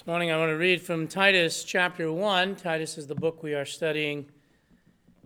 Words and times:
This 0.00 0.06
morning 0.06 0.30
I 0.30 0.38
want 0.38 0.48
to 0.48 0.56
read 0.56 0.80
from 0.80 1.08
Titus 1.08 1.62
chapter 1.62 2.10
1. 2.10 2.56
Titus 2.56 2.96
is 2.96 3.06
the 3.06 3.14
book 3.14 3.42
we 3.42 3.52
are 3.52 3.66
studying 3.66 4.30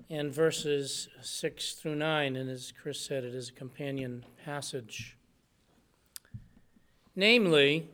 in 0.08 0.33
verses 0.33 1.07
6 1.23 1.75
through 1.75 1.95
9, 1.95 2.35
and 2.35 2.50
as 2.50 2.72
Chris 2.72 2.98
said, 2.98 3.22
it 3.22 3.37
is 3.37 3.50
a 3.50 3.52
companion 3.52 4.24
passage. 4.45 5.16
Namely, 7.14 7.88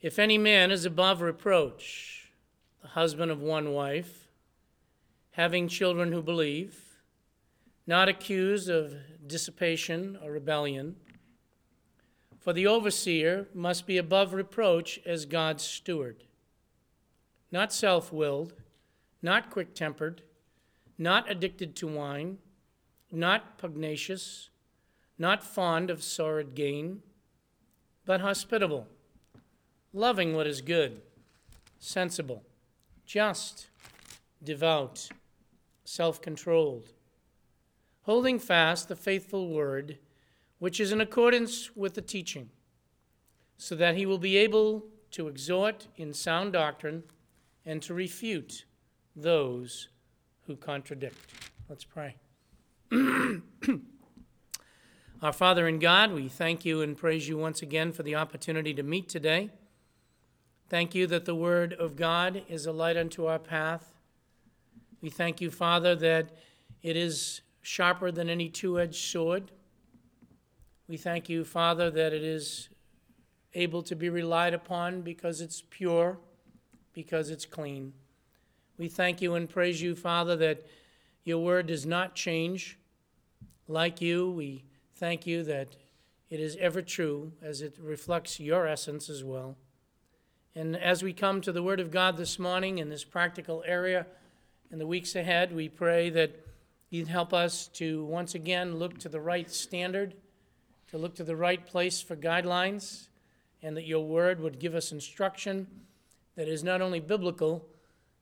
if 0.00 0.18
any 0.18 0.38
man 0.38 0.70
is 0.70 0.86
above 0.86 1.20
reproach, 1.20 2.32
the 2.80 2.88
husband 2.88 3.30
of 3.30 3.42
one 3.42 3.74
wife, 3.74 4.28
having 5.32 5.68
children 5.68 6.10
who 6.10 6.22
believe, 6.22 6.96
not 7.86 8.08
accused 8.08 8.70
of 8.70 8.94
dissipation 9.26 10.18
or 10.24 10.32
rebellion, 10.32 10.96
for 12.40 12.54
the 12.54 12.66
overseer 12.66 13.46
must 13.54 13.86
be 13.86 13.98
above 13.98 14.32
reproach 14.32 14.98
as 15.04 15.26
God's 15.26 15.62
steward, 15.62 16.24
not 17.52 17.72
self 17.72 18.12
willed, 18.12 18.54
not 19.22 19.50
quick 19.50 19.74
tempered, 19.74 20.22
not 20.96 21.30
addicted 21.30 21.76
to 21.76 21.86
wine, 21.86 22.38
not 23.12 23.58
pugnacious, 23.58 24.48
not 25.18 25.44
fond 25.44 25.90
of 25.90 26.02
sordid 26.02 26.54
gain, 26.54 27.02
but 28.06 28.22
hospitable, 28.22 28.86
loving 29.92 30.34
what 30.34 30.46
is 30.46 30.62
good, 30.62 31.02
sensible, 31.78 32.42
just, 33.04 33.68
devout, 34.42 35.10
self 35.84 36.22
controlled, 36.22 36.86
holding 38.02 38.38
fast 38.38 38.88
the 38.88 38.96
faithful 38.96 39.48
word 39.48 39.98
which 40.60 40.78
is 40.78 40.92
in 40.92 41.00
accordance 41.00 41.74
with 41.74 41.94
the 41.94 42.02
teaching, 42.02 42.50
so 43.56 43.74
that 43.74 43.96
he 43.96 44.06
will 44.06 44.18
be 44.18 44.36
able 44.36 44.84
to 45.10 45.26
exhort 45.26 45.88
in 45.96 46.12
sound 46.12 46.52
doctrine 46.52 47.02
and 47.66 47.82
to 47.82 47.92
refute 47.92 48.64
those 49.16 49.88
who 50.46 50.54
contradict. 50.54 51.18
Let's 51.68 51.84
pray. 51.84 52.14
Our 55.22 55.32
Father 55.32 55.66
in 55.66 55.78
God, 55.78 56.12
we 56.12 56.28
thank 56.28 56.64
you 56.64 56.82
and 56.82 56.96
praise 56.96 57.28
you 57.28 57.36
once 57.36 57.62
again 57.62 57.92
for 57.92 58.02
the 58.02 58.14
opportunity 58.14 58.72
to 58.74 58.82
meet 58.82 59.08
today. 59.08 59.50
Thank 60.68 60.94
you 60.94 61.06
that 61.08 61.24
the 61.24 61.34
Word 61.34 61.72
of 61.72 61.96
God 61.96 62.42
is 62.48 62.66
a 62.66 62.72
light 62.72 62.96
unto 62.96 63.26
our 63.26 63.38
path. 63.38 63.94
We 65.00 65.10
thank 65.10 65.40
you, 65.40 65.50
Father, 65.50 65.96
that 65.96 66.30
it 66.82 66.96
is 66.96 67.40
sharper 67.62 68.10
than 68.10 68.28
any 68.28 68.48
two 68.48 68.78
edged 68.78 69.02
sword 69.10 69.50
we 70.90 70.96
thank 70.96 71.28
you, 71.28 71.44
Father, 71.44 71.88
that 71.88 72.12
it 72.12 72.24
is 72.24 72.68
able 73.54 73.80
to 73.84 73.94
be 73.94 74.08
relied 74.08 74.54
upon 74.54 75.02
because 75.02 75.40
it's 75.40 75.62
pure, 75.70 76.18
because 76.92 77.30
it's 77.30 77.46
clean. 77.46 77.92
We 78.76 78.88
thank 78.88 79.22
you 79.22 79.36
and 79.36 79.48
praise 79.48 79.80
you, 79.80 79.94
Father, 79.94 80.34
that 80.38 80.66
your 81.22 81.44
word 81.44 81.68
does 81.68 81.86
not 81.86 82.16
change. 82.16 82.76
Like 83.68 84.00
you, 84.00 84.32
we 84.32 84.64
thank 84.96 85.28
you 85.28 85.44
that 85.44 85.76
it 86.28 86.40
is 86.40 86.56
ever 86.56 86.82
true 86.82 87.34
as 87.40 87.62
it 87.62 87.76
reflects 87.80 88.40
your 88.40 88.66
essence 88.66 89.08
as 89.08 89.22
well. 89.22 89.56
And 90.56 90.76
as 90.76 91.04
we 91.04 91.12
come 91.12 91.40
to 91.42 91.52
the 91.52 91.62
Word 91.62 91.78
of 91.78 91.92
God 91.92 92.16
this 92.16 92.36
morning 92.36 92.78
in 92.78 92.88
this 92.88 93.04
practical 93.04 93.62
area 93.64 94.08
in 94.72 94.80
the 94.80 94.88
weeks 94.88 95.14
ahead, 95.14 95.54
we 95.54 95.68
pray 95.68 96.10
that 96.10 96.32
you'd 96.88 97.06
help 97.06 97.32
us 97.32 97.68
to 97.74 98.04
once 98.06 98.34
again 98.34 98.74
look 98.80 98.98
to 98.98 99.08
the 99.08 99.20
right 99.20 99.48
standard 99.48 100.14
to 100.90 100.98
look 100.98 101.14
to 101.16 101.24
the 101.24 101.36
right 101.36 101.64
place 101.64 102.00
for 102.02 102.16
guidelines, 102.16 103.08
and 103.62 103.76
that 103.76 103.86
your 103.86 104.04
word 104.04 104.40
would 104.40 104.58
give 104.58 104.74
us 104.74 104.92
instruction 104.92 105.66
that 106.36 106.48
is 106.48 106.64
not 106.64 106.80
only 106.80 107.00
biblical 107.00 107.66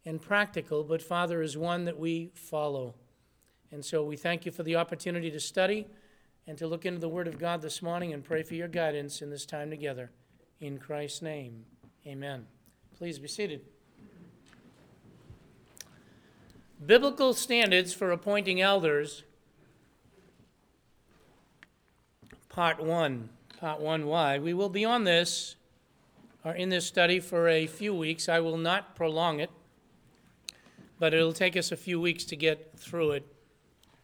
and 0.04 0.20
practical, 0.20 0.84
but, 0.84 1.02
Father, 1.02 1.42
is 1.42 1.56
one 1.56 1.84
that 1.84 1.98
we 1.98 2.30
follow. 2.34 2.94
And 3.70 3.84
so 3.84 4.02
we 4.02 4.16
thank 4.16 4.46
you 4.46 4.52
for 4.52 4.62
the 4.62 4.76
opportunity 4.76 5.30
to 5.30 5.40
study 5.40 5.86
and 6.46 6.56
to 6.58 6.66
look 6.66 6.86
into 6.86 7.00
the 7.00 7.08
Word 7.08 7.28
of 7.28 7.38
God 7.38 7.60
this 7.60 7.82
morning 7.82 8.12
and 8.12 8.24
pray 8.24 8.42
for 8.42 8.54
your 8.54 8.68
guidance 8.68 9.20
in 9.22 9.30
this 9.30 9.44
time 9.44 9.70
together. 9.70 10.10
In 10.60 10.78
Christ's 10.78 11.22
name, 11.22 11.64
amen. 12.06 12.46
Please 12.96 13.18
be 13.18 13.28
seated. 13.28 13.60
Biblical 16.84 17.34
standards 17.34 17.92
for 17.92 18.10
appointing 18.10 18.60
elders 18.60 19.24
part 22.48 22.82
one, 22.82 23.28
part 23.60 23.80
one 23.80 24.06
why. 24.06 24.38
We 24.38 24.54
will 24.54 24.68
be 24.68 24.84
on 24.84 25.04
this 25.04 25.56
or 26.44 26.52
in 26.52 26.68
this 26.68 26.86
study 26.86 27.20
for 27.20 27.48
a 27.48 27.66
few 27.66 27.94
weeks. 27.94 28.28
I 28.28 28.40
will 28.40 28.56
not 28.56 28.94
prolong 28.94 29.40
it, 29.40 29.50
but 30.98 31.14
it'll 31.14 31.32
take 31.32 31.56
us 31.56 31.72
a 31.72 31.76
few 31.76 32.00
weeks 32.00 32.24
to 32.24 32.36
get 32.36 32.78
through 32.78 33.12
it 33.12 33.26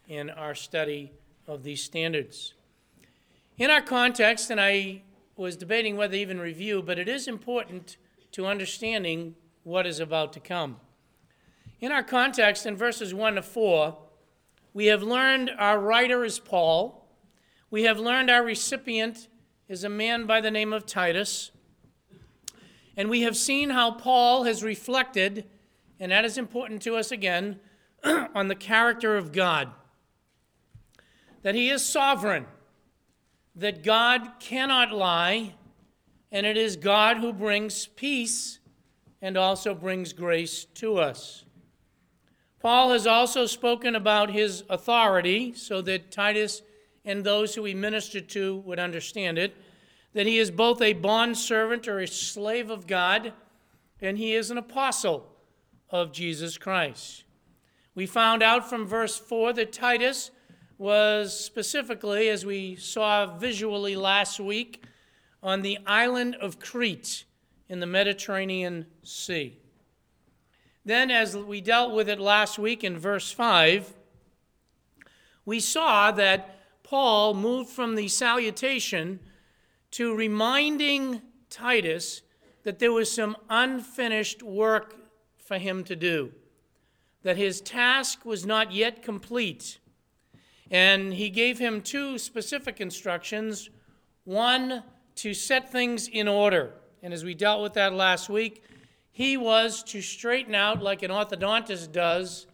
in 0.09 0.31
our 0.31 0.55
study 0.55 1.13
of 1.47 1.63
these 1.63 1.83
standards. 1.83 2.55
In 3.57 3.71
our 3.71 3.83
context, 3.83 4.51
and 4.51 4.61
I 4.61 5.03
was 5.37 5.57
debating 5.57 5.97
whether 5.97 6.17
even 6.17 6.41
review, 6.41 6.83
but 6.83 6.99
it 6.99 7.09
is 7.09 7.29
important 7.29 7.97
to 8.33 8.47
understanding 8.47 9.35
what 9.63 9.87
is 9.87 10.01
about 10.01 10.33
to 10.33 10.41
come. 10.41 10.77
In 11.81 11.93
our 11.93 12.03
context, 12.03 12.67
in 12.67 12.77
verses 12.77 13.15
1 13.15 13.37
to 13.37 13.43
4, 13.43 13.97
we 14.73 14.87
have 14.87 15.03
learned 15.03 15.51
our 15.59 15.79
writer 15.79 16.25
is 16.25 16.39
Paul 16.39 17.04
we 17.75 17.83
have 17.83 17.99
learned 17.99 18.31
our 18.31 18.45
recipient 18.45 19.27
is 19.67 19.83
a 19.83 19.89
man 19.89 20.27
by 20.27 20.41
the 20.41 20.49
name 20.49 20.73
of 20.73 20.87
Titus. 20.87 21.51
And 22.97 23.11
we 23.11 23.23
have 23.23 23.37
seen 23.37 23.71
how 23.71 23.91
Paul 23.91 24.45
has 24.45 24.63
reflected, 24.63 25.45
and 25.99 26.13
that 26.13 26.25
is 26.25 26.39
important 26.39 26.83
to 26.83 26.95
us 26.95 27.11
again, 27.11 27.59
on 28.05 28.47
the 28.47 28.55
character 28.55 29.17
of 29.17 29.33
God. 29.33 29.73
That 31.43 31.57
he 31.57 31.69
is 31.69 31.85
sovereign, 31.85 32.47
that 33.57 33.83
God 33.83 34.35
cannot 34.39 34.93
lie, 34.93 35.57
and 36.31 36.47
it 36.47 36.57
is 36.57 36.77
God 36.77 37.17
who 37.17 37.33
brings 37.33 37.89
peace 37.89 38.61
and 39.21 39.37
also 39.37 39.75
brings 39.75 40.13
grace 40.13 40.65
to 40.75 40.99
us. 40.99 41.45
Paul 42.61 42.93
has 42.93 43.05
also 43.05 43.47
spoken 43.47 43.97
about 43.97 44.31
his 44.31 44.63
authority 44.71 45.53
so 45.55 45.83
that 45.83 46.13
Titus 46.13 46.63
and 47.05 47.23
those 47.23 47.55
who 47.55 47.65
he 47.65 47.75
ministered 47.75 48.29
to 48.31 48.57
would 48.59 48.79
understand 48.79 49.39
it, 49.39 49.55
that 50.15 50.27
he 50.27 50.39
is 50.39 50.51
both 50.51 50.81
a 50.81 50.93
bondservant 50.93 51.87
or 51.89 51.99
a 51.99 52.07
slave 52.07 52.71
of 52.71 52.87
God, 52.87 53.33
and 54.01 54.17
he 54.17 54.35
is 54.35 54.51
an 54.51 54.59
apostle 54.59 55.27
of 55.91 56.13
Jesus 56.13 56.57
Christ. 56.57 57.25
We 57.95 58.07
found 58.07 58.43
out 58.43 58.69
from 58.69 58.87
verse 58.87 59.19
4 59.19 59.53
that 59.55 59.73
Titus 59.73 60.31
was 60.79 61.39
specifically, 61.39 62.29
as 62.29 62.45
we 62.45 62.77
saw 62.77 63.37
visually 63.37 63.95
last 63.97 64.41
week, 64.41 64.83
on 65.43 65.63
the 65.63 65.79
island 65.87 66.37
of 66.41 66.59
Crete 66.59 67.25
in 67.69 67.81
the 67.81 67.87
Mediterranean 67.87 68.87
Sea. 69.03 69.59
Then, 70.85 71.11
as 71.11 71.37
we 71.37 71.61
dealt 71.61 71.95
with 71.95 72.09
it 72.09 72.19
last 72.19 72.59
week 72.59 72.85
in 72.85 72.99
verse 72.99 73.31
5, 73.31 73.95
we 75.45 75.61
saw 75.61 76.11
that 76.13 76.59
Paul 76.85 77.35
moved 77.35 77.71
from 77.71 77.97
the 77.97 78.07
salutation 78.07 79.19
to 79.91 80.15
reminding 80.15 81.23
Titus 81.51 82.23
that 82.63 82.79
there 82.79 82.93
was 82.93 83.11
some 83.11 83.37
unfinished 83.51 84.43
work 84.43 84.97
for 85.37 85.59
him 85.59 85.83
to 85.85 85.97
do, 85.97 86.33
that 87.23 87.37
his 87.37 87.61
task 87.61 88.25
was 88.25 88.47
not 88.47 88.73
yet 88.73 89.03
complete. 89.03 89.79
And 90.71 91.15
he 91.15 91.31
gave 91.31 91.59
him 91.59 91.83
two 91.83 92.19
specific 92.19 92.81
instructions 92.81 93.71
one, 94.25 94.83
to 95.17 95.35
set 95.35 95.71
things 95.71 96.09
in 96.09 96.27
order. 96.27 96.73
And 97.03 97.13
as 97.13 97.25
we 97.25 97.35
dealt 97.35 97.63
with 97.63 97.75
that 97.75 97.93
last 97.93 98.29
week, 98.29 98.63
he 99.13 99.37
was 99.37 99.83
to 99.85 100.01
straighten 100.01 100.55
out, 100.55 100.83
like 100.83 101.03
an 101.03 101.11
orthodontist 101.11 101.93
does, 101.93 102.47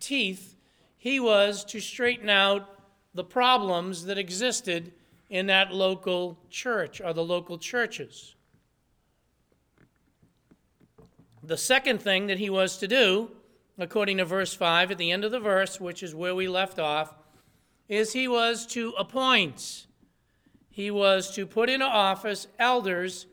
teeth. 0.00 0.56
He 0.98 1.20
was 1.20 1.64
to 1.66 1.80
straighten 1.80 2.28
out 2.28 2.81
the 3.14 3.24
problems 3.24 4.04
that 4.06 4.18
existed 4.18 4.92
in 5.28 5.46
that 5.46 5.72
local 5.72 6.38
church 6.50 7.00
or 7.00 7.12
the 7.12 7.24
local 7.24 7.58
churches. 7.58 8.34
The 11.42 11.56
second 11.56 12.00
thing 12.00 12.28
that 12.28 12.38
he 12.38 12.50
was 12.50 12.78
to 12.78 12.88
do, 12.88 13.30
according 13.78 14.18
to 14.18 14.24
verse 14.24 14.54
5 14.54 14.92
at 14.92 14.98
the 14.98 15.10
end 15.10 15.24
of 15.24 15.32
the 15.32 15.40
verse, 15.40 15.80
which 15.80 16.02
is 16.02 16.14
where 16.14 16.34
we 16.34 16.48
left 16.48 16.78
off, 16.78 17.14
is 17.88 18.12
he 18.12 18.28
was 18.28 18.66
to 18.66 18.90
appoint, 18.98 19.86
he 20.70 20.90
was 20.90 21.34
to 21.34 21.46
put 21.46 21.68
into 21.68 21.84
office 21.84 22.46
elders 22.58 23.26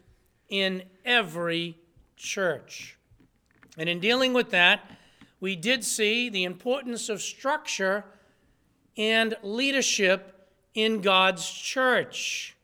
in 0.50 0.84
every 1.06 1.78
church. 2.18 2.98
And 3.78 3.88
in 3.88 4.00
dealing 4.00 4.34
with 4.34 4.50
that, 4.50 4.82
we 5.40 5.56
did 5.56 5.86
see 5.86 6.30
the 6.30 6.44
importance 6.44 7.08
of 7.08 7.22
structure 7.22 8.04
and 9.00 9.34
leadership 9.42 10.50
in 10.76 11.00
God's 11.00 11.50
church, 11.50 12.56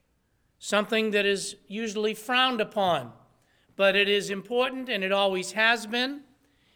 something 0.59 1.11
that 1.11 1.25
is 1.25 1.55
usually 1.67 2.13
frowned 2.13 2.61
upon. 2.61 3.13
but 3.75 3.95
it 3.95 4.07
is 4.07 4.29
important 4.29 4.89
and 4.89 5.03
it 5.03 5.11
always 5.11 5.51
has 5.51 5.85
been. 5.85 6.21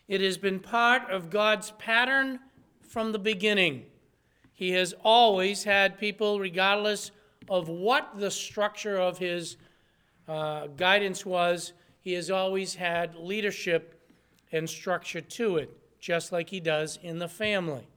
It 0.07 0.21
has 0.21 0.38
been 0.38 0.59
part 0.59 1.09
of 1.09 1.29
God's 1.29 1.71
pattern 1.71 2.39
from 2.81 3.11
the 3.11 3.19
beginning. 3.19 3.85
He 4.53 4.71
has 4.71 4.94
always 5.03 5.63
had 5.63 5.97
people, 5.97 6.39
regardless 6.39 7.12
of 7.47 7.69
what 7.69 8.19
the 8.19 8.31
structure 8.31 8.97
of 8.97 9.17
his 9.17 9.55
uh, 10.27 10.67
guidance 10.67 11.25
was, 11.25 11.73
he 12.01 12.13
has 12.13 12.29
always 12.29 12.75
had 12.75 13.15
leadership 13.15 14.01
and 14.51 14.69
structure 14.69 15.21
to 15.21 15.57
it, 15.57 15.69
just 16.00 16.31
like 16.31 16.50
he 16.50 16.59
does 16.59 17.00
in 17.01 17.19
the 17.19 17.29
family. 17.29 17.88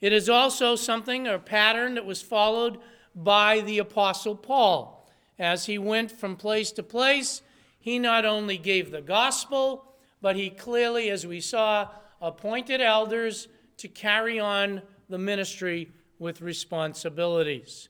It 0.00 0.12
is 0.12 0.28
also 0.28 0.76
something, 0.76 1.26
a 1.26 1.38
pattern 1.38 1.94
that 1.94 2.06
was 2.06 2.22
followed 2.22 2.78
by 3.14 3.60
the 3.60 3.78
Apostle 3.78 4.36
Paul. 4.36 5.08
As 5.38 5.66
he 5.66 5.78
went 5.78 6.12
from 6.12 6.36
place 6.36 6.70
to 6.72 6.82
place, 6.82 7.42
he 7.78 7.98
not 7.98 8.24
only 8.24 8.58
gave 8.58 8.90
the 8.90 9.00
gospel, 9.00 9.94
but 10.20 10.36
he 10.36 10.50
clearly, 10.50 11.10
as 11.10 11.26
we 11.26 11.40
saw, 11.40 11.88
appointed 12.20 12.80
elders 12.80 13.48
to 13.76 13.88
carry 13.88 14.40
on 14.40 14.82
the 15.08 15.18
ministry 15.18 15.90
with 16.18 16.40
responsibilities. 16.40 17.88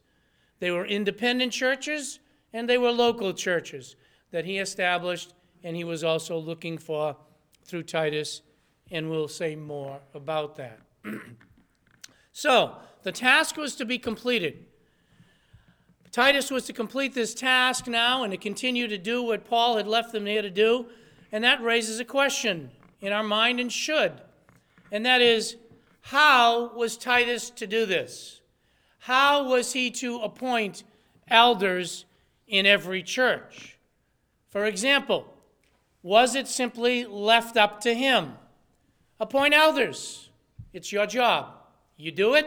They 0.59 0.71
were 0.71 0.87
independent 0.87 1.53
churches 1.53 2.19
and 2.53 2.69
they 2.69 2.79
were 2.79 2.91
local 2.91 3.35
churches 3.35 3.97
that 4.31 4.45
he 4.45 4.59
established, 4.59 5.35
and 5.63 5.77
he 5.77 5.85
was 5.85 6.03
also 6.03 6.39
looking 6.39 6.79
for 6.79 7.17
through 7.65 7.83
Titus, 7.83 8.43
and 8.91 9.11
we'll 9.11 9.29
say 9.29 9.57
more 9.57 10.01
about 10.15 10.57
that. 10.57 10.81
so, 12.37 12.75
the 13.05 13.13
task 13.13 13.57
was 13.57 13.77
to 13.77 13.85
be 13.85 13.97
completed. 13.97 14.67
Titus 16.11 16.51
was 16.51 16.67
to 16.67 16.73
complete 16.73 17.15
this 17.15 17.33
task 17.33 17.87
now 17.87 18.25
and 18.25 18.33
to 18.33 18.37
continue 18.37 18.89
to 18.89 18.99
do 18.99 19.23
what 19.23 19.45
Paul 19.45 19.77
had 19.77 19.87
left 19.87 20.11
them 20.11 20.25
there 20.25 20.43
to 20.43 20.51
do. 20.51 20.87
And 21.31 21.45
that 21.45 21.63
raises 21.63 22.01
a 22.01 22.05
question 22.05 22.73
in 23.01 23.13
our 23.13 23.23
mind 23.23 23.61
and 23.61 23.73
should. 23.73 24.21
And 24.91 25.07
that 25.07 25.21
is 25.21 25.57
how 26.01 26.75
was 26.75 26.97
Titus 26.97 27.51
to 27.51 27.69
do 27.69 27.87
this? 27.87 28.41
How 28.99 29.49
was 29.49 29.73
he 29.73 29.93
to 29.93 30.19
appoint 30.19 30.83
elders 31.29 32.05
in 32.49 32.67
every 32.67 33.05
church? 33.05 33.79
For 34.49 34.65
example, 34.65 35.33
was 36.03 36.35
it 36.35 36.49
simply 36.49 37.05
left 37.05 37.57
up 37.57 37.81
to 37.83 37.95
him? 37.95 38.33
Appoint 39.21 39.55
elders. 39.55 40.31
It's 40.73 40.91
your 40.91 41.07
job. 41.07 41.64
You 41.97 42.11
do 42.11 42.35
it, 42.35 42.47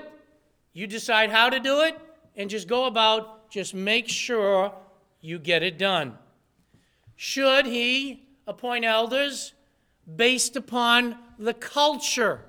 you 0.74 0.88
decide 0.88 1.32
how 1.32 1.50
to 1.50 1.60
do 1.60 1.82
it, 1.82 1.98
and 2.36 2.50
just 2.50 2.68
go 2.68 2.86
about 2.86 3.50
just 3.50 3.74
make 3.74 4.10
sure 4.10 4.74
you 5.22 5.40
get 5.40 5.64
it 5.64 5.78
done. 5.78 6.18
Should 7.16 7.66
he 7.66 8.28
appoint 8.46 8.86
elders 8.86 9.54
based 10.16 10.56
upon 10.56 11.18
the 11.40 11.54
culture? 11.54 12.42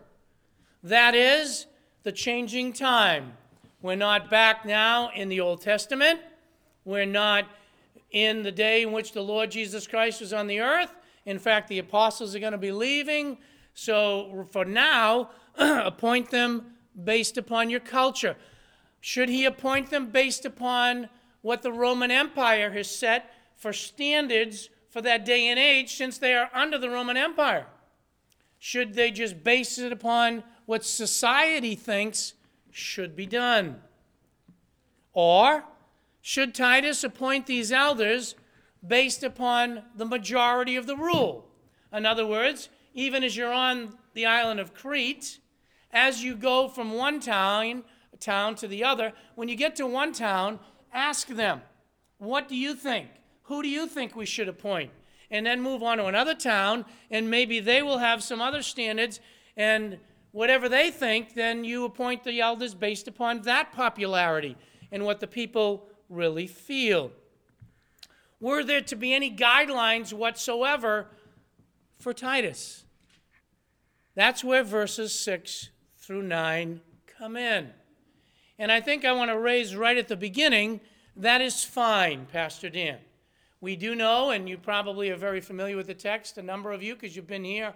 That 0.82 1.14
is, 1.14 1.66
the 2.02 2.12
changing 2.12 2.72
time. 2.72 3.32
We're 3.80 3.96
not 3.96 4.30
back 4.30 4.64
now 4.64 5.10
in 5.14 5.28
the 5.28 5.40
Old 5.40 5.62
Testament. 5.62 6.20
We're 6.84 7.06
not 7.06 7.46
in 8.10 8.42
the 8.42 8.52
day 8.52 8.82
in 8.82 8.92
which 8.92 9.12
the 9.12 9.22
Lord 9.22 9.50
Jesus 9.50 9.86
Christ 9.86 10.20
was 10.20 10.32
on 10.32 10.46
the 10.46 10.60
earth. 10.60 10.94
In 11.26 11.38
fact, 11.38 11.68
the 11.68 11.78
apostles 11.78 12.34
are 12.34 12.38
going 12.40 12.52
to 12.52 12.58
be 12.58 12.72
leaving. 12.72 13.38
So 13.74 14.46
for 14.50 14.64
now, 14.64 15.30
appoint 15.58 16.30
them 16.30 16.74
based 17.02 17.36
upon 17.36 17.70
your 17.70 17.80
culture. 17.80 18.36
Should 19.00 19.28
he 19.28 19.44
appoint 19.44 19.90
them 19.90 20.10
based 20.10 20.44
upon 20.44 21.08
what 21.42 21.62
the 21.62 21.72
Roman 21.72 22.10
Empire 22.10 22.70
has 22.72 22.90
set 22.90 23.32
for 23.56 23.72
standards 23.72 24.70
for 24.90 25.00
that 25.02 25.24
day 25.24 25.48
and 25.48 25.58
age 25.58 25.94
since 25.94 26.18
they 26.18 26.34
are 26.34 26.50
under 26.52 26.78
the 26.78 26.90
Roman 26.90 27.16
Empire? 27.16 27.66
Should 28.58 28.94
they 28.94 29.10
just 29.10 29.44
base 29.44 29.78
it 29.78 29.92
upon 29.92 30.42
what 30.66 30.84
society 30.84 31.74
thinks 31.74 32.34
should 32.70 33.14
be 33.14 33.26
done? 33.26 33.80
Or 35.12 35.64
should 36.20 36.54
Titus 36.54 37.04
appoint 37.04 37.46
these 37.46 37.72
elders 37.72 38.34
based 38.86 39.22
upon 39.22 39.82
the 39.96 40.04
majority 40.04 40.76
of 40.76 40.86
the 40.86 40.96
rule? 40.96 41.48
In 41.92 42.04
other 42.04 42.26
words, 42.26 42.68
even 42.94 43.22
as 43.22 43.36
you're 43.36 43.52
on 43.52 43.96
the 44.14 44.26
island 44.26 44.60
of 44.60 44.74
Crete, 44.74 45.38
as 45.92 46.22
you 46.22 46.34
go 46.36 46.68
from 46.68 46.92
one 46.92 47.20
town 47.20 47.84
town 48.20 48.54
to 48.56 48.68
the 48.68 48.84
other. 48.84 49.12
When 49.34 49.48
you 49.48 49.56
get 49.56 49.76
to 49.76 49.86
one 49.86 50.12
town, 50.12 50.58
ask 50.92 51.28
them, 51.28 51.62
What 52.18 52.48
do 52.48 52.56
you 52.56 52.74
think? 52.74 53.08
Who 53.44 53.62
do 53.62 53.68
you 53.68 53.86
think 53.86 54.14
we 54.14 54.26
should 54.26 54.48
appoint? 54.48 54.90
And 55.30 55.46
then 55.46 55.60
move 55.60 55.82
on 55.82 55.98
to 55.98 56.06
another 56.06 56.34
town, 56.34 56.84
and 57.10 57.30
maybe 57.30 57.60
they 57.60 57.82
will 57.82 57.98
have 57.98 58.22
some 58.22 58.40
other 58.40 58.62
standards, 58.62 59.20
and 59.56 59.98
whatever 60.32 60.68
they 60.68 60.90
think, 60.90 61.34
then 61.34 61.64
you 61.64 61.84
appoint 61.84 62.24
the 62.24 62.40
elders 62.40 62.74
based 62.74 63.08
upon 63.08 63.42
that 63.42 63.72
popularity 63.72 64.56
and 64.90 65.04
what 65.04 65.20
the 65.20 65.26
people 65.26 65.86
really 66.08 66.46
feel. 66.46 67.10
Were 68.40 68.64
there 68.64 68.80
to 68.82 68.96
be 68.96 69.12
any 69.12 69.34
guidelines 69.34 70.12
whatsoever 70.12 71.08
for 71.98 72.14
Titus? 72.14 72.84
That's 74.14 74.42
where 74.42 74.64
verses 74.64 75.12
6 75.18 75.70
through 76.08 76.22
9 76.22 76.80
come 77.18 77.36
in. 77.36 77.68
And 78.58 78.72
I 78.72 78.80
think 78.80 79.04
I 79.04 79.12
want 79.12 79.30
to 79.30 79.38
raise 79.38 79.76
right 79.76 79.98
at 79.98 80.08
the 80.08 80.16
beginning 80.16 80.80
that 81.14 81.42
is 81.42 81.62
fine, 81.62 82.26
Pastor 82.32 82.70
Dan. 82.70 82.96
We 83.60 83.76
do 83.76 83.94
know, 83.94 84.30
and 84.30 84.48
you 84.48 84.56
probably 84.56 85.10
are 85.10 85.16
very 85.16 85.42
familiar 85.42 85.76
with 85.76 85.86
the 85.86 85.92
text, 85.92 86.38
a 86.38 86.42
number 86.42 86.72
of 86.72 86.82
you, 86.82 86.94
because 86.94 87.14
you've 87.14 87.26
been 87.26 87.44
here 87.44 87.74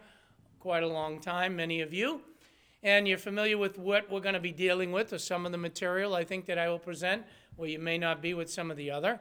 quite 0.61 0.83
a 0.83 0.89
long 0.89 1.21
time, 1.21 1.57
many 1.57 1.83
of 1.83 1.93
you, 1.93 2.23
and 2.83 3.07
you're 3.07 3.19
familiar 3.19 3.59
with 3.59 3.77
what 3.77 4.11
we're 4.11 4.21
going 4.21 4.33
to 4.33 4.41
be 4.41 4.51
dealing 4.51 4.93
with, 4.93 5.13
or 5.13 5.19
some 5.19 5.45
of 5.45 5.53
the 5.53 5.59
material 5.59 6.15
I 6.15 6.25
think 6.25 6.47
that 6.47 6.57
I 6.57 6.71
will 6.71 6.79
present, 6.79 7.25
where 7.57 7.69
you 7.69 7.81
may 7.81 7.99
not 7.99 8.23
be 8.23 8.33
with 8.33 8.51
some 8.51 8.71
of 8.71 8.79
the 8.79 8.91
other. 8.91 9.21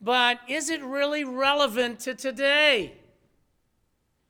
But 0.00 0.40
is 0.48 0.68
it 0.68 0.82
really 0.82 1.22
relevant 1.22 2.00
to 2.00 2.14
today? 2.16 2.94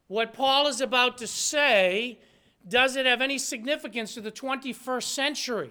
What 0.07 0.35
Paul 0.35 0.67
is 0.67 0.83
about 0.83 1.17
to 1.19 1.27
say, 1.27 2.19
does 2.69 2.97
it 2.97 3.07
have 3.07 3.21
any 3.23 3.39
significance 3.39 4.15
to 4.15 4.21
the 4.21 4.33
21st 4.33 5.03
century? 5.03 5.71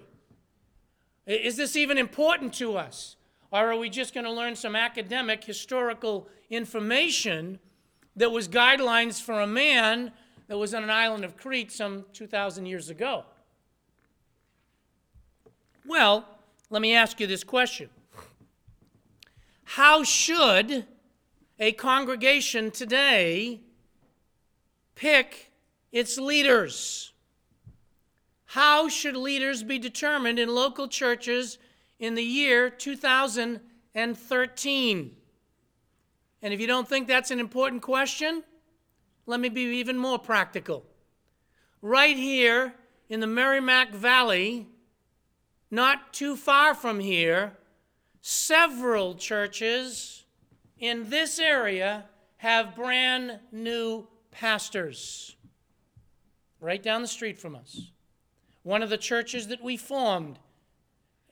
Is 1.26 1.56
this 1.56 1.76
even 1.76 1.98
important 1.98 2.54
to 2.54 2.76
us? 2.76 3.16
Or 3.50 3.72
are 3.72 3.76
we 3.76 3.90
just 3.90 4.14
going 4.14 4.24
to 4.24 4.32
learn 4.32 4.56
some 4.56 4.74
academic 4.74 5.44
historical 5.44 6.28
information 6.50 7.58
that 8.16 8.30
was 8.30 8.48
guidelines 8.48 9.20
for 9.20 9.40
a 9.40 9.46
man 9.46 10.12
that 10.48 10.56
was 10.56 10.74
on 10.74 10.82
an 10.82 10.90
island 10.90 11.24
of 11.24 11.36
Crete 11.36 11.72
some 11.72 12.04
2,000 12.12 12.66
years 12.66 12.88
ago? 12.90 13.24
Well, 15.84 16.26
let 16.70 16.82
me 16.82 16.94
ask 16.94 17.20
you 17.20 17.26
this 17.26 17.44
question 17.44 17.90
How 19.64 20.02
should 20.02 20.86
a 21.58 21.72
congregation 21.72 22.70
today 22.70 23.60
pick 24.94 25.52
its 25.92 26.18
leaders? 26.18 27.12
How 28.46 28.88
should 28.88 29.16
leaders 29.16 29.62
be 29.62 29.78
determined 29.78 30.38
in 30.38 30.54
local 30.54 30.88
churches 30.88 31.58
in 31.98 32.14
the 32.14 32.22
year 32.22 32.70
2013? 32.70 35.16
And 36.42 36.54
if 36.54 36.60
you 36.60 36.66
don't 36.66 36.88
think 36.88 37.08
that's 37.08 37.30
an 37.30 37.40
important 37.40 37.80
question, 37.82 38.42
let 39.26 39.40
me 39.40 39.48
be 39.48 39.62
even 39.78 39.96
more 39.98 40.18
practical. 40.18 40.84
Right 41.82 42.16
here 42.16 42.74
in 43.08 43.20
the 43.20 43.26
Merrimack 43.26 43.92
Valley, 43.92 44.66
not 45.70 46.12
too 46.12 46.36
far 46.36 46.74
from 46.74 47.00
here, 47.00 47.56
several 48.20 49.14
churches 49.14 50.24
in 50.78 51.08
this 51.10 51.38
area 51.38 52.04
have 52.38 52.76
brand 52.76 53.40
new 53.50 54.06
pastors 54.30 55.35
right 56.66 56.82
down 56.82 57.00
the 57.00 57.06
street 57.06 57.38
from 57.38 57.54
us. 57.54 57.92
One 58.64 58.82
of 58.82 58.90
the 58.90 58.98
churches 58.98 59.46
that 59.46 59.62
we 59.62 59.76
formed 59.76 60.40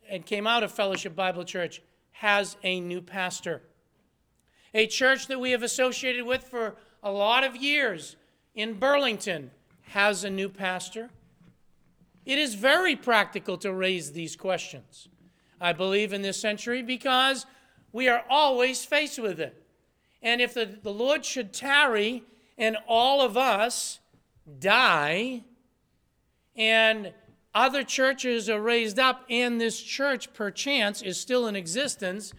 and 0.09 0.25
came 0.25 0.47
out 0.47 0.63
of 0.63 0.71
Fellowship 0.71 1.17
Bible 1.17 1.43
Church 1.43 1.83
has 2.13 2.57
a 2.63 2.79
new 2.79 3.03
pastor. 3.03 3.61
A 4.75 4.87
church 4.87 5.27
that 5.27 5.41
we 5.41 5.51
have 5.51 5.65
associated 5.65 6.25
with 6.25 6.45
for 6.45 6.77
a 7.03 7.11
lot 7.11 7.43
of 7.43 7.57
years 7.57 8.15
in 8.55 8.75
Burlington 8.75 9.51
has 9.89 10.23
a 10.23 10.31
new 10.31 10.49
pastor. 10.49 11.11
It 12.25 12.39
is 12.39 12.55
very 12.55 12.95
practical 12.95 13.59
to 13.59 13.73
raise 13.73 14.13
these 14.13 14.37
questions, 14.37 15.09
I 15.61 15.73
believe, 15.73 16.13
in 16.13 16.23
this 16.23 16.41
century 16.41 16.81
because 16.81 17.45
we 17.93 18.07
are 18.07 18.23
always 18.31 18.85
faced 18.85 19.19
with 19.19 19.41
it. 19.41 19.61
And 20.23 20.41
if 20.41 20.55
the, 20.55 20.79
the 20.81 20.93
Lord 20.93 21.25
should 21.25 21.53
tarry 21.53 22.23
and 22.57 22.77
all 22.87 23.21
of 23.21 23.37
us 23.37 23.99
die, 24.59 25.45
and 26.57 27.13
other 27.55 27.83
churches 27.83 28.49
are 28.49 28.61
raised 28.61 28.99
up, 28.99 29.25
and 29.31 29.61
this 29.61 29.81
church, 29.81 30.33
perchance, 30.35 31.03
is 31.03 31.19
still 31.19 31.47
in 31.47 31.57
existence, 31.57 32.33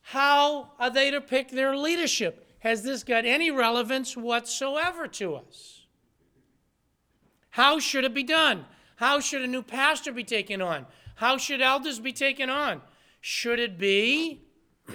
how 0.00 0.72
are 0.78 0.90
they 0.90 1.10
to 1.10 1.20
pick 1.20 1.50
their 1.50 1.76
leadership? 1.76 2.46
has 2.60 2.82
this 2.82 3.04
got 3.04 3.24
any 3.24 3.50
relevance 3.50 4.16
whatsoever 4.16 5.06
to 5.06 5.36
us? 5.36 5.86
How 7.50 7.78
should 7.78 8.04
it 8.04 8.14
be 8.14 8.22
done? 8.22 8.66
How 8.96 9.20
should 9.20 9.42
a 9.42 9.46
new 9.46 9.62
pastor 9.62 10.12
be 10.12 10.24
taken 10.24 10.60
on? 10.60 10.86
How 11.16 11.36
should 11.36 11.60
elders 11.60 12.00
be 12.00 12.12
taken 12.12 12.50
on? 12.50 12.80
Should 13.20 13.58
it 13.58 13.78
be, 13.78 14.42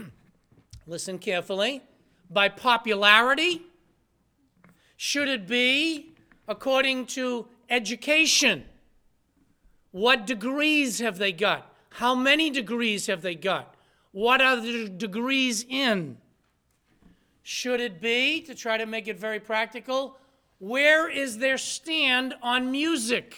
listen 0.88 1.20
carefully, 1.20 1.82
by 2.30 2.50
popularity? 2.50 3.62
Should 4.98 5.30
it 5.30 5.48
be 5.48 6.13
according 6.48 7.06
to 7.08 7.48
education? 7.70 8.66
What 9.92 10.26
degrees 10.26 11.00
have 11.00 11.18
they 11.18 11.32
got? 11.32 11.72
How 11.90 12.16
many 12.16 12.50
degrees 12.50 13.08
have 13.08 13.22
they 13.22 13.36
got? 13.36 13.76
What 14.12 14.42
are 14.42 14.60
the 14.60 14.90
degrees 14.90 15.66
in? 15.68 16.18
Should 17.44 17.82
it 17.82 18.02
be, 18.02 18.42
to 18.42 18.56
try 18.56 18.78
to 18.78 18.86
make 18.86 19.08
it 19.08 19.20
very 19.20 19.40
practical, 19.40 20.18
where 20.60 21.10
is 21.10 21.38
their 21.40 21.58
stand 21.58 22.34
on 22.42 22.72
music? 22.72 23.38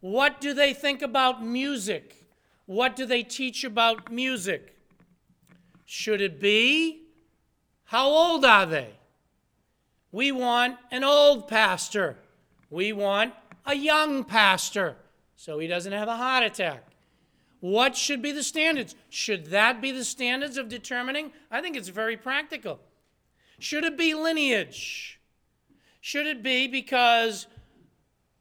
What 0.00 0.40
do 0.40 0.54
they 0.54 0.72
think 0.72 1.02
about 1.02 1.44
music? 1.44 2.26
What 2.66 2.96
do 2.96 3.06
they 3.06 3.22
teach 3.22 3.64
about 3.64 4.10
music? 4.10 4.76
Should 5.84 6.20
it 6.20 6.40
be, 6.40 7.02
how 7.84 8.08
old 8.08 8.44
are 8.44 8.66
they? 8.66 8.90
We 10.16 10.32
want 10.32 10.78
an 10.90 11.04
old 11.04 11.46
pastor. 11.46 12.16
We 12.70 12.94
want 12.94 13.34
a 13.66 13.74
young 13.74 14.24
pastor 14.24 14.96
so 15.34 15.58
he 15.58 15.66
doesn't 15.66 15.92
have 15.92 16.08
a 16.08 16.16
heart 16.16 16.42
attack. 16.42 16.84
What 17.60 17.94
should 17.94 18.22
be 18.22 18.32
the 18.32 18.42
standards? 18.42 18.94
Should 19.10 19.48
that 19.48 19.82
be 19.82 19.90
the 19.90 20.06
standards 20.06 20.56
of 20.56 20.70
determining? 20.70 21.32
I 21.50 21.60
think 21.60 21.76
it's 21.76 21.90
very 21.90 22.16
practical. 22.16 22.80
Should 23.58 23.84
it 23.84 23.98
be 23.98 24.14
lineage? 24.14 25.20
Should 26.00 26.26
it 26.26 26.42
be 26.42 26.66
because 26.66 27.46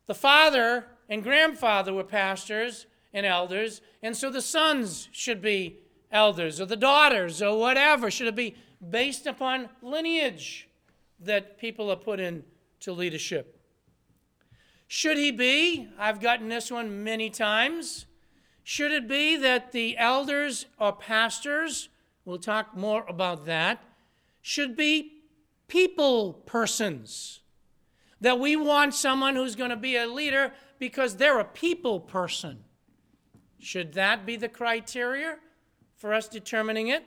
the 0.08 0.15
father 0.15 0.86
and 1.10 1.24
grandfather 1.24 1.94
were 1.94 2.05
pastors 2.05 2.86
and 3.13 3.25
elders, 3.25 3.82
and 4.01 4.15
so 4.15 4.29
the 4.29 4.41
sons 4.41 5.10
should 5.12 5.41
be 5.41 5.79
elders, 6.10 6.62
or 6.62 6.67
the 6.67 6.77
daughters, 6.77 7.41
or 7.41 7.60
whatever? 7.60 8.10
Should 8.10 8.27
it 8.27 8.36
be 8.36 8.55
based 8.89 9.27
upon 9.27 9.67
lineage 9.82 10.64
that 11.19 11.57
people 11.57 11.89
are 11.91 11.95
put 11.95 12.19
in 12.19 12.43
to 12.81 12.91
leadership? 12.91 13.60
Should 14.88 15.17
he 15.17 15.31
be? 15.31 15.88
I've 15.98 16.19
gotten 16.19 16.50
this 16.50 16.69
one 16.69 17.03
many 17.03 17.29
times. 17.29 18.05
Should 18.63 18.91
it 18.91 19.07
be 19.07 19.36
that 19.38 19.72
the 19.72 19.98
elders 19.98 20.65
or 20.79 20.93
pastors, 20.93 21.89
we'll 22.24 22.38
talk 22.38 22.75
more 22.75 23.05
about 23.07 23.45
that, 23.45 23.84
should 24.41 24.75
be 24.75 25.22
people 25.67 26.34
persons? 26.34 27.41
That 28.22 28.39
we 28.39 28.55
want 28.55 28.93
someone 28.93 29.36
who's 29.36 29.55
going 29.55 29.72
to 29.72 29.75
be 29.75 29.98
a 29.98 30.07
leader 30.07 30.53
because 30.79 31.17
they're 31.17 31.39
a 31.39 31.45
people 31.45 32.00
person. 32.00 32.63
Should 33.60 33.93
that 33.93 34.25
be 34.25 34.36
the 34.36 34.50
criteria 34.50 35.38
for 35.95 36.13
us 36.13 36.27
determining 36.27 36.88
it? 36.88 37.03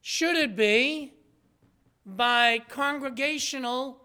Should 0.00 0.36
it 0.36 0.56
be 0.56 1.14
by 2.16 2.60
congregational 2.68 4.00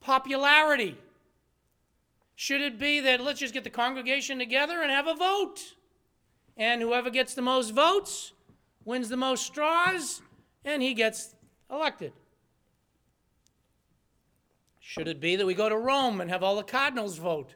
popularity? 0.00 0.96
Should 2.34 2.60
it 2.60 2.78
be 2.78 3.00
that 3.00 3.20
let's 3.20 3.40
just 3.40 3.54
get 3.54 3.64
the 3.64 3.70
congregation 3.70 4.38
together 4.38 4.82
and 4.82 4.90
have 4.90 5.06
a 5.06 5.14
vote? 5.14 5.74
And 6.56 6.82
whoever 6.82 7.10
gets 7.10 7.34
the 7.34 7.42
most 7.42 7.70
votes 7.70 8.32
wins 8.84 9.08
the 9.08 9.16
most 9.16 9.46
straws, 9.46 10.22
and 10.64 10.82
he 10.82 10.94
gets 10.94 11.34
elected. 11.70 12.12
Should 14.80 15.08
it 15.08 15.20
be 15.20 15.36
that 15.36 15.46
we 15.46 15.54
go 15.54 15.68
to 15.68 15.76
Rome 15.76 16.20
and 16.20 16.30
have 16.30 16.42
all 16.42 16.56
the 16.56 16.62
cardinals 16.62 17.18
vote 17.18 17.54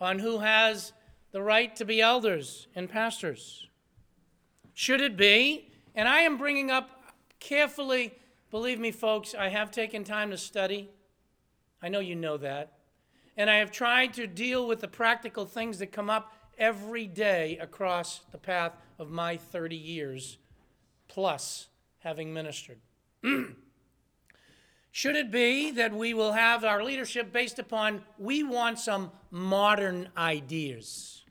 on 0.00 0.18
who 0.18 0.38
has 0.38 0.92
the 1.30 1.42
right 1.42 1.74
to 1.76 1.84
be 1.84 2.00
elders 2.00 2.66
and 2.74 2.88
pastors? 2.88 3.68
Should 4.74 5.00
it 5.00 5.16
be, 5.16 5.70
and 5.94 6.08
I 6.08 6.20
am 6.20 6.38
bringing 6.38 6.70
up 6.70 6.90
carefully, 7.38 8.14
believe 8.52 8.78
me, 8.78 8.92
folks, 8.92 9.34
I 9.34 9.48
have 9.48 9.72
taken 9.72 10.04
time 10.04 10.30
to 10.30 10.36
study. 10.36 10.90
I 11.82 11.88
know 11.88 11.98
you 11.98 12.14
know 12.14 12.36
that. 12.36 12.74
And 13.36 13.48
I 13.48 13.56
have 13.56 13.72
tried 13.72 14.12
to 14.14 14.26
deal 14.26 14.68
with 14.68 14.80
the 14.80 14.88
practical 14.88 15.46
things 15.46 15.78
that 15.78 15.90
come 15.90 16.10
up 16.10 16.34
every 16.58 17.06
day 17.06 17.58
across 17.60 18.20
the 18.30 18.36
path 18.36 18.76
of 18.98 19.10
my 19.10 19.38
30 19.38 19.74
years 19.74 20.36
plus 21.08 21.68
having 22.00 22.34
ministered. 22.34 22.78
Should 24.90 25.16
it 25.16 25.32
be 25.32 25.70
that 25.70 25.94
we 25.94 26.12
will 26.12 26.32
have 26.32 26.62
our 26.62 26.84
leadership 26.84 27.32
based 27.32 27.58
upon 27.58 28.02
we 28.18 28.42
want 28.42 28.78
some 28.78 29.10
modern 29.30 30.10
ideas? 30.14 31.24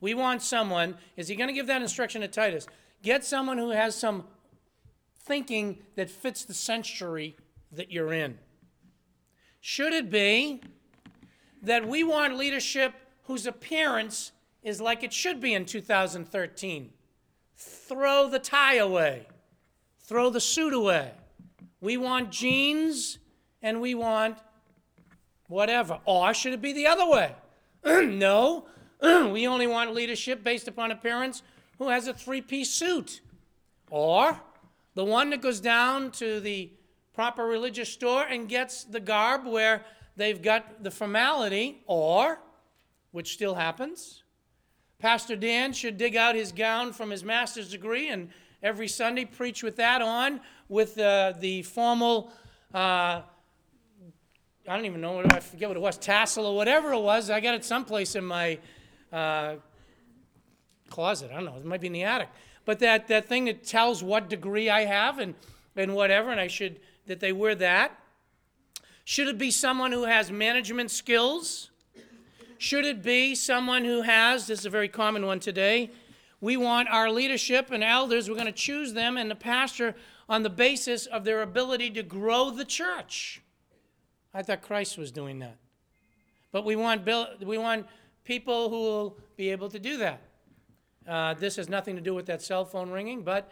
We 0.00 0.14
want 0.14 0.42
someone, 0.42 0.96
is 1.16 1.26
he 1.26 1.34
going 1.34 1.48
to 1.48 1.54
give 1.54 1.66
that 1.66 1.82
instruction 1.82 2.20
to 2.20 2.28
Titus? 2.28 2.68
Get 3.02 3.24
someone 3.24 3.58
who 3.58 3.70
has 3.70 3.96
some 3.96 4.24
thinking 5.24 5.78
that 5.96 6.10
fits 6.10 6.44
the 6.44 6.54
century 6.54 7.36
that 7.72 7.90
you're 7.90 8.12
in. 8.12 8.38
Should 9.60 9.92
it 9.92 10.10
be 10.10 10.62
that 11.62 11.88
we 11.88 12.04
want 12.04 12.36
leadership 12.36 12.92
whose 13.24 13.46
appearance 13.46 14.32
is 14.62 14.80
like 14.80 15.02
it 15.02 15.12
should 15.12 15.40
be 15.40 15.54
in 15.54 15.64
2013. 15.66 16.90
Throw 17.56 18.28
the 18.28 18.38
tie 18.38 18.76
away, 18.76 19.26
throw 20.00 20.30
the 20.30 20.40
suit 20.40 20.72
away. 20.72 21.12
We 21.80 21.96
want 21.96 22.30
jeans 22.30 23.18
and 23.62 23.80
we 23.80 23.94
want 23.94 24.38
whatever. 25.48 26.00
Or 26.06 26.32
should 26.32 26.54
it 26.54 26.62
be 26.62 26.72
the 26.72 26.86
other 26.86 27.06
way? 27.06 27.34
no, 27.84 28.66
we 29.02 29.46
only 29.46 29.66
want 29.66 29.94
leadership 29.94 30.42
based 30.42 30.66
upon 30.66 30.90
appearance 30.90 31.42
who 31.78 31.88
has 31.88 32.08
a 32.08 32.14
three 32.14 32.40
piece 32.40 32.70
suit. 32.70 33.20
Or 33.90 34.40
the 34.94 35.04
one 35.04 35.30
that 35.30 35.42
goes 35.42 35.60
down 35.60 36.10
to 36.12 36.40
the 36.40 36.70
proper 37.12 37.44
religious 37.46 37.88
store 37.88 38.24
and 38.24 38.48
gets 38.48 38.84
the 38.84 39.00
garb 39.00 39.46
where 39.46 39.84
they've 40.16 40.42
got 40.42 40.82
the 40.82 40.90
formality, 40.90 41.82
or, 41.86 42.38
which 43.12 43.32
still 43.32 43.54
happens, 43.54 44.22
Pastor 44.98 45.36
Dan 45.36 45.72
should 45.72 45.98
dig 45.98 46.16
out 46.16 46.34
his 46.34 46.52
gown 46.52 46.92
from 46.92 47.10
his 47.10 47.22
master's 47.22 47.70
degree 47.70 48.08
and 48.08 48.30
every 48.62 48.88
Sunday 48.88 49.24
preach 49.24 49.62
with 49.62 49.76
that 49.76 50.00
on, 50.00 50.40
with 50.68 50.98
uh, 50.98 51.34
the 51.38 51.62
formal, 51.62 52.32
uh, 52.72 53.20
I 54.66 54.76
don't 54.76 54.86
even 54.86 55.00
know 55.00 55.12
what 55.12 55.32
I 55.32 55.40
forget 55.40 55.68
what 55.68 55.76
it 55.76 55.80
was, 55.80 55.98
tassel 55.98 56.46
or 56.46 56.56
whatever 56.56 56.92
it 56.92 57.00
was. 57.00 57.28
I 57.28 57.40
got 57.40 57.54
it 57.54 57.64
someplace 57.64 58.14
in 58.14 58.24
my 58.24 58.58
uh, 59.12 59.56
closet. 60.88 61.30
I 61.30 61.34
don't 61.34 61.44
know. 61.44 61.56
It 61.56 61.64
might 61.64 61.82
be 61.82 61.88
in 61.88 61.92
the 61.92 62.04
attic. 62.04 62.30
But 62.64 62.78
that, 62.78 63.08
that 63.08 63.28
thing 63.28 63.44
that 63.46 63.64
tells 63.64 64.02
what 64.02 64.28
degree 64.28 64.70
I 64.70 64.84
have 64.84 65.18
and, 65.18 65.34
and 65.76 65.94
whatever, 65.94 66.30
and 66.30 66.40
I 66.40 66.46
should, 66.46 66.80
that 67.06 67.20
they 67.20 67.32
wear 67.32 67.54
that. 67.56 67.98
Should 69.04 69.28
it 69.28 69.38
be 69.38 69.50
someone 69.50 69.92
who 69.92 70.04
has 70.04 70.30
management 70.30 70.90
skills? 70.90 71.70
Should 72.56 72.86
it 72.86 73.02
be 73.02 73.34
someone 73.34 73.84
who 73.84 74.02
has, 74.02 74.46
this 74.46 74.60
is 74.60 74.66
a 74.66 74.70
very 74.70 74.88
common 74.88 75.26
one 75.26 75.40
today, 75.40 75.90
we 76.40 76.56
want 76.56 76.88
our 76.88 77.10
leadership 77.10 77.70
and 77.70 77.84
elders, 77.84 78.28
we're 78.28 78.36
going 78.36 78.46
to 78.46 78.52
choose 78.52 78.92
them 78.92 79.16
and 79.16 79.30
the 79.30 79.34
pastor 79.34 79.94
on 80.28 80.42
the 80.42 80.50
basis 80.50 81.06
of 81.06 81.24
their 81.24 81.42
ability 81.42 81.90
to 81.90 82.02
grow 82.02 82.50
the 82.50 82.64
church. 82.64 83.42
I 84.32 84.42
thought 84.42 84.62
Christ 84.62 84.96
was 84.96 85.12
doing 85.12 85.38
that. 85.40 85.56
But 86.52 86.64
we 86.64 86.76
want, 86.76 87.06
we 87.44 87.58
want 87.58 87.86
people 88.24 88.70
who 88.70 88.76
will 88.76 89.16
be 89.36 89.50
able 89.50 89.68
to 89.70 89.78
do 89.78 89.98
that. 89.98 90.20
Uh, 91.06 91.34
this 91.34 91.56
has 91.56 91.68
nothing 91.68 91.96
to 91.96 92.00
do 92.00 92.14
with 92.14 92.26
that 92.26 92.42
cell 92.42 92.64
phone 92.64 92.90
ringing, 92.90 93.22
but 93.22 93.50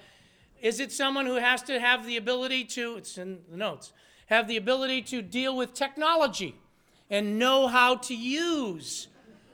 is 0.61 0.81
it 0.81 0.93
someone 0.93 1.27
who 1.27 1.35
has 1.35 1.63
to 1.65 1.79
have 1.79 2.07
the 2.07 2.17
ability 2.17 2.65
to, 2.65 2.97
it's 2.97 3.19
in 3.19 3.41
the 3.51 3.57
notes, 3.57 3.93
have 4.27 4.49
the 4.49 4.57
ability 4.57 5.03
to 5.03 5.21
deal 5.21 5.57
with 5.57 5.75
technology 5.75 6.57
and 7.11 7.39
know 7.39 7.67
how 7.67 7.97
to 7.97 8.15
use 8.15 9.09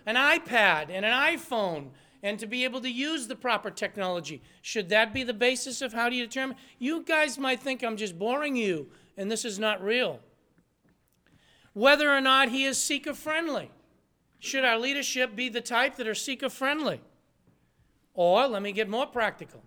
an 0.07 0.15
iPad 0.15 0.91
and 0.91 1.05
an 1.05 1.13
iPhone 1.13 1.89
and 2.23 2.39
to 2.39 2.47
be 2.47 2.65
able 2.65 2.81
to 2.81 2.91
use 2.91 3.27
the 3.27 3.37
proper 3.37 3.71
technology. 3.71 4.43
Should 4.63 4.89
that 4.91 5.13
be 5.13 5.25
the 5.25 5.35
basis 5.35 5.83
of 5.83 5.93
how 5.93 6.09
do 6.09 6.17
you 6.17 6.27
determine? 6.27 6.57
You 6.79 7.03
guys 7.03 7.39
might 7.39 7.61
think 7.61 7.83
I'm 7.83 7.97
just 7.97 8.19
boring 8.19 8.55
you 8.55 8.89
and 9.17 9.31
this 9.31 9.45
is 9.45 9.59
not 9.59 9.83
real. 9.83 10.21
Whether 11.73 12.11
or 12.11 12.21
not 12.21 12.49
he 12.49 12.65
is 12.65 12.79
seeker 12.79 13.15
friendly. 13.15 13.71
Should 14.41 14.65
our 14.65 14.79
leadership 14.79 15.35
be 15.35 15.49
the 15.49 15.61
type 15.61 15.97
that 15.97 16.07
are 16.07 16.15
seeker 16.15 16.49
friendly? 16.49 17.01
Or, 18.19 18.49
let 18.49 18.63
me 18.63 18.73
get 18.73 18.89
more 18.89 19.07
practical. 19.07 19.63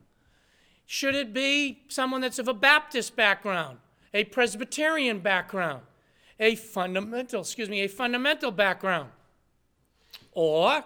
Should 0.86 1.16
it 1.16 1.34
be 1.34 1.84
someone 1.88 2.20
that's 2.20 2.40
of 2.40 2.50
a 2.50 2.54
Baptist 2.54 3.16
background? 3.16 3.78
a 4.14 4.26
Presbyterian 4.26 5.20
background, 5.20 5.84
a 6.38 6.56
fundamental, 6.56 7.40
excuse 7.40 7.70
me, 7.70 7.80
a 7.80 7.88
fundamental 7.88 8.52
background? 8.52 9.10
Or 10.34 10.84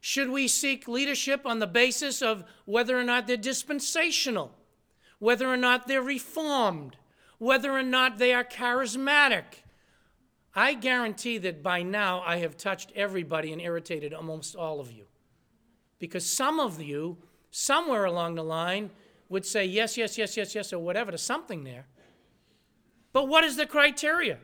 should 0.00 0.30
we 0.30 0.48
seek 0.48 0.88
leadership 0.88 1.42
on 1.44 1.58
the 1.58 1.66
basis 1.66 2.22
of 2.22 2.42
whether 2.64 2.98
or 2.98 3.04
not 3.04 3.26
they're 3.26 3.36
dispensational? 3.36 4.54
whether 5.24 5.48
or 5.48 5.56
not 5.56 5.86
they're 5.86 6.02
reformed, 6.02 6.96
whether 7.38 7.72
or 7.72 7.82
not 7.82 8.18
they 8.18 8.34
are 8.34 8.44
charismatic. 8.44 9.44
I 10.54 10.74
guarantee 10.74 11.38
that 11.38 11.62
by 11.62 11.82
now 11.82 12.22
I 12.26 12.36
have 12.38 12.58
touched 12.58 12.92
everybody 12.94 13.50
and 13.50 13.58
irritated 13.58 14.12
almost 14.12 14.54
all 14.54 14.80
of 14.80 14.92
you. 14.92 15.04
Because 15.98 16.24
some 16.28 16.60
of 16.60 16.82
you, 16.82 17.18
somewhere 17.50 18.04
along 18.04 18.34
the 18.34 18.44
line, 18.44 18.90
would 19.28 19.46
say 19.46 19.64
yes, 19.64 19.96
yes, 19.96 20.18
yes, 20.18 20.36
yes, 20.36 20.54
yes, 20.54 20.72
or 20.72 20.78
whatever 20.78 21.10
to 21.10 21.18
something 21.18 21.64
there. 21.64 21.86
But 23.12 23.28
what 23.28 23.44
is 23.44 23.56
the 23.56 23.66
criteria? 23.66 24.38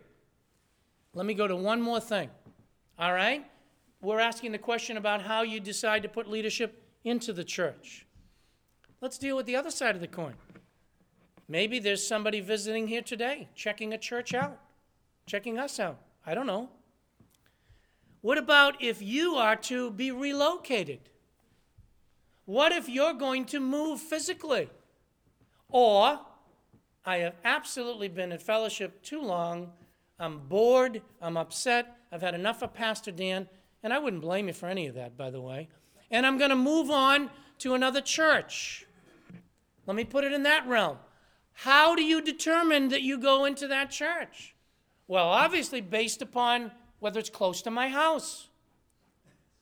Let 1.13 1.27
me 1.27 1.35
go 1.35 1.47
to 1.47 1.57
one 1.57 1.83
more 1.83 2.01
thing. 2.01 2.31
All 2.99 3.13
right? 3.13 3.45
We're 4.01 4.21
asking 4.21 4.53
the 4.53 4.59
question 4.59 4.97
about 4.97 5.23
how 5.23 5.43
you 5.43 5.61
decide 5.61 6.03
to 6.05 6.09
put 6.09 6.29
leadership 6.29 6.83
into 7.05 7.33
the 7.33 7.45
church. 7.45 8.07
Let's 9.01 9.19
deal 9.19 9.37
with 9.37 9.47
the 9.47 9.57
other 9.57 9.71
side 9.71 9.95
of 9.95 10.01
the 10.01 10.09
coin. 10.09 10.35
Maybe 11.49 11.79
there's 11.79 12.07
somebody 12.07 12.41
visiting 12.41 12.87
here 12.87 13.03
today, 13.03 13.49
checking 13.55 13.93
a 13.93 13.99
church 13.99 14.35
out, 14.35 14.59
checking 15.27 15.59
us 15.59 15.81
out. 15.81 15.99
I 16.25 16.35
don't 16.35 16.47
know. 16.47 16.71
What 18.21 18.39
about 18.39 18.83
if 18.83 19.03
you 19.03 19.35
are 19.35 19.57
to 19.57 19.91
be 19.91 20.11
relocated? 20.11 21.01
What 22.51 22.73
if 22.73 22.89
you're 22.89 23.15
going 23.15 23.45
to 23.45 23.61
move 23.61 24.01
physically? 24.01 24.69
Or 25.69 26.19
I 27.07 27.19
have 27.19 27.37
absolutely 27.45 28.09
been 28.09 28.33
at 28.33 28.43
fellowship 28.43 29.05
too 29.05 29.23
long. 29.23 29.71
I'm 30.19 30.41
bored. 30.49 31.01
I'm 31.23 31.37
upset. 31.37 31.97
I've 32.11 32.23
had 32.23 32.35
enough 32.35 32.61
of 32.63 32.75
Pastor 32.75 33.13
Dan. 33.13 33.49
And 33.85 33.93
I 33.93 34.01
wouldn't 34.01 34.21
blame 34.21 34.49
you 34.49 34.53
for 34.53 34.69
any 34.69 34.89
of 34.89 34.97
that, 34.97 35.17
by 35.17 35.31
the 35.31 35.41
way. 35.41 35.69
And 36.11 36.27
I'm 36.27 36.39
going 36.39 36.51
to 36.51 36.57
move 36.57 36.91
on 36.91 37.31
to 37.59 37.75
another 37.75 38.01
church. 38.01 38.85
Let 39.87 39.95
me 39.97 40.03
put 40.03 40.25
it 40.25 40.33
in 40.33 40.43
that 40.43 40.67
realm. 40.67 40.97
How 41.53 41.95
do 41.95 42.03
you 42.03 42.21
determine 42.21 42.89
that 42.89 43.03
you 43.03 43.17
go 43.21 43.45
into 43.45 43.69
that 43.69 43.93
church? 43.93 44.57
Well, 45.07 45.29
obviously, 45.29 45.83
based 45.83 46.21
upon 46.21 46.73
whether 46.99 47.21
it's 47.21 47.31
close 47.31 47.63
to 47.63 47.71
my 47.71 47.91
house. 47.91 48.49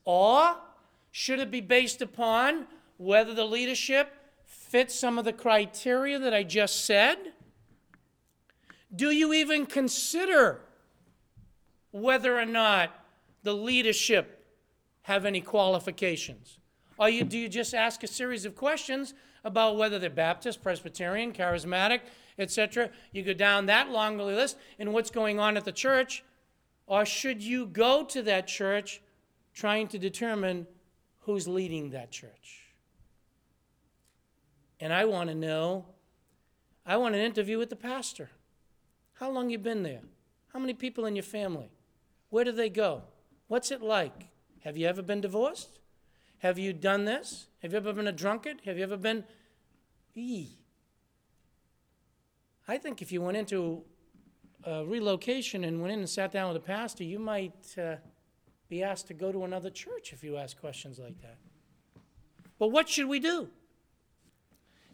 Or 0.07 0.57
should 1.11 1.38
it 1.38 1.50
be 1.50 1.61
based 1.61 2.00
upon 2.00 2.66
whether 2.99 3.33
the 3.33 3.47
leadership 3.47 4.12
fits 4.45 4.95
some 4.95 5.19
of 5.19 5.25
the 5.25 5.33
criteria 5.33 6.19
that 6.19 6.35
I 6.35 6.43
just 6.43 6.85
said? 6.85 7.17
Do 8.95 9.11
you 9.11 9.33
even 9.33 9.64
consider 9.64 10.61
whether 11.90 12.38
or 12.38 12.45
not 12.45 12.90
the 13.43 13.55
leadership 13.55 14.45
have 15.02 15.25
any 15.25 15.40
qualifications? 15.40 16.59
Or 16.99 17.09
you, 17.09 17.25
do 17.25 17.38
you 17.38 17.49
just 17.49 17.75
ask 17.75 18.02
a 18.02 18.07
series 18.07 18.45
of 18.45 18.57
questions 18.57 19.14
about 19.45 19.76
whether 19.76 19.99
they're 19.99 20.11
Baptist, 20.11 20.62
Presbyterian, 20.62 21.33
Charismatic, 21.33 22.00
etc.? 22.38 22.90
You 23.12 23.23
go 23.23 23.33
down 23.33 23.67
that 23.67 23.90
long 23.90 24.19
list 24.19 24.59
and 24.78 24.93
what's 24.93 25.11
going 25.11 25.38
on 25.38 25.57
at 25.57 25.64
the 25.64 25.73
church. 25.73 26.25
Or 26.87 27.05
should 27.05 27.43
you 27.43 27.67
go 27.67 28.05
to 28.05 28.23
that 28.23 28.47
church 28.47 29.00
trying 29.55 29.88
to 29.88 29.99
determine 29.99 30.67
who's 31.21 31.47
leading 31.47 31.90
that 31.90 32.11
church? 32.11 32.68
And 34.81 34.93
I 34.93 35.05
want 35.05 35.29
to 35.29 35.35
know, 35.35 35.87
I 36.87 36.97
want 36.97 37.15
an 37.15 37.21
interview 37.21 37.59
with 37.59 37.71
the 37.71 37.77
pastor. 37.77 38.31
How 39.15 39.31
long 39.31 39.51
you 39.51 39.59
been 39.59 39.83
there? 39.83 40.03
How 40.53 40.59
many 40.59 40.75
people 40.75 41.05
in 41.05 41.17
your 41.17 41.25
family? 41.25 41.71
Where 42.31 42.45
do 42.45 42.53
they 42.53 42.69
go? 42.71 43.03
What's 43.49 43.71
it 43.71 43.83
like? 43.83 44.29
Have 44.61 44.77
you 44.77 44.87
ever 44.87 45.03
been 45.03 45.21
divorced? 45.21 45.79
Have 46.39 46.59
you 46.59 46.73
done 46.73 47.05
this? 47.05 47.49
Have 47.63 47.73
you 47.73 47.79
ever 47.79 47.93
been 47.93 48.07
a 48.07 48.13
drunkard? 48.13 48.61
Have 48.65 48.77
you 48.77 48.85
ever 48.85 48.97
been. 48.97 49.25
Eee. 50.15 50.59
I 52.69 52.79
think 52.79 53.03
if 53.03 53.11
you 53.11 53.23
went 53.23 53.37
into 53.37 53.83
a 54.65 54.85
relocation 54.85 55.65
and 55.65 55.81
went 55.81 55.93
in 55.93 56.01
and 56.01 56.09
sat 56.09 56.33
down 56.33 56.53
with 56.53 56.63
a 56.63 56.67
pastor, 56.67 57.03
you 57.03 57.19
might 57.19 57.75
uh, 57.79 57.97
be 58.69 58.83
asked 58.83 59.07
to 59.09 59.14
go 59.14 59.33
to 59.33 59.45
another 59.45 59.71
church 59.71 60.12
if 60.12 60.23
you 60.23 60.37
ask 60.37 60.59
questions 60.61 60.99
like 60.99 61.21
that. 61.23 61.38
But 62.59 62.69
what 62.69 62.88
should 62.88 63.07
we 63.07 63.21
do? 63.21 63.49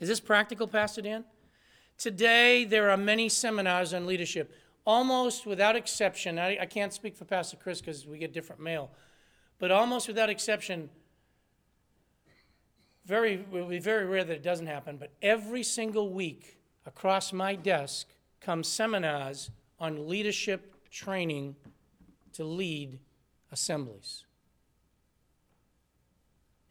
Is 0.00 0.09
this 0.09 0.20
practical, 0.20 0.66
Pastor 0.66 1.02
Dan? 1.02 1.24
Today, 1.96 2.64
there 2.64 2.90
are 2.90 2.96
many 2.96 3.28
seminars 3.28 3.94
on 3.94 4.07
leadership 4.07 4.52
almost 4.87 5.46
without 5.46 5.76
exception, 5.76 6.38
I, 6.38 6.59
I 6.61 6.66
can't 6.66 6.92
speak 6.92 7.16
for 7.16 7.24
Pastor 7.24 7.57
Chris 7.57 7.80
because 7.80 8.07
we 8.07 8.18
get 8.18 8.33
different 8.33 8.61
mail, 8.61 8.90
but 9.59 9.70
almost 9.70 10.09
without 10.09 10.28
exception, 10.28 10.90
very, 13.07 13.35
it 13.35 13.50
will 13.50 13.66
be 13.66 13.78
very 13.78 14.07
rare 14.07 14.24
that 14.24 14.35
it 14.35 14.42
doesn't 14.42 14.66
happen, 14.66 14.96
but 14.96 15.12
every 15.22 15.62
single 15.62 16.11
week 16.11 16.59
across 16.87 17.33
my 17.33 17.54
desk 17.54 18.09
come 18.40 18.62
seminars 18.62 19.50
on 19.78 20.09
leadership 20.09 20.90
training 20.90 21.57
to 22.33 22.44
lead 22.44 22.98
assemblies 23.52 24.24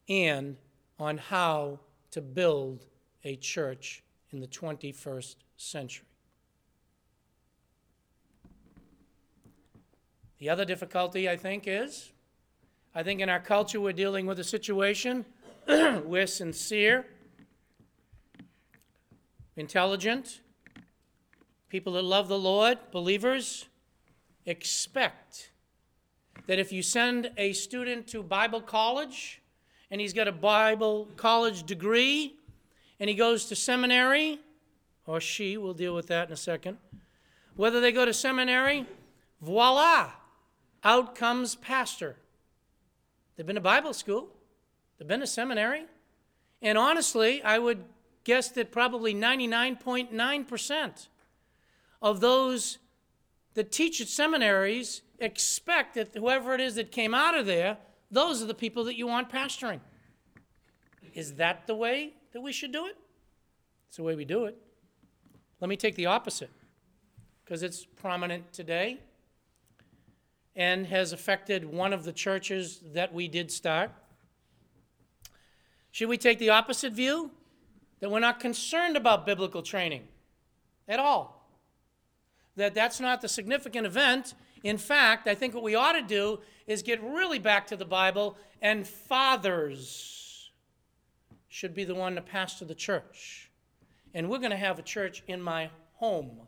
and 0.09 0.57
on 0.99 1.17
how 1.17 1.79
to 2.12 2.21
build 2.21 2.86
a 3.23 3.36
church 3.36 4.03
in 4.31 4.39
the 4.39 4.47
21st 4.47 5.36
century. 5.57 6.07
The 10.39 10.49
other 10.49 10.65
difficulty, 10.65 11.29
I 11.29 11.38
think, 11.38 11.63
is 11.67 12.12
I 12.95 13.01
think 13.01 13.21
in 13.21 13.29
our 13.29 13.39
culture 13.39 13.81
we're 13.81 13.93
dealing 13.93 14.25
with 14.25 14.39
a 14.39 14.43
situation 14.43 15.25
we're 15.67 16.27
sincere, 16.27 17.05
intelligent, 19.55 20.41
people 21.69 21.93
that 21.93 22.03
love 22.03 22.27
the 22.27 22.38
Lord, 22.38 22.77
believers, 22.91 23.65
expect 24.45 25.51
that 26.47 26.59
if 26.59 26.71
you 26.71 26.83
send 26.83 27.31
a 27.38 27.53
student 27.53 28.07
to 28.07 28.21
Bible 28.21 28.62
college 28.62 29.41
and 29.89 30.01
he's 30.01 30.13
got 30.13 30.27
a 30.27 30.33
Bible 30.33 31.07
college 31.15 31.63
degree 31.63 32.36
and 33.03 33.09
he 33.09 33.15
goes 33.17 33.43
to 33.43 33.53
seminary, 33.53 34.39
or 35.05 35.19
she, 35.19 35.57
we'll 35.57 35.73
deal 35.73 35.93
with 35.93 36.07
that 36.07 36.29
in 36.29 36.33
a 36.33 36.37
second, 36.37 36.77
whether 37.57 37.81
they 37.81 37.91
go 37.91 38.05
to 38.05 38.13
seminary, 38.13 38.85
voila, 39.41 40.09
out 40.85 41.13
comes 41.13 41.55
pastor. 41.55 42.15
They've 43.35 43.45
been 43.45 43.55
to 43.55 43.61
Bible 43.61 43.93
school, 43.93 44.29
they've 44.97 45.05
been 45.05 45.19
to 45.19 45.27
seminary. 45.27 45.83
And 46.61 46.77
honestly, 46.77 47.43
I 47.43 47.59
would 47.59 47.83
guess 48.23 48.47
that 48.51 48.71
probably 48.71 49.13
99.9% 49.13 51.07
of 52.01 52.21
those 52.21 52.77
that 53.53 53.69
teach 53.73 53.99
at 53.99 54.07
seminaries 54.07 55.01
expect 55.19 55.95
that 55.95 56.15
whoever 56.15 56.53
it 56.53 56.61
is 56.61 56.75
that 56.75 56.93
came 56.93 57.13
out 57.13 57.35
of 57.35 57.47
there, 57.47 57.79
those 58.09 58.41
are 58.41 58.45
the 58.45 58.53
people 58.53 58.85
that 58.85 58.95
you 58.95 59.07
want 59.07 59.29
pastoring. 59.29 59.81
Is 61.13 61.36
that 61.36 61.67
the 61.67 61.76
way 61.76 62.13
that 62.34 62.41
we 62.41 62.52
should 62.52 62.71
do 62.71 62.88
it? 62.88 62.97
It's 63.88 63.97
the 63.97 64.04
way 64.04 64.15
we 64.15 64.26
do 64.26 64.45
it. 64.45 64.58
Let 65.62 65.69
me 65.69 65.78
take 65.78 65.95
the 65.95 66.08
opposite, 66.08 66.49
because 67.43 67.63
it's 67.63 67.86
prominent 67.86 68.52
today 68.52 68.99
and 70.56 70.86
has 70.88 71.13
affected 71.13 71.65
one 71.65 71.93
of 71.93 72.04
the 72.04 72.12
churches 72.12 72.82
that 72.93 73.13
we 73.13 73.28
did 73.28 73.52
start. 73.52 73.91
Should 75.91 76.10
we 76.10 76.17
take 76.17 76.39
the 76.39 76.49
opposite 76.49 76.93
view? 76.93 77.32
That 77.99 78.10
we're 78.12 78.19
not 78.19 78.39
concerned 78.39 78.97
about 78.97 79.26
biblical 79.26 79.62
training 79.62 80.08
at 80.88 80.99
all. 80.99 81.49
That 82.56 82.73
that's 82.73 82.99
not 82.99 83.21
the 83.21 83.30
significant 83.30 83.88
event. 83.88 84.34
In 84.63 84.78
fact, 84.78 85.28
I 85.28 85.36
think 85.36 85.54
what 85.54 85.63
we 85.63 85.76
ought 85.76 85.93
to 85.93 86.02
do 86.02 86.39
is 86.67 86.82
get 86.82 87.02
really 87.02 87.39
back 87.39 87.67
to 87.67 87.78
the 87.78 87.86
Bible, 87.86 88.38
and 88.62 88.88
fathers 88.88 90.22
should 91.53 91.75
be 91.75 91.83
the 91.83 91.93
one 91.93 92.15
to 92.15 92.21
pastor 92.21 92.65
the 92.65 92.73
church. 92.73 93.51
And 94.15 94.27
we're 94.27 94.39
going 94.39 94.49
to 94.49 94.57
have 94.57 94.79
a 94.79 94.81
church 94.81 95.21
in 95.27 95.39
my 95.39 95.69
home 95.97 96.47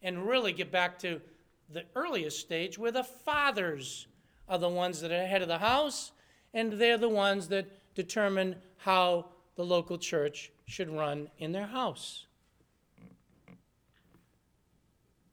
and 0.00 0.26
really 0.26 0.54
get 0.54 0.72
back 0.72 0.98
to 1.00 1.20
the 1.68 1.84
earliest 1.94 2.40
stage 2.40 2.78
where 2.78 2.90
the 2.90 3.04
fathers 3.04 4.06
are 4.48 4.56
the 4.56 4.70
ones 4.70 5.02
that 5.02 5.12
are 5.12 5.26
head 5.26 5.42
of 5.42 5.48
the 5.48 5.58
house, 5.58 6.12
and 6.54 6.72
they're 6.72 6.96
the 6.96 7.10
ones 7.10 7.48
that 7.48 7.94
determine 7.94 8.56
how 8.78 9.26
the 9.56 9.64
local 9.66 9.98
church 9.98 10.50
should 10.64 10.88
run 10.88 11.28
in 11.36 11.52
their 11.52 11.66
house. 11.66 12.24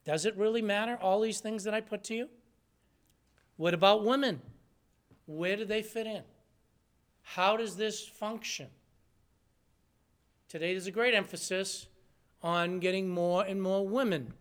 Does 0.03 0.25
it 0.25 0.35
really 0.35 0.61
matter, 0.61 0.97
all 1.01 1.21
these 1.21 1.39
things 1.39 1.63
that 1.63 1.73
I 1.73 1.79
put 1.79 2.03
to 2.05 2.15
you? 2.15 2.27
What 3.55 3.73
about 3.73 4.03
women? 4.03 4.41
Where 5.25 5.55
do 5.55 5.63
they 5.63 5.81
fit 5.81 6.05
in? 6.05 6.23
How 7.33 7.57
does 7.57 7.75
this 7.75 8.01
function? 8.01 8.67
Today, 10.47 10.71
there's 10.71 10.87
a 10.87 10.91
great 10.91 11.13
emphasis 11.13 11.87
on 12.41 12.79
getting 12.79 13.09
more 13.09 13.43
and 13.43 13.61
more 13.61 13.85
women 13.85 14.33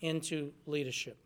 into 0.00 0.52
leadership. 0.64 1.18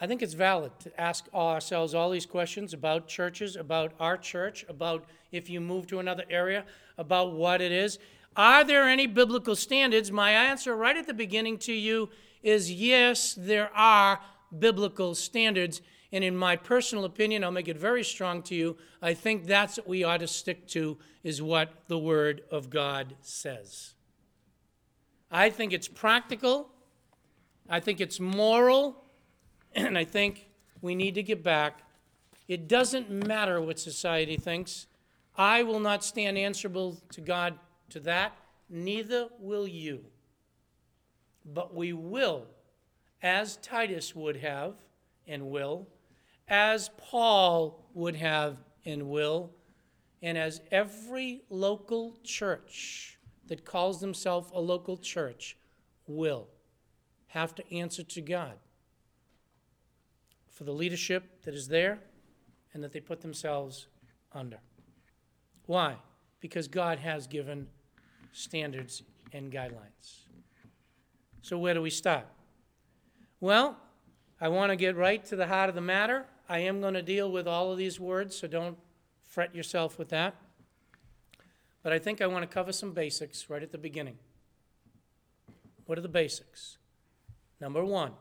I 0.00 0.08
think 0.08 0.20
it's 0.20 0.34
valid 0.34 0.72
to 0.80 1.00
ask 1.00 1.26
ourselves 1.32 1.94
all 1.94 2.10
these 2.10 2.26
questions 2.26 2.74
about 2.74 3.06
churches, 3.06 3.54
about 3.54 3.92
our 4.00 4.16
church, 4.16 4.66
about 4.68 5.06
if 5.30 5.48
you 5.48 5.60
move 5.60 5.86
to 5.86 6.00
another 6.00 6.24
area, 6.28 6.64
about 6.98 7.34
what 7.34 7.60
it 7.62 7.70
is. 7.70 8.00
Are 8.36 8.64
there 8.64 8.88
any 8.88 9.06
biblical 9.06 9.54
standards? 9.54 10.10
My 10.10 10.32
answer 10.32 10.76
right 10.76 10.96
at 10.96 11.06
the 11.06 11.14
beginning 11.14 11.58
to 11.58 11.72
you 11.72 12.10
is 12.42 12.70
yes, 12.70 13.32
there 13.38 13.70
are 13.74 14.20
biblical 14.58 15.14
standards. 15.14 15.80
And 16.16 16.24
in 16.24 16.34
my 16.34 16.56
personal 16.56 17.04
opinion, 17.04 17.44
I'll 17.44 17.50
make 17.50 17.68
it 17.68 17.76
very 17.76 18.02
strong 18.02 18.42
to 18.44 18.54
you. 18.54 18.78
I 19.02 19.12
think 19.12 19.44
that's 19.44 19.76
what 19.76 19.86
we 19.86 20.02
ought 20.02 20.20
to 20.20 20.26
stick 20.26 20.66
to, 20.68 20.96
is 21.22 21.42
what 21.42 21.74
the 21.88 21.98
Word 21.98 22.42
of 22.50 22.70
God 22.70 23.16
says. 23.20 23.92
I 25.30 25.50
think 25.50 25.74
it's 25.74 25.88
practical, 25.88 26.70
I 27.68 27.80
think 27.80 28.00
it's 28.00 28.18
moral, 28.18 29.04
and 29.74 29.98
I 29.98 30.04
think 30.04 30.48
we 30.80 30.94
need 30.94 31.16
to 31.16 31.22
get 31.22 31.42
back. 31.42 31.82
It 32.48 32.66
doesn't 32.66 33.10
matter 33.10 33.60
what 33.60 33.78
society 33.78 34.38
thinks. 34.38 34.86
I 35.36 35.64
will 35.64 35.80
not 35.80 36.02
stand 36.02 36.38
answerable 36.38 36.96
to 37.10 37.20
God 37.20 37.58
to 37.90 38.00
that, 38.00 38.32
neither 38.70 39.28
will 39.38 39.68
you. 39.68 40.06
But 41.44 41.74
we 41.74 41.92
will, 41.92 42.46
as 43.22 43.58
Titus 43.58 44.16
would 44.16 44.36
have 44.36 44.76
and 45.26 45.50
will, 45.50 45.88
as 46.48 46.90
Paul 46.96 47.88
would 47.94 48.16
have 48.16 48.58
and 48.84 49.08
will, 49.08 49.50
and 50.22 50.38
as 50.38 50.60
every 50.70 51.42
local 51.50 52.16
church 52.22 53.18
that 53.48 53.64
calls 53.64 54.00
themselves 54.00 54.50
a 54.54 54.60
local 54.60 54.96
church 54.96 55.56
will 56.06 56.48
have 57.28 57.54
to 57.54 57.74
answer 57.74 58.02
to 58.02 58.20
God 58.20 58.54
for 60.50 60.64
the 60.64 60.72
leadership 60.72 61.42
that 61.42 61.54
is 61.54 61.68
there 61.68 61.98
and 62.72 62.82
that 62.82 62.92
they 62.92 63.00
put 63.00 63.20
themselves 63.20 63.88
under. 64.32 64.58
Why? 65.66 65.96
Because 66.40 66.68
God 66.68 66.98
has 66.98 67.26
given 67.26 67.66
standards 68.32 69.02
and 69.32 69.52
guidelines. 69.52 70.24
So, 71.42 71.58
where 71.58 71.74
do 71.74 71.82
we 71.82 71.90
start? 71.90 72.26
Well, 73.40 73.76
I 74.40 74.48
want 74.48 74.70
to 74.70 74.76
get 74.76 74.96
right 74.96 75.24
to 75.26 75.36
the 75.36 75.46
heart 75.46 75.68
of 75.68 75.74
the 75.74 75.80
matter. 75.80 76.26
I 76.48 76.60
am 76.60 76.80
going 76.80 76.94
to 76.94 77.02
deal 77.02 77.30
with 77.30 77.48
all 77.48 77.72
of 77.72 77.78
these 77.78 77.98
words, 77.98 78.36
so 78.36 78.46
don't 78.46 78.78
fret 79.24 79.54
yourself 79.54 79.98
with 79.98 80.08
that. 80.10 80.34
But 81.82 81.92
I 81.92 81.98
think 81.98 82.20
I 82.20 82.26
want 82.26 82.42
to 82.42 82.52
cover 82.52 82.72
some 82.72 82.92
basics 82.92 83.50
right 83.50 83.62
at 83.62 83.72
the 83.72 83.78
beginning. 83.78 84.18
What 85.86 85.98
are 85.98 86.02
the 86.02 86.08
basics? 86.08 86.78
Number 87.60 87.84
one, 87.84 88.12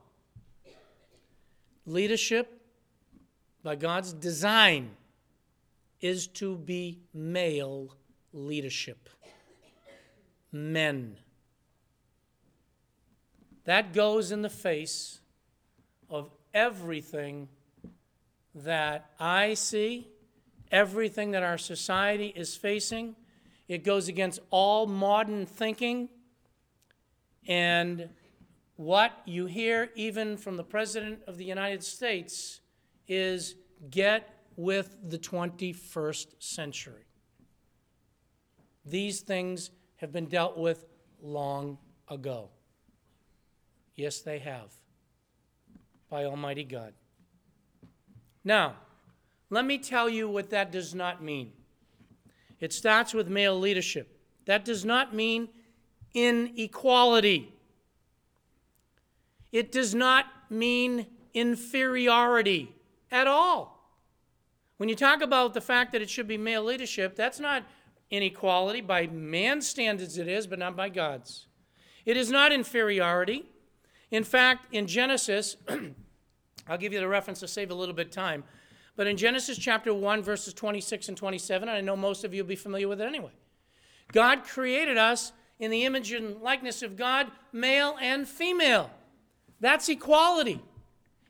leadership 1.85 2.61
by 3.63 3.75
God's 3.75 4.13
design 4.13 4.91
is 5.99 6.27
to 6.27 6.55
be 6.55 6.99
male 7.13 7.95
leadership. 8.33 9.09
Men. 10.51 11.17
That 13.65 13.93
goes 13.93 14.31
in 14.31 14.43
the 14.43 14.49
face 14.49 15.19
of 16.09 16.29
everything 16.53 17.49
that 18.55 19.11
I 19.19 19.53
see, 19.53 20.07
everything 20.71 21.31
that 21.31 21.43
our 21.43 21.57
society 21.57 22.31
is 22.35 22.55
facing. 22.55 23.15
It 23.67 23.83
goes 23.83 24.07
against 24.07 24.39
all 24.49 24.87
modern 24.87 25.45
thinking. 25.45 26.09
And 27.47 28.09
what 28.77 29.11
you 29.25 29.45
hear 29.45 29.89
even 29.95 30.37
from 30.37 30.57
the 30.57 30.63
President 30.63 31.19
of 31.27 31.37
the 31.37 31.45
United 31.45 31.83
States 31.83 32.61
is 33.07 33.55
get 33.89 34.29
with 34.55 34.97
the 35.03 35.17
21st 35.17 36.27
century. 36.39 37.05
These 38.85 39.21
things 39.21 39.71
have 39.97 40.11
been 40.11 40.27
dealt 40.27 40.57
with 40.57 40.85
long 41.21 41.77
ago. 42.07 42.49
Yes, 43.95 44.21
they 44.21 44.39
have, 44.39 44.71
by 46.09 46.25
Almighty 46.25 46.63
God. 46.63 46.93
Now, 48.45 48.75
let 49.49 49.65
me 49.65 49.79
tell 49.79 50.07
you 50.07 50.29
what 50.29 50.51
that 50.51 50.71
does 50.71 50.93
not 50.93 51.21
mean. 51.21 51.51
It 52.59 52.71
starts 52.71 53.13
with 53.13 53.27
male 53.27 53.59
leadership. 53.59 54.19
That 54.45 54.63
does 54.63 54.85
not 54.85 55.13
mean 55.13 55.49
inequality. 56.13 57.51
It 59.51 59.71
does 59.71 59.95
not 59.95 60.25
mean 60.49 61.07
inferiority 61.33 62.73
at 63.11 63.27
all. 63.27 63.75
When 64.77 64.89
you 64.89 64.95
talk 64.95 65.21
about 65.21 65.53
the 65.53 65.61
fact 65.61 65.91
that 65.93 66.01
it 66.01 66.09
should 66.09 66.27
be 66.27 66.37
male 66.37 66.63
leadership, 66.63 67.15
that's 67.15 67.39
not 67.39 67.63
inequality. 68.11 68.81
By 68.81 69.07
man's 69.07 69.67
standards, 69.67 70.17
it 70.17 70.27
is, 70.27 70.47
but 70.47 70.59
not 70.59 70.75
by 70.75 70.89
God's. 70.89 71.47
It 72.05 72.17
is 72.17 72.29
not 72.29 72.51
inferiority. 72.51 73.45
In 74.11 74.23
fact, 74.23 74.67
in 74.73 74.85
Genesis, 74.85 75.57
I'll 76.67 76.77
give 76.77 76.93
you 76.93 76.99
the 76.99 77.07
reference 77.07 77.39
to 77.41 77.47
save 77.47 77.71
a 77.71 77.75
little 77.75 77.95
bit 77.95 78.07
of 78.07 78.13
time. 78.13 78.43
But 78.95 79.07
in 79.07 79.17
Genesis 79.17 79.57
chapter 79.57 79.93
1, 79.93 80.23
verses 80.23 80.53
26 80.53 81.09
and 81.09 81.17
27, 81.17 81.67
and 81.67 81.77
I 81.77 81.81
know 81.81 81.95
most 81.95 82.23
of 82.23 82.33
you 82.33 82.43
will 82.43 82.49
be 82.49 82.55
familiar 82.55 82.87
with 82.87 83.01
it 83.01 83.07
anyway, 83.07 83.31
God 84.11 84.43
created 84.43 84.97
us 84.97 85.31
in 85.59 85.71
the 85.71 85.85
image 85.85 86.11
and 86.11 86.41
likeness 86.41 86.81
of 86.81 86.95
God, 86.95 87.31
male 87.51 87.97
and 88.01 88.27
female. 88.27 88.91
That's 89.59 89.89
equality. 89.89 90.61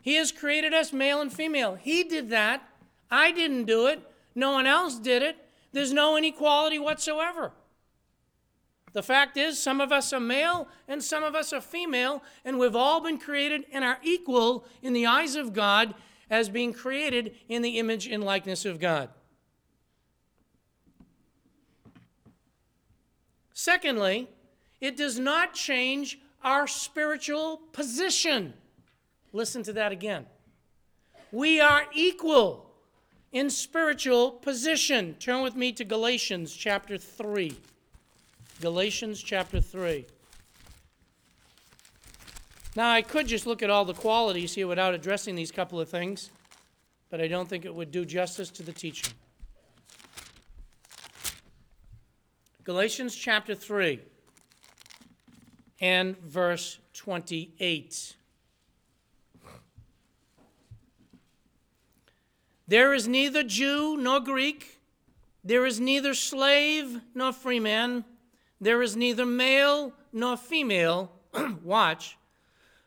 He 0.01 0.15
has 0.15 0.31
created 0.31 0.73
us 0.73 0.93
male 0.93 1.21
and 1.21 1.31
female. 1.31 1.75
He 1.75 2.03
did 2.03 2.29
that. 2.29 2.67
I 3.09 3.31
didn't 3.31 3.65
do 3.65 3.87
it. 3.87 4.01
No 4.35 4.51
one 4.51 4.67
else 4.67 4.99
did 4.99 5.23
it. 5.23 5.37
There's 5.71 5.93
no 5.93 6.17
inequality 6.17 6.79
whatsoever. 6.79 7.51
The 8.95 9.03
fact 9.03 9.35
is, 9.35 9.61
some 9.61 9.81
of 9.81 9.91
us 9.91 10.13
are 10.13 10.21
male 10.21 10.69
and 10.87 11.03
some 11.03 11.21
of 11.21 11.35
us 11.35 11.51
are 11.51 11.59
female, 11.59 12.23
and 12.45 12.57
we've 12.57 12.77
all 12.77 13.01
been 13.01 13.17
created 13.17 13.65
and 13.73 13.83
are 13.83 13.99
equal 14.01 14.63
in 14.81 14.93
the 14.93 15.05
eyes 15.05 15.35
of 15.35 15.51
God 15.51 15.93
as 16.29 16.47
being 16.47 16.71
created 16.71 17.35
in 17.49 17.61
the 17.61 17.77
image 17.77 18.07
and 18.07 18.23
likeness 18.23 18.63
of 18.63 18.79
God. 18.79 19.09
Secondly, 23.53 24.29
it 24.79 24.95
does 24.95 25.19
not 25.19 25.53
change 25.53 26.17
our 26.41 26.65
spiritual 26.65 27.57
position. 27.73 28.53
Listen 29.33 29.61
to 29.63 29.73
that 29.73 29.91
again. 29.91 30.25
We 31.33 31.59
are 31.59 31.87
equal 31.93 32.71
in 33.33 33.49
spiritual 33.49 34.31
position. 34.31 35.15
Turn 35.19 35.43
with 35.43 35.57
me 35.57 35.73
to 35.73 35.83
Galatians 35.83 36.55
chapter 36.55 36.97
3. 36.97 37.57
Galatians 38.61 39.21
chapter 39.21 39.59
3. 39.59 40.05
Now, 42.77 42.89
I 42.89 43.01
could 43.01 43.27
just 43.27 43.45
look 43.45 43.61
at 43.61 43.69
all 43.69 43.83
the 43.83 43.93
qualities 43.93 44.53
here 44.53 44.67
without 44.67 44.93
addressing 44.93 45.35
these 45.35 45.51
couple 45.51 45.79
of 45.79 45.89
things, 45.89 46.29
but 47.09 47.19
I 47.19 47.27
don't 47.27 47.49
think 47.49 47.65
it 47.65 47.75
would 47.75 47.91
do 47.91 48.05
justice 48.05 48.49
to 48.51 48.63
the 48.63 48.71
teaching. 48.71 49.13
Galatians 52.63 53.15
chapter 53.15 53.55
3 53.55 53.99
and 55.81 56.17
verse 56.19 56.79
28. 56.93 58.15
There 62.67 62.93
is 62.93 63.07
neither 63.07 63.43
Jew 63.43 63.97
nor 63.97 64.19
Greek, 64.21 64.79
there 65.43 65.65
is 65.65 65.79
neither 65.79 66.13
slave 66.13 67.01
nor 67.13 67.31
free 67.31 67.59
man, 67.59 68.03
there 68.65 68.81
is 68.81 68.95
neither 68.95 69.25
male 69.25 69.93
nor 70.11 70.37
female. 70.37 71.11
Watch. 71.63 72.17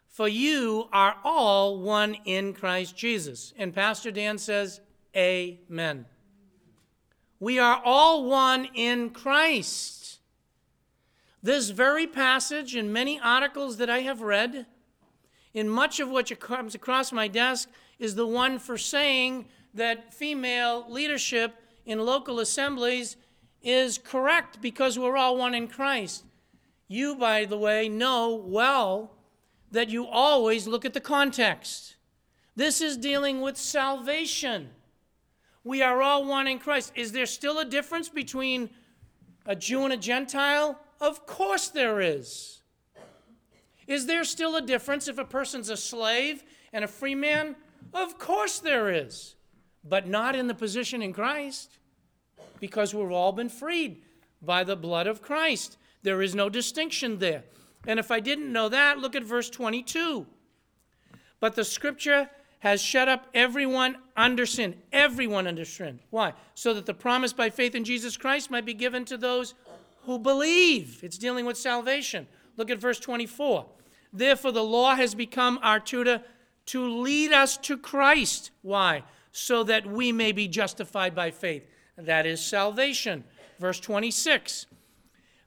For 0.09 0.27
you 0.27 0.88
are 0.93 1.17
all 1.23 1.79
one 1.79 2.17
in 2.25 2.53
Christ 2.53 2.97
Jesus. 2.97 3.53
And 3.57 3.75
Pastor 3.75 4.11
Dan 4.11 4.38
says, 4.38 4.81
Amen. 5.17 6.07
We 7.41 7.59
are 7.59 7.81
all 7.85 8.25
one 8.25 8.69
in 8.75 9.11
Christ. 9.11 10.19
This 11.43 11.71
very 11.71 12.07
passage 12.07 12.75
and 12.75 12.93
many 12.93 13.21
articles 13.21 13.77
that 13.77 13.88
I 13.88 14.01
have 14.01 14.23
read, 14.23 14.67
in 15.55 15.69
much 15.69 16.01
of 16.01 16.09
what 16.09 16.37
comes 16.41 16.75
across 16.75 17.12
my 17.12 17.29
desk, 17.29 17.69
is 17.99 18.17
the 18.17 18.27
one 18.27 18.59
for 18.59 18.77
saying 18.77 19.47
that 19.75 20.12
female 20.12 20.85
leadership 20.88 21.55
in 21.87 22.05
local 22.05 22.41
assemblies 22.41 23.17
is 23.62 23.99
correct 23.99 24.61
because 24.61 24.99
we're 24.99 25.16
all 25.16 25.37
one 25.37 25.55
in 25.55 25.68
Christ. 25.68 26.25
You, 26.87 27.16
by 27.16 27.44
the 27.44 27.59
way, 27.59 27.88
know 27.88 28.35
well 28.35 29.12
that 29.71 29.90
you 29.90 30.07
always 30.07 30.66
look 30.66 30.85
at 30.85 30.94
the 30.94 31.01
context. 31.01 31.97
This 32.57 32.81
is 32.81 32.97
dealing 32.97 33.40
with 33.40 33.57
salvation. 33.57 34.71
We 35.64 35.83
are 35.83 36.01
all 36.01 36.25
one 36.25 36.47
in 36.47 36.59
Christ. 36.59 36.92
Is 36.94 37.12
there 37.12 37.27
still 37.27 37.59
a 37.59 37.64
difference 37.64 38.09
between 38.09 38.71
a 39.44 39.55
Jew 39.55 39.85
and 39.85 39.92
a 39.92 39.97
Gentile? 39.99 40.81
Of 41.01 41.27
course 41.27 41.68
there 41.68 42.01
is. 42.01 42.62
Is 43.87 44.07
there 44.07 44.25
still 44.25 44.57
a 44.57 44.62
difference 44.62 45.09
if 45.09 45.18
a 45.18 45.25
person's 45.25 45.71
a 45.71 45.77
slave 45.77 46.42
and 46.73 46.85
a 46.85 46.88
free 46.88 47.14
man? 47.14 47.57
Of 47.94 48.18
course 48.18 48.59
there 48.59 48.90
is, 48.90 49.35
but 49.83 50.07
not 50.07 50.35
in 50.35 50.47
the 50.47 50.55
position 50.55 51.01
in 51.01 51.12
Christ, 51.12 51.78
because 52.61 52.94
we've 52.94 53.11
all 53.11 53.33
been 53.33 53.49
freed 53.49 54.03
by 54.42 54.64
the 54.64 54.77
blood 54.77 55.07
of 55.07 55.23
Christ. 55.23 55.77
There 56.03 56.23
is 56.23 56.35
no 56.35 56.49
distinction 56.49 57.18
there. 57.18 57.44
And 57.87 57.99
if 57.99 58.11
I 58.11 58.21
didn't 58.21 58.53
know 58.53 58.68
that, 58.68 58.99
look 58.99 59.14
at 59.14 59.25
verse 59.25 59.51
22. 59.51 60.27
But 61.40 61.55
the 61.55 61.64
scripture 61.64 62.29
has 62.61 62.83
shut 62.83 63.09
up 63.09 63.27
everyone 63.35 63.97
under 64.16 64.44
sin, 64.44 64.75
everyone 64.92 65.47
under 65.47 65.64
sin. 65.64 66.01
Why? 66.11 66.33
So 66.55 66.75
that 66.75 66.87
the 66.87 66.94
promise 66.94 67.33
by 67.33 67.51
faith 67.51 67.75
in 67.75 67.85
Jesus 67.85 68.16
Christ 68.16 68.51
might 68.51 68.66
be 68.66 68.75
given 68.75 69.05
to 69.07 69.16
those 69.16 69.55
who 70.03 70.18
believe. 70.18 71.01
It's 71.03 71.18
dealing 71.18 71.47
with 71.47 71.57
salvation. 71.57 72.27
Look 72.57 72.71
at 72.71 72.79
verse 72.79 72.99
24. 72.99 73.66
Therefore, 74.12 74.53
the 74.53 74.64
law 74.64 74.97
has 74.97 75.14
become 75.14 75.61
our 75.62 75.79
tutor 75.79 76.23
to 76.66 76.88
lead 76.88 77.33
us 77.33 77.57
to 77.59 77.79
Christ. 77.79 78.51
Why? 78.62 79.05
So 79.31 79.62
that 79.64 79.87
we 79.87 80.11
may 80.11 80.33
be 80.33 80.49
justified 80.49 81.14
by 81.14 81.31
faith. 81.31 81.64
That 81.99 82.27
is 82.27 82.41
salvation. 82.41 83.25
Verse 83.59 83.81
26 83.81 84.67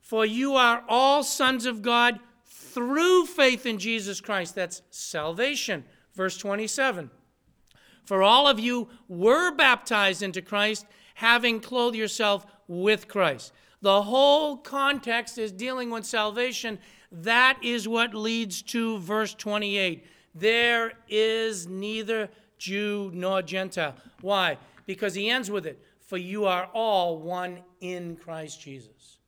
For 0.02 0.26
you 0.26 0.56
are 0.56 0.84
all 0.88 1.24
sons 1.24 1.66
of 1.66 1.82
God 1.82 2.20
through 2.46 3.26
faith 3.26 3.66
in 3.66 3.78
Jesus 3.78 4.22
Christ. 4.22 4.56
That's 4.56 4.82
salvation. 4.92 5.86
Verse 6.14 6.38
27 6.38 7.10
For 8.06 8.22
all 8.22 8.48
of 8.48 8.60
you 8.60 8.90
were 9.08 9.52
baptized 9.52 10.22
into 10.22 10.42
Christ, 10.42 10.86
having 11.16 11.62
clothed 11.62 11.96
yourself 11.96 12.46
with 12.68 13.08
Christ. 13.08 13.54
The 13.82 14.04
whole 14.04 14.58
context 14.58 15.38
is 15.38 15.52
dealing 15.52 15.90
with 15.90 16.06
salvation. 16.06 16.80
That 17.12 17.58
is 17.64 17.88
what 17.88 18.14
leads 18.14 18.62
to 18.64 19.00
verse 19.00 19.34
28. 19.34 20.06
There 20.36 20.94
is 21.10 21.68
neither 21.68 22.30
Jew 22.58 23.10
nor 23.14 23.42
Gentile. 23.42 23.96
Why? 24.22 24.58
Because 24.86 25.16
he 25.16 25.30
ends 25.30 25.50
with 25.50 25.66
it. 25.66 25.84
For 26.12 26.18
you 26.18 26.44
are 26.44 26.66
all 26.74 27.20
one 27.20 27.60
in 27.80 28.18
Christ 28.18 28.60
Jesus. 28.60 29.20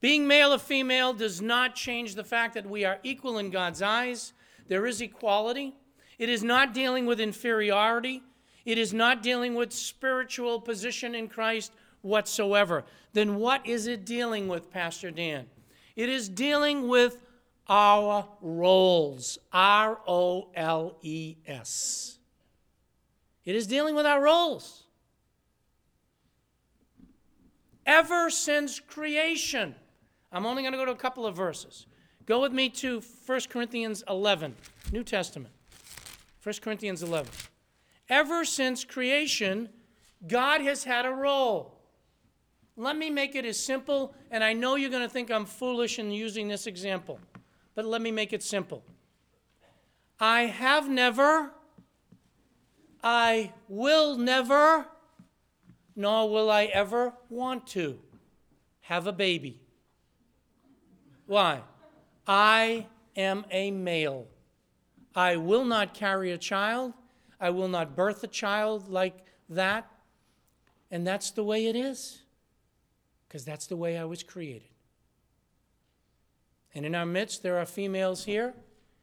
Being 0.00 0.26
male 0.26 0.54
or 0.54 0.58
female 0.58 1.12
does 1.12 1.42
not 1.42 1.74
change 1.74 2.14
the 2.14 2.24
fact 2.24 2.54
that 2.54 2.64
we 2.64 2.86
are 2.86 2.98
equal 3.02 3.36
in 3.36 3.50
God's 3.50 3.82
eyes. 3.82 4.32
There 4.68 4.86
is 4.86 5.02
equality. 5.02 5.74
It 6.18 6.30
is 6.30 6.42
not 6.42 6.72
dealing 6.72 7.04
with 7.04 7.20
inferiority. 7.20 8.22
It 8.64 8.78
is 8.78 8.94
not 8.94 9.22
dealing 9.22 9.54
with 9.54 9.74
spiritual 9.74 10.58
position 10.58 11.14
in 11.14 11.28
Christ 11.28 11.72
whatsoever. 12.00 12.84
Then 13.12 13.34
what 13.34 13.66
is 13.66 13.86
it 13.86 14.06
dealing 14.06 14.48
with, 14.48 14.70
Pastor 14.70 15.10
Dan? 15.10 15.44
It 15.96 16.08
is 16.08 16.30
dealing 16.30 16.88
with 16.88 17.18
our 17.68 18.26
roles. 18.40 19.36
R 19.52 20.00
O 20.08 20.48
L 20.54 20.96
E 21.02 21.36
S. 21.46 22.16
It 23.44 23.54
is 23.54 23.66
dealing 23.66 23.94
with 23.94 24.06
our 24.06 24.22
roles. 24.22 24.81
Ever 27.86 28.30
since 28.30 28.80
creation, 28.80 29.74
I'm 30.30 30.46
only 30.46 30.62
going 30.62 30.72
to 30.72 30.78
go 30.78 30.84
to 30.84 30.92
a 30.92 30.96
couple 30.96 31.26
of 31.26 31.36
verses. 31.36 31.86
Go 32.26 32.40
with 32.40 32.52
me 32.52 32.68
to 32.70 33.02
1 33.26 33.40
Corinthians 33.48 34.04
11, 34.08 34.54
New 34.92 35.02
Testament. 35.02 35.52
1 36.42 36.54
Corinthians 36.62 37.02
11. 37.02 37.30
Ever 38.08 38.44
since 38.44 38.84
creation, 38.84 39.68
God 40.26 40.60
has 40.60 40.84
had 40.84 41.04
a 41.04 41.10
role. 41.10 41.78
Let 42.76 42.96
me 42.96 43.10
make 43.10 43.34
it 43.34 43.44
as 43.44 43.58
simple, 43.58 44.14
and 44.30 44.42
I 44.42 44.52
know 44.52 44.76
you're 44.76 44.90
going 44.90 45.02
to 45.02 45.08
think 45.08 45.30
I'm 45.30 45.44
foolish 45.44 45.98
in 45.98 46.10
using 46.10 46.48
this 46.48 46.66
example, 46.66 47.20
but 47.74 47.84
let 47.84 48.00
me 48.00 48.10
make 48.10 48.32
it 48.32 48.42
simple. 48.42 48.82
I 50.18 50.42
have 50.42 50.88
never, 50.88 51.52
I 53.02 53.52
will 53.68 54.16
never, 54.16 54.86
nor 55.94 56.30
will 56.30 56.50
I 56.50 56.64
ever 56.64 57.14
want 57.28 57.66
to 57.68 57.98
have 58.82 59.06
a 59.06 59.12
baby. 59.12 59.60
Why? 61.26 61.60
I 62.26 62.86
am 63.16 63.44
a 63.50 63.70
male. 63.70 64.26
I 65.14 65.36
will 65.36 65.64
not 65.64 65.94
carry 65.94 66.32
a 66.32 66.38
child. 66.38 66.94
I 67.40 67.50
will 67.50 67.68
not 67.68 67.96
birth 67.96 68.22
a 68.24 68.28
child 68.28 68.88
like 68.88 69.24
that. 69.48 69.90
And 70.90 71.06
that's 71.06 71.30
the 71.30 71.44
way 71.44 71.66
it 71.66 71.76
is, 71.76 72.22
because 73.26 73.44
that's 73.44 73.66
the 73.66 73.76
way 73.76 73.96
I 73.96 74.04
was 74.04 74.22
created. 74.22 74.68
And 76.74 76.86
in 76.86 76.94
our 76.94 77.06
midst, 77.06 77.42
there 77.42 77.58
are 77.58 77.66
females 77.66 78.24
here, 78.24 78.54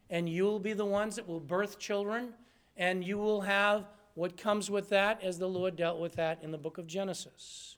and 0.10 0.28
you 0.30 0.44
will 0.44 0.60
be 0.60 0.74
the 0.74 0.86
ones 0.86 1.16
that 1.16 1.28
will 1.28 1.40
birth 1.40 1.78
children, 1.80 2.34
and 2.78 3.04
you 3.04 3.18
will 3.18 3.42
have 3.42 3.86
what 4.20 4.36
comes 4.36 4.70
with 4.70 4.90
that 4.90 5.24
as 5.24 5.40
the 5.40 5.48
Lord 5.48 5.78
dealt 5.78 5.98
with 5.98 6.16
that 6.16 6.44
in 6.44 6.52
the 6.52 6.58
book 6.58 6.78
of 6.78 6.86
Genesis. 6.86 7.78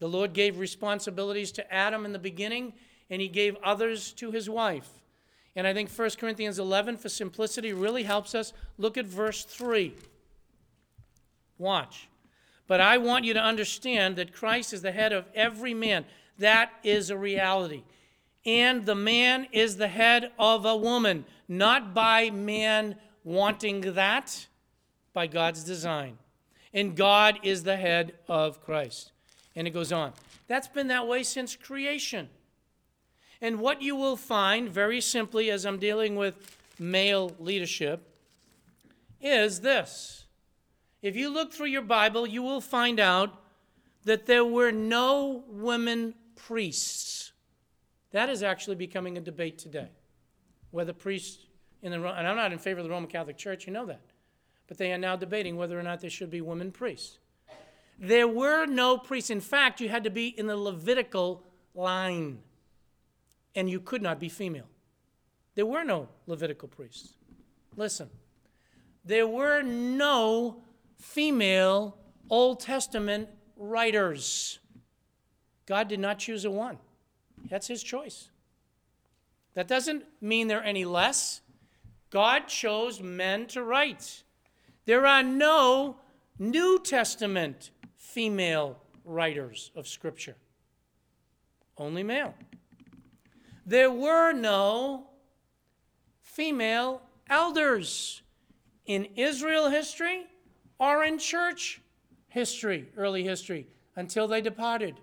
The 0.00 0.06
Lord 0.06 0.34
gave 0.34 0.58
responsibilities 0.58 1.50
to 1.52 1.72
Adam 1.72 2.04
in 2.04 2.12
the 2.12 2.18
beginning, 2.18 2.74
and 3.08 3.22
he 3.22 3.28
gave 3.28 3.56
others 3.64 4.12
to 4.12 4.30
his 4.30 4.50
wife. 4.50 4.90
And 5.56 5.66
I 5.66 5.72
think 5.72 5.90
1 5.90 6.10
Corinthians 6.18 6.58
11, 6.58 6.98
for 6.98 7.08
simplicity, 7.08 7.72
really 7.72 8.02
helps 8.02 8.34
us. 8.34 8.52
Look 8.76 8.98
at 8.98 9.06
verse 9.06 9.44
3. 9.44 9.94
Watch. 11.56 12.10
But 12.66 12.82
I 12.82 12.98
want 12.98 13.24
you 13.24 13.32
to 13.32 13.40
understand 13.40 14.16
that 14.16 14.34
Christ 14.34 14.74
is 14.74 14.82
the 14.82 14.92
head 14.92 15.14
of 15.14 15.24
every 15.34 15.72
man. 15.72 16.04
That 16.38 16.70
is 16.84 17.08
a 17.08 17.16
reality. 17.16 17.82
And 18.44 18.84
the 18.84 18.94
man 18.94 19.46
is 19.52 19.78
the 19.78 19.88
head 19.88 20.32
of 20.38 20.66
a 20.66 20.76
woman, 20.76 21.24
not 21.48 21.94
by 21.94 22.28
man 22.28 22.96
wanting 23.24 23.80
that, 23.94 24.48
by 25.12 25.26
God's 25.26 25.64
design. 25.64 26.18
And 26.72 26.96
God 26.96 27.40
is 27.42 27.64
the 27.64 27.76
head 27.76 28.14
of 28.28 28.62
Christ. 28.62 29.12
And 29.56 29.66
it 29.66 29.70
goes 29.70 29.92
on. 29.92 30.12
That's 30.46 30.68
been 30.68 30.88
that 30.88 31.06
way 31.06 31.22
since 31.22 31.56
creation. 31.56 32.28
And 33.40 33.58
what 33.58 33.82
you 33.82 33.96
will 33.96 34.16
find, 34.16 34.68
very 34.68 35.00
simply, 35.00 35.50
as 35.50 35.64
I'm 35.64 35.78
dealing 35.78 36.16
with 36.16 36.34
male 36.78 37.34
leadership, 37.38 38.02
is 39.20 39.60
this. 39.60 40.26
If 41.02 41.16
you 41.16 41.30
look 41.30 41.52
through 41.52 41.66
your 41.66 41.82
Bible, 41.82 42.26
you 42.26 42.42
will 42.42 42.60
find 42.60 43.00
out 43.00 43.34
that 44.04 44.26
there 44.26 44.44
were 44.44 44.70
no 44.70 45.44
women 45.48 46.14
priests. 46.36 47.32
That 48.12 48.28
is 48.28 48.42
actually 48.42 48.76
becoming 48.76 49.16
a 49.16 49.20
debate 49.20 49.58
today. 49.58 49.88
Whether 50.70 50.92
priests 50.92 51.46
in 51.82 51.92
the 51.92 51.98
and 51.98 52.26
I'm 52.26 52.36
not 52.36 52.52
in 52.52 52.58
favor 52.58 52.80
of 52.80 52.84
the 52.84 52.90
Roman 52.90 53.08
Catholic 53.08 53.36
Church, 53.36 53.66
you 53.66 53.72
know 53.72 53.86
that. 53.86 54.00
But 54.70 54.78
they 54.78 54.92
are 54.92 54.98
now 54.98 55.16
debating 55.16 55.56
whether 55.56 55.76
or 55.76 55.82
not 55.82 56.00
there 56.00 56.10
should 56.10 56.30
be 56.30 56.40
women 56.40 56.70
priests. 56.70 57.18
There 57.98 58.28
were 58.28 58.66
no 58.66 58.98
priests. 58.98 59.28
In 59.28 59.40
fact, 59.40 59.80
you 59.80 59.88
had 59.88 60.04
to 60.04 60.10
be 60.10 60.28
in 60.28 60.46
the 60.46 60.56
Levitical 60.56 61.42
line 61.74 62.38
and 63.56 63.68
you 63.68 63.80
could 63.80 64.00
not 64.00 64.20
be 64.20 64.28
female. 64.28 64.68
There 65.56 65.66
were 65.66 65.82
no 65.82 66.08
Levitical 66.28 66.68
priests. 66.68 67.14
Listen, 67.76 68.10
there 69.04 69.26
were 69.26 69.60
no 69.60 70.62
female 71.00 71.98
Old 72.30 72.60
Testament 72.60 73.28
writers. 73.56 74.60
God 75.66 75.88
did 75.88 75.98
not 75.98 76.20
choose 76.20 76.44
a 76.44 76.50
one. 76.52 76.78
That's 77.48 77.66
his 77.66 77.82
choice. 77.82 78.30
That 79.54 79.66
doesn't 79.66 80.04
mean 80.20 80.46
they're 80.46 80.62
any 80.62 80.84
less. 80.84 81.40
God 82.10 82.46
chose 82.46 83.02
men 83.02 83.48
to 83.48 83.64
write. 83.64 84.22
There 84.86 85.06
are 85.06 85.22
no 85.22 85.96
New 86.38 86.80
Testament 86.82 87.70
female 87.96 88.78
writers 89.04 89.70
of 89.74 89.86
Scripture, 89.86 90.36
only 91.76 92.02
male 92.02 92.34
there 93.70 93.90
were 93.90 94.32
no 94.32 95.06
female 96.22 97.02
elders 97.28 98.20
in 98.84 99.04
Israel 99.14 99.70
history 99.70 100.26
or 100.80 101.04
in 101.04 101.18
church 101.18 101.80
history, 102.26 102.88
early 102.96 103.22
history, 103.22 103.68
until 103.94 104.26
they 104.26 104.40
departed. 104.40 104.96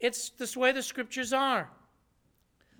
It's 0.00 0.30
this 0.30 0.56
way 0.56 0.72
the 0.72 0.82
scriptures 0.82 1.32
are. 1.32 1.70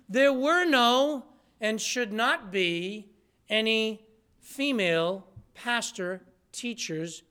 There 0.09 0.33
were 0.33 0.65
no 0.65 1.25
and 1.61 1.79
should 1.79 2.11
not 2.11 2.51
be 2.51 3.07
any 3.47 4.05
female 4.41 5.25
pastor 5.53 6.21
teachers 6.51 7.23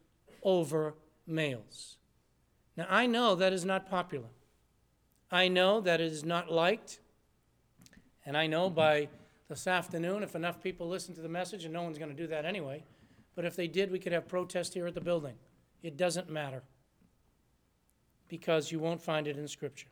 over 0.42 0.94
males. 1.26 1.98
Now, 2.76 2.86
I 2.88 3.06
know 3.06 3.34
that 3.34 3.52
is 3.52 3.64
not 3.64 3.90
popular. 3.90 4.28
I 5.30 5.48
know 5.48 5.80
that 5.80 6.00
it 6.00 6.10
is 6.10 6.24
not 6.24 6.50
liked, 6.50 7.00
and 8.24 8.36
I 8.36 8.46
know 8.46 8.70
by 8.70 9.08
this 9.48 9.66
afternoon, 9.66 10.22
if 10.22 10.34
enough 10.34 10.62
people 10.62 10.88
listen 10.88 11.14
to 11.16 11.20
the 11.20 11.28
message, 11.28 11.64
and 11.64 11.72
no 11.72 11.82
one's 11.82 11.98
going 11.98 12.10
to 12.10 12.16
do 12.16 12.26
that 12.28 12.44
anyway, 12.44 12.84
but 13.34 13.44
if 13.44 13.56
they 13.56 13.68
did, 13.68 13.90
we 13.90 13.98
could 13.98 14.12
have 14.12 14.28
protest 14.28 14.74
here 14.74 14.86
at 14.86 14.94
the 14.94 15.00
building. 15.00 15.34
It 15.82 15.96
doesn't 15.96 16.30
matter 16.30 16.62
because 18.28 18.70
you 18.70 18.78
won't 18.78 19.02
find 19.02 19.26
it 19.26 19.36
in 19.36 19.48
Scripture. 19.48 19.88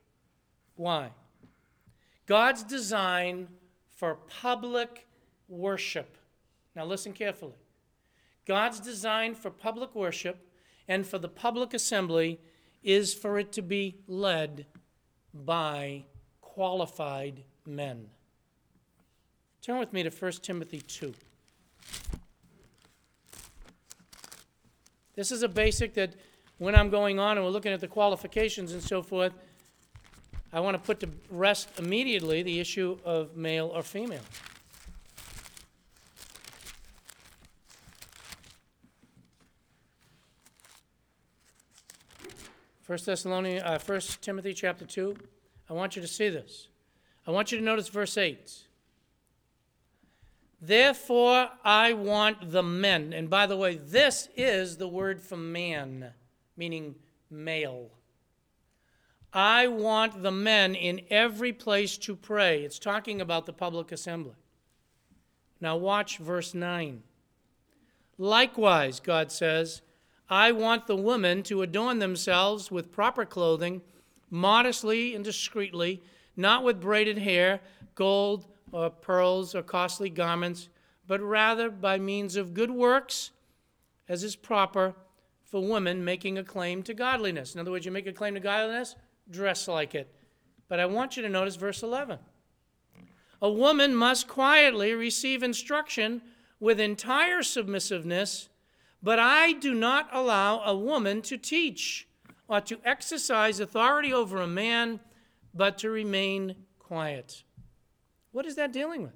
Why? 0.76 1.10
God's 2.26 2.62
design 2.62 3.48
for 3.96 4.16
public 4.28 5.06
worship. 5.48 6.17
Now, 6.74 6.84
listen 6.84 7.12
carefully. 7.12 7.56
God's 8.46 8.80
design 8.80 9.34
for 9.34 9.50
public 9.50 9.94
worship 9.94 10.48
and 10.86 11.06
for 11.06 11.18
the 11.18 11.28
public 11.28 11.74
assembly 11.74 12.40
is 12.82 13.12
for 13.12 13.38
it 13.38 13.52
to 13.52 13.62
be 13.62 13.96
led 14.06 14.66
by 15.34 16.04
qualified 16.40 17.44
men. 17.66 18.08
Turn 19.60 19.78
with 19.78 19.92
me 19.92 20.02
to 20.02 20.10
1 20.10 20.32
Timothy 20.42 20.80
2. 20.80 21.12
This 25.14 25.32
is 25.32 25.42
a 25.42 25.48
basic 25.48 25.94
that 25.94 26.14
when 26.58 26.74
I'm 26.74 26.90
going 26.90 27.18
on 27.18 27.36
and 27.36 27.44
we're 27.44 27.52
looking 27.52 27.72
at 27.72 27.80
the 27.80 27.88
qualifications 27.88 28.72
and 28.72 28.82
so 28.82 29.02
forth, 29.02 29.32
I 30.52 30.60
want 30.60 30.76
to 30.76 30.82
put 30.82 31.00
to 31.00 31.08
rest 31.28 31.68
immediately 31.78 32.42
the 32.42 32.60
issue 32.60 32.98
of 33.04 33.36
male 33.36 33.66
or 33.74 33.82
female. 33.82 34.22
1 42.88 42.98
Thessalonians, 43.04 43.62
uh, 43.66 43.78
1 43.84 44.00
Timothy 44.22 44.54
chapter 44.54 44.86
2. 44.86 45.14
I 45.68 45.74
want 45.74 45.94
you 45.94 46.00
to 46.00 46.08
see 46.08 46.30
this. 46.30 46.68
I 47.26 47.30
want 47.30 47.52
you 47.52 47.58
to 47.58 47.64
notice 47.64 47.88
verse 47.88 48.16
8. 48.16 48.50
Therefore, 50.62 51.50
I 51.62 51.92
want 51.92 52.50
the 52.50 52.62
men. 52.62 53.12
And 53.12 53.28
by 53.28 53.44
the 53.44 53.58
way, 53.58 53.76
this 53.76 54.30
is 54.34 54.78
the 54.78 54.88
word 54.88 55.20
for 55.20 55.36
man, 55.36 56.14
meaning 56.56 56.94
male. 57.30 57.90
I 59.34 59.66
want 59.66 60.22
the 60.22 60.32
men 60.32 60.74
in 60.74 61.02
every 61.10 61.52
place 61.52 61.98
to 61.98 62.16
pray. 62.16 62.64
It's 62.64 62.78
talking 62.78 63.20
about 63.20 63.44
the 63.44 63.52
public 63.52 63.92
assembly. 63.92 64.36
Now, 65.60 65.76
watch 65.76 66.16
verse 66.16 66.54
9. 66.54 67.02
Likewise, 68.16 68.98
God 68.98 69.30
says, 69.30 69.82
I 70.30 70.52
want 70.52 70.86
the 70.86 70.96
women 70.96 71.42
to 71.44 71.62
adorn 71.62 71.98
themselves 71.98 72.70
with 72.70 72.92
proper 72.92 73.24
clothing, 73.24 73.80
modestly 74.30 75.14
and 75.14 75.24
discreetly, 75.24 76.02
not 76.36 76.64
with 76.64 76.80
braided 76.80 77.18
hair, 77.18 77.60
gold, 77.94 78.46
or 78.70 78.90
pearls, 78.90 79.54
or 79.54 79.62
costly 79.62 80.10
garments, 80.10 80.68
but 81.06 81.20
rather 81.22 81.70
by 81.70 81.98
means 81.98 82.36
of 82.36 82.52
good 82.52 82.70
works, 82.70 83.30
as 84.08 84.22
is 84.22 84.36
proper 84.36 84.94
for 85.42 85.66
women 85.66 86.04
making 86.04 86.36
a 86.36 86.44
claim 86.44 86.82
to 86.82 86.92
godliness. 86.92 87.54
In 87.54 87.60
other 87.60 87.70
words, 87.70 87.86
you 87.86 87.92
make 87.92 88.06
a 88.06 88.12
claim 88.12 88.34
to 88.34 88.40
godliness, 88.40 88.96
dress 89.30 89.66
like 89.66 89.94
it. 89.94 90.14
But 90.68 90.78
I 90.78 90.86
want 90.86 91.16
you 91.16 91.22
to 91.22 91.28
notice 91.28 91.56
verse 91.56 91.82
11. 91.82 92.18
A 93.40 93.50
woman 93.50 93.94
must 93.94 94.28
quietly 94.28 94.92
receive 94.92 95.42
instruction 95.42 96.20
with 96.60 96.78
entire 96.78 97.42
submissiveness 97.42 98.48
but 99.02 99.18
I 99.18 99.52
do 99.52 99.74
not 99.74 100.08
allow 100.12 100.60
a 100.64 100.76
woman 100.76 101.22
to 101.22 101.36
teach 101.36 102.08
or 102.48 102.60
to 102.62 102.80
exercise 102.84 103.60
authority 103.60 104.12
over 104.12 104.40
a 104.40 104.46
man, 104.46 105.00
but 105.54 105.78
to 105.78 105.90
remain 105.90 106.56
quiet. 106.78 107.42
What 108.32 108.46
is 108.46 108.56
that 108.56 108.72
dealing 108.72 109.02
with? 109.02 109.12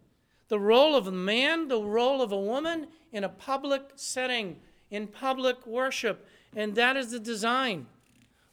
The 0.49 0.61
role 0.61 0.95
of 0.95 1.07
a 1.07 1.13
man, 1.13 1.69
the 1.69 1.81
role 1.81 2.21
of 2.21 2.33
a 2.33 2.41
woman 2.41 2.89
in 3.13 3.25
a 3.25 3.29
public 3.29 3.83
setting, 3.97 4.57
in 4.91 5.07
public 5.07 5.67
worship, 5.67 6.27
and 6.55 6.75
that 6.75 6.97
is 6.97 7.11
the 7.11 7.21
design. 7.21 7.87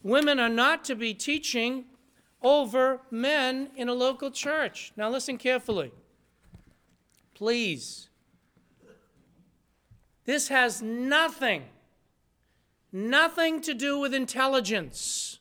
Women 0.01 0.39
are 0.39 0.49
not 0.49 0.85
to 0.85 0.95
be 0.95 1.13
teaching 1.13 1.85
over 2.41 3.01
men 3.11 3.69
in 3.75 3.89
a 3.89 3.93
local 3.93 4.31
church. 4.31 4.93
Now, 4.95 5.09
listen 5.09 5.37
carefully. 5.37 5.91
Please 7.33 8.09
this 10.29 10.49
has 10.49 10.79
nothing, 10.79 11.63
nothing 12.91 13.61
to 13.61 13.73
do 13.73 13.97
with 13.97 14.13
intelligence. 14.13 15.39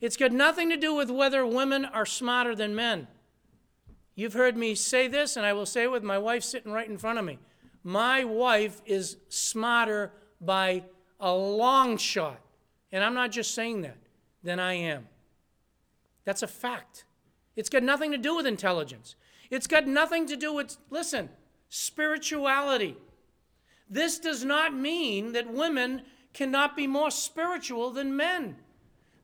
It's 0.00 0.16
got 0.16 0.32
nothing 0.32 0.70
to 0.70 0.76
do 0.78 0.94
with 0.94 1.10
whether 1.10 1.44
women 1.44 1.84
are 1.84 2.06
smarter 2.06 2.54
than 2.54 2.74
men. 2.74 3.08
You've 4.14 4.32
heard 4.32 4.56
me 4.56 4.74
say 4.74 5.06
this, 5.06 5.36
and 5.36 5.44
I 5.44 5.52
will 5.52 5.66
say 5.66 5.82
it 5.82 5.90
with 5.90 6.02
my 6.02 6.16
wife 6.16 6.42
sitting 6.42 6.72
right 6.72 6.88
in 6.88 6.96
front 6.96 7.18
of 7.18 7.26
me. 7.26 7.38
My 7.84 8.24
wife 8.24 8.80
is 8.86 9.18
smarter 9.28 10.12
by 10.40 10.84
a 11.20 11.30
long 11.30 11.98
shot, 11.98 12.40
and 12.90 13.04
I'm 13.04 13.12
not 13.12 13.32
just 13.32 13.52
saying 13.52 13.82
that, 13.82 13.98
than 14.42 14.58
I 14.58 14.72
am. 14.72 15.06
That's 16.24 16.42
a 16.42 16.48
fact. 16.48 17.04
It's 17.54 17.68
got 17.68 17.82
nothing 17.82 18.12
to 18.12 18.18
do 18.18 18.34
with 18.34 18.46
intelligence. 18.46 19.14
It's 19.50 19.66
got 19.66 19.86
nothing 19.86 20.26
to 20.28 20.36
do 20.36 20.54
with, 20.54 20.78
listen, 20.88 21.28
spirituality. 21.68 22.96
This 23.90 24.20
does 24.20 24.44
not 24.44 24.72
mean 24.72 25.32
that 25.32 25.52
women 25.52 26.02
cannot 26.32 26.76
be 26.76 26.86
more 26.86 27.10
spiritual 27.10 27.90
than 27.90 28.16
men. 28.16 28.56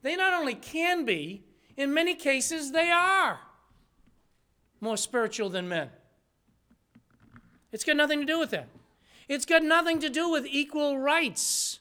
They 0.02 0.16
not 0.16 0.34
only 0.34 0.54
can 0.54 1.04
be, 1.04 1.44
in 1.76 1.94
many 1.94 2.16
cases, 2.16 2.72
they 2.72 2.90
are 2.90 3.40
more 4.80 4.96
spiritual 4.96 5.48
than 5.48 5.68
men. 5.68 5.90
It's 7.70 7.84
got 7.84 7.96
nothing 7.96 8.20
to 8.20 8.26
do 8.26 8.38
with 8.40 8.50
that. 8.50 8.68
It's 9.28 9.46
got 9.46 9.62
nothing 9.62 10.00
to 10.00 10.08
do 10.08 10.30
with 10.30 10.46
equal 10.46 10.98
rights. 10.98 11.78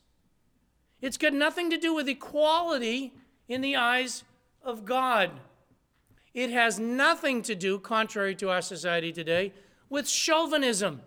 It's 1.02 1.18
got 1.18 1.34
nothing 1.34 1.70
to 1.72 1.78
do 1.78 1.94
with 1.94 2.08
equality 2.08 3.14
in 3.48 3.62
the 3.62 3.76
eyes 3.76 4.24
of 4.64 4.86
God. 4.86 5.32
It 6.34 6.50
has 6.50 6.80
nothing 6.80 7.42
to 7.44 7.56
do, 7.56 7.80
contrary 7.80 8.36
to 8.36 8.50
our 8.50 8.62
society 8.62 9.12
today, 9.12 9.54
with 9.90 10.08
chauvinism. 10.08 11.02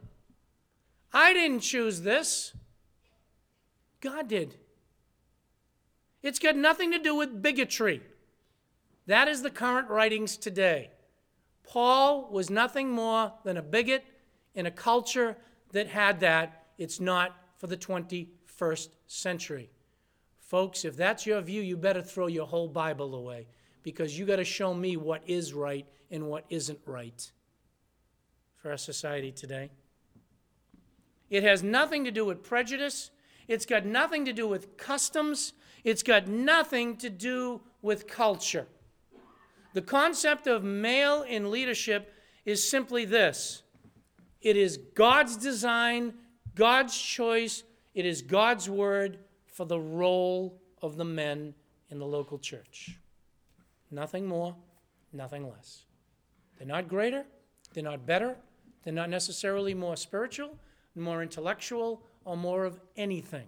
I 1.13 1.33
didn't 1.33 1.61
choose 1.61 2.03
this. 2.03 2.53
God 4.01 4.29
did. 4.29 4.57
It's 6.23 6.39
got 6.39 6.57
nothing 6.57 6.93
to 6.93 6.99
do 6.99 7.15
with 7.15 7.43
bigotry. 7.43 8.03
That 9.07 9.29
is 9.29 9.43
the 9.43 9.51
current 9.51 9.89
writings 9.89 10.37
today. 10.37 10.91
Paul 11.65 12.29
was 12.31 12.51
nothing 12.51 12.91
more 12.91 13.33
than 13.45 13.57
a 13.57 13.63
bigot 13.63 14.05
in 14.55 14.67
a 14.67 14.71
culture 14.71 15.37
that 15.73 15.87
had 15.87 16.21
that. 16.21 16.67
It's 16.79 17.01
not 17.01 17.37
for 17.57 17.67
the 17.67 17.77
21st 17.77 18.89
century. 19.07 19.71
Folks, 20.39 20.85
if 20.85 20.97
that's 20.97 21.27
your 21.27 21.41
view, 21.41 21.61
you 21.61 21.77
better 21.77 22.03
throw 22.03 22.27
your 22.27 22.47
whole 22.47 22.69
Bible 22.69 23.15
away 23.15 23.47
because 23.83 24.19
you 24.19 24.27
got 24.27 24.37
to 24.37 24.45
show 24.45 24.73
me 24.75 24.97
what 24.97 25.23
is 25.27 25.53
right 25.53 25.87
and 26.11 26.29
what 26.29 26.45
isn't 26.49 26.79
right 26.87 27.31
for 28.57 28.71
our 28.71 28.77
society 28.77 29.31
today. 29.31 29.71
It 31.31 31.43
has 31.43 31.63
nothing 31.63 32.05
to 32.05 32.11
do 32.11 32.25
with 32.25 32.43
prejudice. 32.43 33.11
It's 33.47 33.67
got 33.67 33.85
nothing 33.85 34.25
to 34.25 34.33
do 34.33 34.47
with 34.47 34.77
customs. 34.77 35.53
It's 35.85 36.03
got 36.03 36.27
nothing 36.27 36.97
to 36.99 37.11
do 37.11 37.61
with 37.83 38.07
culture. 38.07 38.67
The 39.75 39.83
concept 39.83 40.47
of 40.47 40.65
male 40.65 41.23
in 41.23 41.51
leadership 41.51 42.13
is 42.45 42.69
simply 42.69 43.05
this 43.05 43.63
it 44.41 44.57
is 44.57 44.79
God's 44.95 45.37
design, 45.37 46.15
God's 46.55 46.97
choice, 46.97 47.65
it 47.95 48.07
is 48.07 48.23
God's 48.23 48.71
word 48.71 49.19
for 49.47 49.65
the 49.65 49.79
role 49.79 50.61
of 50.81 50.97
the 50.97 51.05
men 51.05 51.55
in 51.91 51.99
the 51.99 52.07
local 52.07 52.39
church. 52.39 52.99
Nothing 53.91 54.27
more, 54.27 54.55
nothing 55.13 55.49
less. 55.49 55.85
They're 56.57 56.67
not 56.67 56.89
greater, 56.89 57.25
they're 57.73 57.85
not 57.85 58.07
better, 58.07 58.37
they're 58.85 58.93
not 58.93 59.11
necessarily 59.11 59.75
more 59.75 59.97
spiritual, 59.97 60.57
more 60.99 61.23
intellectual, 61.23 62.03
or 62.25 62.37
more 62.37 62.65
of 62.65 62.81
anything. 62.97 63.47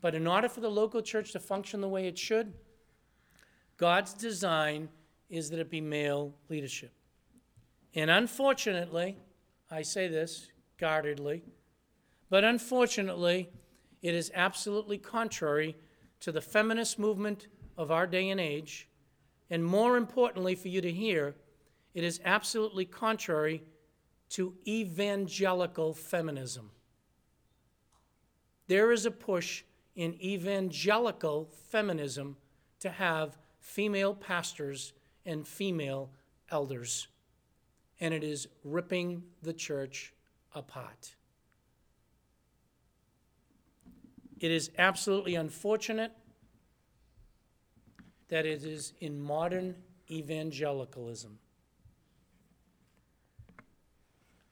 But 0.00 0.14
in 0.14 0.26
order 0.26 0.48
for 0.48 0.60
the 0.60 0.70
local 0.70 1.02
church 1.02 1.32
to 1.32 1.40
function 1.40 1.80
the 1.80 1.88
way 1.88 2.06
it 2.06 2.18
should, 2.18 2.52
God's 3.76 4.14
design 4.14 4.88
is 5.28 5.50
that 5.50 5.58
it 5.58 5.70
be 5.70 5.80
male 5.80 6.34
leadership. 6.48 6.92
And 7.94 8.10
unfortunately, 8.10 9.18
I 9.70 9.82
say 9.82 10.08
this 10.08 10.48
guardedly, 10.78 11.42
but 12.30 12.44
unfortunately, 12.44 13.50
it 14.00 14.14
is 14.14 14.30
absolutely 14.34 14.98
contrary 14.98 15.76
to 16.20 16.32
the 16.32 16.40
feminist 16.40 16.98
movement 16.98 17.48
of 17.76 17.90
our 17.90 18.06
day 18.06 18.30
and 18.30 18.40
age. 18.40 18.88
And 19.50 19.64
more 19.64 19.96
importantly, 19.96 20.54
for 20.54 20.68
you 20.68 20.80
to 20.80 20.90
hear, 20.90 21.34
it 21.94 22.04
is 22.04 22.20
absolutely 22.24 22.84
contrary 22.86 23.62
to 24.32 24.54
evangelical 24.66 25.92
feminism. 25.92 26.70
There 28.66 28.90
is 28.90 29.04
a 29.04 29.10
push 29.10 29.62
in 29.94 30.14
evangelical 30.22 31.50
feminism 31.68 32.38
to 32.80 32.88
have 32.88 33.36
female 33.60 34.14
pastors 34.14 34.94
and 35.26 35.46
female 35.46 36.08
elders, 36.50 37.08
and 38.00 38.14
it 38.14 38.24
is 38.24 38.48
ripping 38.64 39.22
the 39.42 39.52
church 39.52 40.14
apart. 40.54 41.14
It 44.40 44.50
is 44.50 44.70
absolutely 44.78 45.34
unfortunate 45.34 46.12
that 48.28 48.46
it 48.46 48.64
is 48.64 48.94
in 49.00 49.20
modern 49.20 49.76
evangelicalism. 50.10 51.38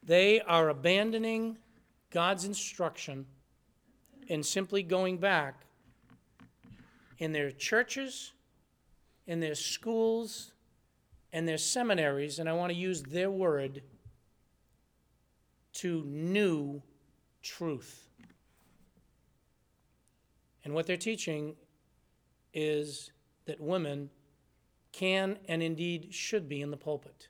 They 0.03 0.41
are 0.41 0.69
abandoning 0.69 1.57
God's 2.09 2.45
instruction 2.45 3.25
and 4.29 4.45
simply 4.45 4.83
going 4.83 5.17
back 5.17 5.65
in 7.17 7.31
their 7.31 7.51
churches, 7.51 8.33
in 9.27 9.39
their 9.39 9.55
schools, 9.55 10.53
and 11.33 11.47
their 11.47 11.57
seminaries, 11.57 12.39
and 12.39 12.49
I 12.49 12.53
want 12.53 12.71
to 12.71 12.77
use 12.77 13.03
their 13.03 13.29
word, 13.29 13.83
to 15.73 16.03
new 16.05 16.81
truth. 17.41 18.09
And 20.63 20.73
what 20.73 20.85
they're 20.85 20.97
teaching 20.97 21.55
is 22.53 23.11
that 23.45 23.59
women 23.59 24.09
can 24.91 25.37
and 25.47 25.63
indeed 25.63 26.13
should 26.13 26.49
be 26.49 26.61
in 26.61 26.71
the 26.71 26.77
pulpit, 26.77 27.29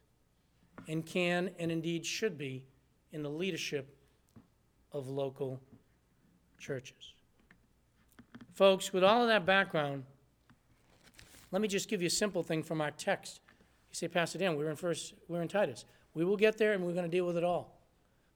and 0.87 1.05
can 1.05 1.51
and 1.59 1.71
indeed 1.71 2.05
should 2.05 2.37
be 2.37 2.63
in 3.11 3.23
the 3.23 3.29
leadership 3.29 3.95
of 4.91 5.07
local 5.07 5.59
churches. 6.57 7.13
Folks, 8.53 8.93
with 8.93 9.03
all 9.03 9.21
of 9.21 9.27
that 9.27 9.45
background, 9.45 10.03
let 11.51 11.61
me 11.61 11.67
just 11.67 11.89
give 11.89 12.01
you 12.01 12.07
a 12.07 12.11
simple 12.11 12.43
thing 12.43 12.63
from 12.63 12.81
our 12.81 12.91
text. 12.91 13.41
You 13.91 13.95
say, 13.95 14.07
Pastor 14.07 14.37
Dan, 14.37 14.55
we're 14.55 14.69
in 14.69 14.75
first, 14.75 15.13
we're 15.27 15.41
in 15.41 15.47
Titus. 15.47 15.85
We 16.13 16.25
will 16.25 16.37
get 16.37 16.57
there 16.57 16.73
and 16.73 16.83
we're 16.85 16.93
going 16.93 17.05
to 17.05 17.11
deal 17.11 17.25
with 17.25 17.37
it 17.37 17.43
all. 17.43 17.77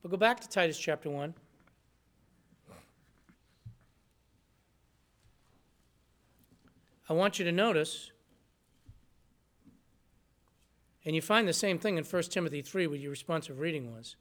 But 0.01 0.11
go 0.11 0.17
back 0.17 0.39
to 0.41 0.49
Titus 0.49 0.77
chapter 0.77 1.09
1. 1.09 1.33
I 7.07 7.13
want 7.13 7.37
you 7.37 7.45
to 7.45 7.51
notice, 7.51 8.11
and 11.06 11.16
you 11.16 11.22
find 11.22 11.47
the 11.47 11.53
same 11.53 11.78
thing 11.78 11.97
in 11.97 12.03
1 12.03 12.24
Timothy 12.24 12.62
3, 12.62 12.88
what 12.88 12.99
your 12.99 13.12
responsive 13.12 13.60
reading 13.60 13.93
was. 13.93 14.16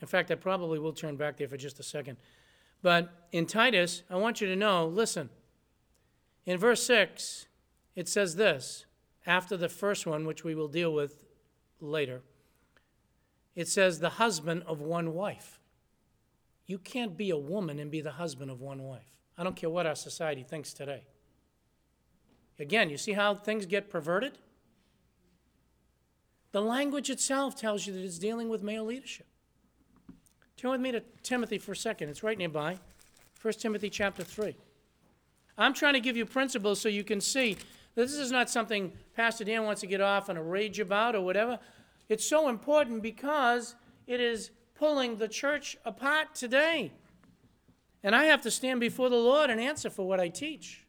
In 0.00 0.06
fact, 0.06 0.30
I 0.30 0.34
probably 0.34 0.78
will 0.78 0.92
turn 0.92 1.16
back 1.16 1.38
there 1.38 1.48
for 1.48 1.56
just 1.56 1.80
a 1.80 1.82
second. 1.82 2.18
But 2.82 3.28
in 3.32 3.46
Titus, 3.46 4.02
I 4.10 4.16
want 4.16 4.40
you 4.40 4.46
to 4.48 4.56
know 4.56 4.86
listen, 4.86 5.30
in 6.44 6.58
verse 6.58 6.84
6, 6.84 7.46
it 7.94 8.08
says 8.08 8.36
this 8.36 8.84
after 9.24 9.56
the 9.56 9.68
first 9.68 10.06
one, 10.06 10.26
which 10.26 10.44
we 10.44 10.54
will 10.54 10.68
deal 10.68 10.92
with 10.92 11.24
later. 11.80 12.22
It 13.54 13.68
says, 13.68 14.00
the 14.00 14.10
husband 14.10 14.64
of 14.66 14.80
one 14.80 15.14
wife. 15.14 15.60
You 16.66 16.78
can't 16.78 17.16
be 17.16 17.30
a 17.30 17.36
woman 17.36 17.78
and 17.78 17.90
be 17.90 18.00
the 18.00 18.12
husband 18.12 18.50
of 18.50 18.60
one 18.60 18.82
wife. 18.82 19.12
I 19.36 19.44
don't 19.44 19.56
care 19.56 19.70
what 19.70 19.86
our 19.86 19.94
society 19.94 20.42
thinks 20.42 20.72
today. 20.72 21.04
Again, 22.58 22.90
you 22.90 22.96
see 22.96 23.12
how 23.12 23.34
things 23.34 23.66
get 23.66 23.90
perverted? 23.90 24.38
The 26.52 26.60
language 26.60 27.10
itself 27.10 27.56
tells 27.56 27.86
you 27.86 27.92
that 27.94 28.04
it's 28.04 28.18
dealing 28.18 28.48
with 28.48 28.62
male 28.62 28.84
leadership. 28.84 29.26
Turn 30.56 30.70
with 30.70 30.80
me 30.80 30.92
to 30.92 31.02
Timothy 31.22 31.58
for 31.58 31.72
a 31.72 31.76
second. 31.76 32.10
It's 32.10 32.22
right 32.22 32.38
nearby. 32.38 32.78
1 33.40 33.54
Timothy 33.54 33.90
chapter 33.90 34.22
3. 34.22 34.54
I'm 35.58 35.74
trying 35.74 35.94
to 35.94 36.00
give 36.00 36.16
you 36.16 36.24
principles 36.24 36.80
so 36.80 36.88
you 36.88 37.04
can 37.04 37.20
see 37.20 37.56
this 37.94 38.12
is 38.12 38.30
not 38.30 38.48
something 38.48 38.92
Pastor 39.14 39.44
Dan 39.44 39.64
wants 39.64 39.80
to 39.80 39.86
get 39.86 40.00
off 40.00 40.30
on 40.30 40.36
a 40.36 40.42
rage 40.42 40.78
about 40.78 41.14
or 41.14 41.22
whatever. 41.22 41.58
It's 42.08 42.24
so 42.24 42.48
important 42.48 43.02
because 43.02 43.74
it 44.06 44.20
is 44.20 44.50
pulling 44.74 45.16
the 45.16 45.28
church 45.28 45.76
apart 45.84 46.34
today. 46.34 46.92
And 48.02 48.14
I 48.14 48.24
have 48.24 48.42
to 48.42 48.50
stand 48.50 48.80
before 48.80 49.08
the 49.10 49.16
Lord 49.16 49.50
and 49.50 49.60
answer 49.60 49.90
for 49.90 50.06
what 50.06 50.20
I 50.20 50.28
teach. 50.28 50.84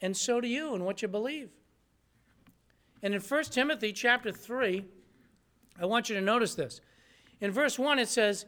And 0.00 0.16
so 0.16 0.40
do 0.40 0.48
you 0.48 0.74
and 0.74 0.84
what 0.84 1.02
you 1.02 1.08
believe. 1.08 1.50
And 3.02 3.14
in 3.14 3.20
1 3.20 3.44
Timothy 3.44 3.92
chapter 3.92 4.32
3, 4.32 4.84
I 5.80 5.86
want 5.86 6.08
you 6.08 6.16
to 6.16 6.20
notice 6.20 6.54
this. 6.54 6.80
In 7.40 7.50
verse 7.50 7.78
1, 7.78 7.98
it 7.98 8.08
says, 8.08 8.46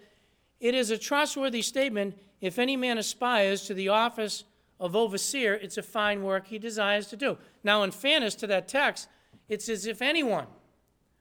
It 0.59 0.75
is 0.75 0.91
a 0.91 0.99
trustworthy 0.99 1.63
statement 1.63 2.17
if 2.41 2.59
any 2.59 2.77
man 2.77 2.99
aspires 2.99 3.63
to 3.67 3.75
the 3.75 3.89
office 3.89 4.45
of 4.79 4.97
overseer, 4.97 5.55
it's 5.55 5.77
a 5.77 5.83
fine 5.83 6.23
work 6.23 6.47
he 6.47 6.59
desires 6.59 7.07
to 7.09 7.17
do. 7.17 7.37
Now, 7.63 7.83
in 7.83 7.91
fairness 7.91 8.35
to 8.37 8.47
that 8.47 8.67
text, 8.67 9.09
it's 9.49 9.69
as 9.69 9.87
if 9.87 10.01
anyone. 10.01 10.47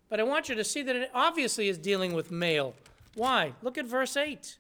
But 0.08 0.20
I 0.20 0.24
want 0.24 0.50
you 0.50 0.56
to 0.56 0.64
see 0.64 0.82
that 0.82 0.96
it 0.96 1.12
obviously 1.14 1.68
is 1.68 1.78
dealing 1.78 2.14
with 2.14 2.32
male. 2.32 2.74
Why? 3.16 3.54
Look 3.62 3.78
at 3.78 3.86
verse 3.86 4.16
8 4.16 4.58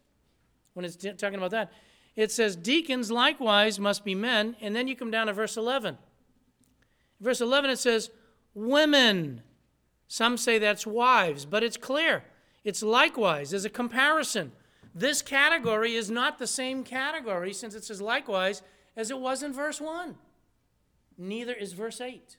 when 0.73 0.85
it's 0.85 0.97
talking 0.97 1.35
about 1.35 1.51
that. 1.51 1.71
It 2.15 2.31
says, 2.31 2.55
Deacons 2.57 3.09
likewise 3.09 3.79
must 3.79 4.03
be 4.03 4.15
men. 4.15 4.57
And 4.59 4.75
then 4.75 4.87
you 4.87 4.95
come 4.95 5.11
down 5.11 5.27
to 5.27 5.33
verse 5.33 5.55
11. 5.55 5.97
Verse 7.21 7.39
11, 7.39 7.69
it 7.69 7.79
says, 7.79 8.11
Women. 8.53 9.41
Some 10.07 10.37
say 10.37 10.57
that's 10.57 10.87
wives, 10.87 11.45
but 11.45 11.63
it's 11.63 11.77
clear. 11.77 12.23
It's 12.63 12.83
likewise. 12.83 13.51
There's 13.51 13.65
a 13.65 13.69
comparison. 13.69 14.51
This 14.93 15.21
category 15.21 15.95
is 15.95 16.09
not 16.09 16.39
the 16.39 16.47
same 16.47 16.83
category 16.83 17.53
since 17.53 17.75
it 17.75 17.83
says 17.83 18.01
likewise 18.01 18.61
as 18.95 19.11
it 19.11 19.19
was 19.19 19.43
in 19.43 19.53
verse 19.53 19.79
1. 19.79 20.15
Neither 21.17 21.53
is 21.53 21.73
verse 21.73 22.01
8. 22.01 22.37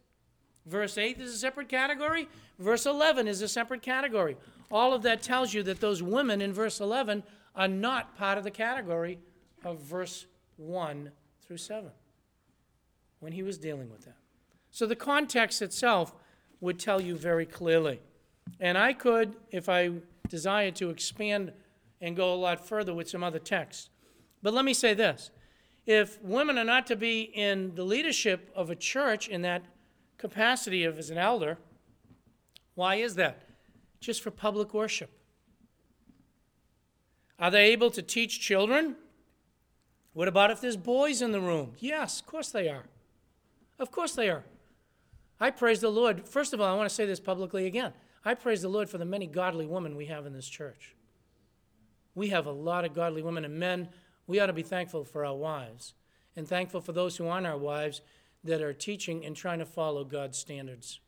Verse 0.67 0.99
8 0.99 1.21
is 1.21 1.35
a 1.35 1.39
separate 1.39 1.69
category, 1.69 2.29
verse 2.59 2.87
11 2.87 3.27
is 3.29 3.41
a 3.43 3.49
separate 3.49 3.83
category. 3.83 4.37
All 4.71 4.93
of 4.93 5.03
that 5.03 5.23
tells 5.23 5.55
you 5.55 5.63
that 5.65 5.81
those 5.81 6.03
women 6.03 6.41
in 6.41 6.53
verse 6.53 6.81
11 6.81 7.23
are 7.57 7.69
not 7.69 8.17
part 8.17 8.39
of 8.39 8.45
the 8.45 8.51
category 8.51 9.19
of 9.65 9.81
verse 9.81 10.27
1 10.57 11.11
through 11.47 11.57
7 11.57 11.91
when 13.21 13.33
he 13.33 13.43
was 13.43 13.59
dealing 13.59 13.91
with 13.91 14.05
that. 14.05 14.20
So 14.71 14.87
the 14.87 14.97
context 14.97 15.63
itself 15.63 16.15
would 16.61 16.79
tell 16.79 17.01
you 17.01 17.17
very 17.17 17.47
clearly. 17.47 18.01
And 18.59 18.77
I 18.77 18.93
could, 18.93 19.37
if 19.51 19.69
I 19.69 19.91
desired 20.29 20.77
to, 20.77 20.91
expand 20.91 21.53
and 22.01 22.17
go 22.17 22.33
a 22.33 22.37
lot 22.37 22.67
further 22.67 22.95
with 22.95 23.09
some 23.09 23.23
other 23.23 23.39
texts. 23.39 23.91
But 24.43 24.55
let 24.55 24.65
me 24.65 24.75
say 24.75 24.95
this 24.95 25.31
if 25.87 26.23
women 26.23 26.59
are 26.59 26.65
not 26.65 26.87
to 26.87 26.97
be 26.97 27.23
in 27.23 27.75
the 27.75 27.85
leadership 27.85 28.51
of 28.55 28.71
a 28.71 28.77
church 28.77 29.29
in 29.29 29.43
that 29.43 29.63
capacity 30.19 30.85
of 30.85 30.99
as 30.99 31.11
an 31.11 31.19
elder, 31.19 31.59
why 32.75 32.97
is 32.97 33.15
that? 33.17 33.43
Just 34.01 34.23
for 34.23 34.31
public 34.31 34.73
worship. 34.73 35.11
Are 37.39 37.51
they 37.51 37.73
able 37.73 37.91
to 37.91 38.03
teach 38.03 38.41
children? 38.41 38.97
What 40.13 40.29
about 40.29 40.51
if 40.51 40.61
there's 40.61 40.77
boys 40.77 41.23
in 41.23 41.33
the 41.33 41.41
room? 41.41 41.73
Yes, 41.79 42.21
of 42.21 42.27
course 42.27 42.51
they 42.51 42.69
are. 42.69 42.85
Of 43.79 43.91
course 43.91 44.15
they 44.15 44.29
are. 44.29 44.45
I 45.41 45.51
praise 45.51 45.81
the 45.81 45.91
Lord. 45.91 46.29
First 46.29 46.53
of 46.53 46.61
all, 46.61 46.73
I 46.73 46.77
want 46.77 46.89
to 46.89 46.95
say 46.95 47.07
this 47.07 47.21
publicly 47.21 47.67
again. 47.67 47.93
I 48.25 48.35
praise 48.35 48.61
the 48.61 48.69
Lord 48.69 48.91
for 48.91 48.99
the 48.99 49.05
many 49.05 49.27
godly 49.27 49.67
women 49.67 49.97
we 49.97 50.07
have 50.07 50.27
in 50.27 50.35
this 50.35 50.49
church. 50.49 50.95
We 52.15 52.29
have 52.29 52.47
a 52.47 52.53
lot 52.53 52.85
of 52.85 52.93
godly 52.93 53.23
women 53.23 53.45
and 53.45 53.59
men 53.59 53.89
we 54.27 54.39
ought 54.39 54.47
to 54.47 54.53
be 54.53 54.63
thankful 54.63 55.05
for 55.05 55.25
our 55.25 55.35
wives 55.35 55.95
and 56.37 56.47
thankful 56.47 56.81
for 56.81 56.93
those 56.93 57.17
who 57.17 57.27
aren't 57.27 57.49
our 57.49 57.59
wives 57.59 58.01
that 58.45 58.63
are 58.63 58.73
teaching 58.73 59.25
and 59.25 59.35
trying 59.35 59.59
to 59.59 59.67
follow 59.67 60.05
God's 60.05 60.39
standards. 60.39 61.01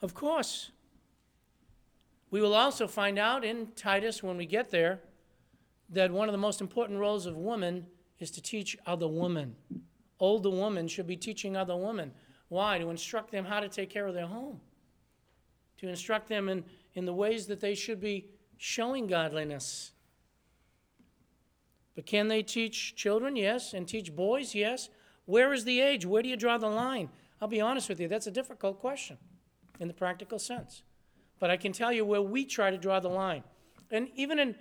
Of 0.00 0.14
course, 0.14 0.70
we 2.30 2.40
will 2.40 2.54
also 2.54 2.86
find 2.86 3.18
out 3.18 3.44
in 3.44 3.68
Titus 3.76 4.22
when 4.22 4.38
we 4.38 4.46
get 4.46 4.70
there 4.70 5.00
that 5.90 6.10
one 6.10 6.28
of 6.28 6.32
the 6.32 6.38
most 6.38 6.60
important 6.60 6.98
roles 6.98 7.26
of 7.26 7.36
women 7.36 7.86
is 8.18 8.30
to 8.30 8.40
teach 8.40 8.78
other 8.86 9.08
women. 9.08 9.56
Older 10.20 10.50
women 10.50 10.86
should 10.86 11.06
be 11.06 11.16
teaching 11.16 11.56
other 11.56 11.76
women. 11.76 12.12
Why? 12.48 12.78
To 12.78 12.90
instruct 12.90 13.32
them 13.32 13.44
how 13.44 13.60
to 13.60 13.68
take 13.68 13.90
care 13.90 14.06
of 14.06 14.14
their 14.14 14.26
home, 14.26 14.60
to 15.78 15.88
instruct 15.88 16.28
them 16.28 16.48
in, 16.48 16.64
in 16.94 17.06
the 17.06 17.14
ways 17.14 17.46
that 17.46 17.60
they 17.60 17.74
should 17.74 18.00
be 18.00 18.26
showing 18.58 19.06
godliness. 19.06 19.92
But 21.94 22.06
can 22.06 22.28
they 22.28 22.42
teach 22.42 22.94
children? 22.94 23.34
Yes. 23.34 23.72
And 23.72 23.88
teach 23.88 24.14
boys? 24.14 24.54
Yes. 24.54 24.90
Where 25.24 25.52
is 25.52 25.64
the 25.64 25.80
age? 25.80 26.04
Where 26.04 26.22
do 26.22 26.28
you 26.28 26.36
draw 26.36 26.58
the 26.58 26.68
line? 26.68 27.08
I'll 27.40 27.48
be 27.48 27.60
honest 27.60 27.88
with 27.88 28.00
you, 28.00 28.08
that's 28.08 28.26
a 28.26 28.30
difficult 28.30 28.80
question 28.80 29.16
in 29.78 29.88
the 29.88 29.94
practical 29.94 30.38
sense. 30.38 30.82
But 31.38 31.50
I 31.50 31.56
can 31.56 31.72
tell 31.72 31.90
you 31.90 32.04
where 32.04 32.20
we 32.20 32.44
try 32.44 32.70
to 32.70 32.76
draw 32.76 33.00
the 33.00 33.08
line. 33.08 33.42
And 33.90 34.08
even 34.14 34.38
in, 34.38 34.54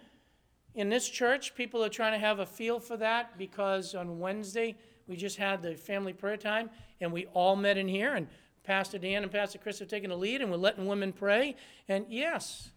in 0.75 0.89
this 0.89 1.09
church, 1.09 1.55
people 1.55 1.83
are 1.83 1.89
trying 1.89 2.13
to 2.13 2.19
have 2.19 2.39
a 2.39 2.45
feel 2.45 2.79
for 2.79 2.95
that 2.97 3.37
because 3.37 3.95
on 3.95 4.19
Wednesday 4.19 4.77
we 5.09 5.17
just 5.17 5.37
had 5.37 5.61
the 5.61 5.75
family 5.75 6.13
prayer 6.13 6.37
time 6.37 6.69
and 7.01 7.11
we 7.11 7.25
all 7.33 7.55
met 7.55 7.77
in 7.77 7.87
here 7.87 8.13
and 8.13 8.27
Pastor 8.63 8.99
Dan 8.99 9.23
and 9.23 9.31
Pastor 9.31 9.57
Chris 9.57 9.79
have 9.79 9.87
taken 9.87 10.11
the 10.11 10.15
lead 10.15 10.41
and 10.41 10.51
we're 10.51 10.57
letting 10.57 10.85
women 10.85 11.11
pray. 11.11 11.55
And 11.87 12.05
yes, 12.07 12.69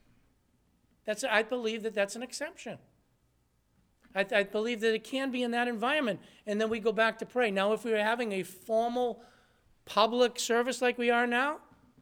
that's, 1.05 1.23
I 1.23 1.43
believe 1.43 1.83
that 1.83 1.95
that's 1.95 2.17
an 2.17 2.23
exception. 2.23 2.79
I, 4.15 4.27
I 4.35 4.43
believe 4.45 4.81
that 4.81 4.95
it 4.95 5.05
can 5.05 5.31
be 5.31 5.43
in 5.43 5.51
that 5.51 5.69
environment. 5.69 6.21
And 6.47 6.59
then 6.59 6.71
we 6.71 6.81
go 6.81 6.93
back 6.93 7.19
to 7.19 7.27
pray. 7.27 7.51
Now, 7.51 7.75
if 7.75 7.85
we 7.85 7.93
were 7.93 7.99
having 7.99 8.33
a 8.33 8.43
formal 8.43 9.23
public 9.85 10.39
service 10.39 10.81
like 10.81 10.97
we 10.97 11.11
are 11.11 11.27
now, 11.27 11.59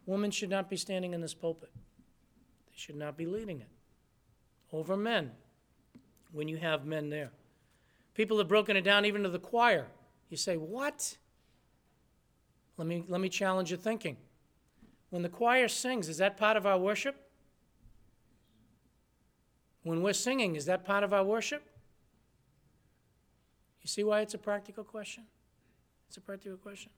women 0.07 0.31
should 0.31 0.51
not 0.51 0.71
be 0.71 0.77
standing 0.77 1.13
in 1.13 1.21
this 1.21 1.35
pulpit. 1.35 1.71
They 1.75 2.77
should 2.77 2.97
not 2.97 3.17
be 3.17 3.27
leading 3.27 3.61
it 3.61 3.69
over 4.73 4.97
men 4.97 5.33
when 6.31 6.47
you 6.47 6.59
have 6.59 6.87
men 6.87 7.11
there. 7.11 7.33
People 8.15 8.39
have 8.39 8.49
broken 8.49 8.77
it 8.77 8.83
down 8.83 9.05
even 9.05 9.25
to 9.25 9.29
the 9.29 9.39
choir. 9.41 9.89
You 10.31 10.37
say, 10.37 10.57
What? 10.57 11.17
Let 12.77 12.87
me, 12.87 13.05
let 13.09 13.21
me 13.21 13.29
challenge 13.29 13.71
your 13.71 13.79
thinking. 13.79 14.17
When 15.11 15.23
the 15.23 15.29
choir 15.29 15.69
sings, 15.69 16.09
is 16.09 16.17
that 16.17 16.39
part 16.39 16.57
of 16.57 16.65
our 16.65 16.79
worship? 16.79 17.31
When 19.83 20.03
we're 20.03 20.15
singing, 20.15 20.57
is 20.57 20.65
that 20.65 20.85
part 20.85 21.05
of 21.05 21.13
our 21.13 21.25
worship? 21.25 21.63
You 23.83 23.89
see 23.89 24.05
why 24.05 24.21
it's 24.21 24.35
a 24.35 24.39
practical 24.39 24.85
question? 24.85 25.25
It's 26.09 26.17
a 26.17 26.21
practical 26.21 26.57
question. 26.57 26.91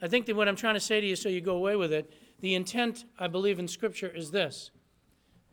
I 0.00 0.08
think 0.08 0.26
that 0.26 0.36
what 0.36 0.48
I'm 0.48 0.56
trying 0.56 0.74
to 0.74 0.80
say 0.80 1.00
to 1.00 1.06
you, 1.06 1.16
so 1.16 1.28
you 1.28 1.40
go 1.40 1.56
away 1.56 1.76
with 1.76 1.92
it, 1.92 2.12
the 2.40 2.54
intent, 2.54 3.04
I 3.18 3.26
believe, 3.26 3.58
in 3.58 3.68
Scripture 3.68 4.08
is 4.08 4.30
this 4.30 4.70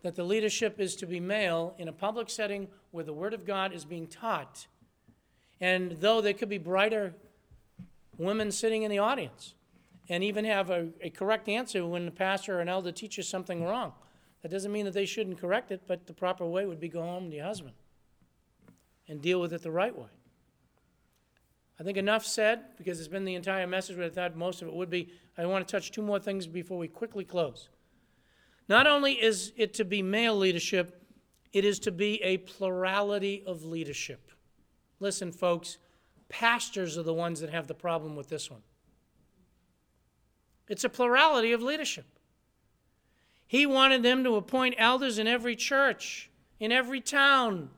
that 0.03 0.15
the 0.15 0.23
leadership 0.23 0.79
is 0.79 0.95
to 0.95 1.07
be 1.07 1.19
male 1.19 1.75
in 1.79 1.87
a 1.87 1.91
public 1.91 2.29
setting 2.29 2.67
where 2.91 3.03
the 3.03 3.11
Word 3.11 3.33
of 3.33 3.45
God 3.45 3.73
is 3.73 3.83
being 3.83 4.07
taught. 4.07 4.67
And 5.59 5.93
though 5.93 6.21
there 6.21 6.33
could 6.33 6.49
be 6.49 6.57
brighter 6.57 7.13
women 8.17 8.51
sitting 8.51 8.83
in 8.83 8.91
the 8.91 8.99
audience 8.99 9.53
and 10.09 10.23
even 10.23 10.45
have 10.45 10.69
a, 10.69 10.89
a 11.01 11.09
correct 11.09 11.49
answer 11.49 11.85
when 11.85 12.05
the 12.05 12.11
pastor 12.11 12.57
or 12.57 12.61
an 12.61 12.69
elder 12.69 12.91
teaches 12.91 13.27
something 13.27 13.63
wrong, 13.63 13.93
that 14.41 14.51
doesn't 14.51 14.71
mean 14.71 14.85
that 14.85 14.93
they 14.93 15.05
shouldn't 15.05 15.39
correct 15.39 15.71
it, 15.71 15.81
but 15.87 16.07
the 16.07 16.13
proper 16.13 16.45
way 16.45 16.65
would 16.65 16.79
be 16.79 16.87
go 16.87 17.01
home 17.01 17.29
to 17.29 17.35
your 17.35 17.45
husband 17.45 17.75
and 19.07 19.21
deal 19.21 19.41
with 19.41 19.53
it 19.53 19.61
the 19.61 19.71
right 19.71 19.97
way. 19.97 20.09
I 21.79 21.83
think 21.83 21.97
enough 21.97 22.25
said, 22.25 22.61
because 22.77 22.99
it's 22.99 23.07
been 23.07 23.25
the 23.25 23.35
entire 23.35 23.67
message, 23.67 23.97
but 23.97 24.05
I 24.05 24.09
thought 24.09 24.35
most 24.35 24.61
of 24.61 24.67
it 24.67 24.73
would 24.73 24.89
be. 24.89 25.09
I 25.37 25.45
want 25.45 25.67
to 25.67 25.71
touch 25.71 25.91
two 25.91 26.01
more 26.01 26.19
things 26.19 26.47
before 26.47 26.77
we 26.77 26.87
quickly 26.87 27.23
close. 27.23 27.69
Not 28.67 28.87
only 28.87 29.13
is 29.13 29.53
it 29.55 29.75
to 29.75 29.85
be 29.85 30.01
male 30.01 30.35
leadership, 30.35 31.03
it 31.53 31.63
is 31.63 31.79
to 31.79 31.91
be 31.91 32.21
a 32.23 32.37
plurality 32.37 33.43
of 33.45 33.63
leadership. 33.63 34.31
Listen, 34.99 35.31
folks, 35.31 35.77
pastors 36.29 36.97
are 36.97 37.03
the 37.03 37.13
ones 37.13 37.39
that 37.39 37.49
have 37.49 37.67
the 37.67 37.73
problem 37.73 38.15
with 38.15 38.29
this 38.29 38.49
one. 38.49 38.61
It's 40.67 40.83
a 40.83 40.89
plurality 40.89 41.51
of 41.51 41.61
leadership. 41.61 42.05
He 43.47 43.65
wanted 43.65 44.03
them 44.03 44.23
to 44.23 44.35
appoint 44.35 44.75
elders 44.77 45.17
in 45.17 45.27
every 45.27 45.55
church, 45.55 46.29
in 46.59 46.71
every 46.71 46.99
town, 46.99 47.69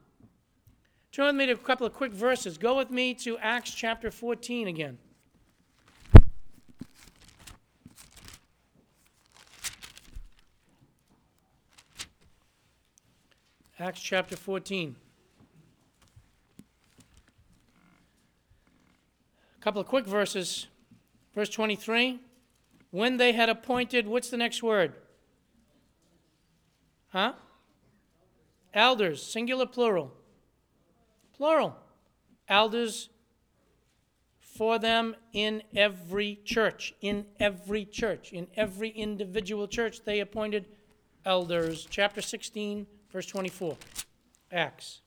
Turn 1.12 1.26
with 1.26 1.36
me 1.36 1.48
to 1.48 1.54
a 1.54 1.58
couple 1.58 1.88
of 1.88 1.94
quick 1.94 2.12
verses. 2.12 2.58
Go 2.58 2.78
with 2.78 2.92
me 2.92 3.16
to 3.16 3.38
Acts 3.40 3.74
chapter 3.74 4.12
14 4.12 4.68
again. 4.68 4.98
Acts 13.80 14.02
chapter 14.02 14.36
14. 14.36 14.96
Couple 19.62 19.82
of 19.82 19.88
quick 19.88 20.06
verses. 20.06 20.68
Verse 21.36 21.50
23. 21.50 22.20
When 22.92 23.18
they 23.18 23.34
had 23.34 23.50
appointed, 23.50 24.08
what's 24.08 24.30
the 24.30 24.38
next 24.38 24.64
word? 24.64 24.94
Huh? 27.10 27.34
Elders, 28.74 29.22
singular 29.22 29.66
plural 29.66 30.14
plural. 31.40 31.74
Elders 32.50 33.10
for 34.42 34.78
them 34.78 35.16
in 35.32 35.64
every 35.74 36.40
church, 36.44 36.94
in 37.00 37.26
every 37.40 37.86
church, 37.86 38.34
in 38.34 38.48
every 38.58 38.90
individual 38.90 39.68
church, 39.68 40.04
they 40.04 40.20
appointed 40.20 40.66
elders. 41.26 41.88
Chapter 41.90 42.22
16, 42.22 42.86
verse 43.12 43.26
24, 43.26 43.78
Acts. 44.52 45.00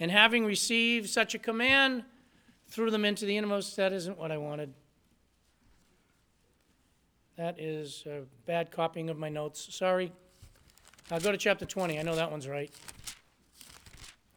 And 0.00 0.10
having 0.10 0.46
received 0.46 1.10
such 1.10 1.34
a 1.34 1.38
command, 1.38 2.04
threw 2.68 2.90
them 2.90 3.04
into 3.04 3.24
the 3.24 3.36
innermost. 3.36 3.76
That 3.76 3.92
isn't 3.92 4.18
what 4.18 4.30
I 4.30 4.36
wanted. 4.36 4.74
That 7.36 7.60
is 7.60 8.04
a 8.06 8.22
bad 8.46 8.70
copying 8.70 9.10
of 9.10 9.18
my 9.18 9.28
notes. 9.28 9.74
Sorry. 9.74 10.12
I'll 11.10 11.20
go 11.20 11.30
to 11.30 11.38
chapter 11.38 11.66
20. 11.66 11.98
I 11.98 12.02
know 12.02 12.16
that 12.16 12.30
one's 12.30 12.48
right. 12.48 12.72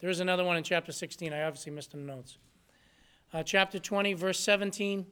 There 0.02 0.10
is 0.10 0.20
another 0.20 0.44
one 0.44 0.58
in 0.58 0.64
chapter 0.64 0.92
16. 0.92 1.34
I 1.34 1.44
obviously 1.44 1.72
missed 1.72 1.92
the 1.92 1.98
notes. 1.98 2.38
Uh, 3.34 3.44
chapter 3.44 3.80
20, 3.80 4.14
verse 4.14 4.40
17. 4.40 5.06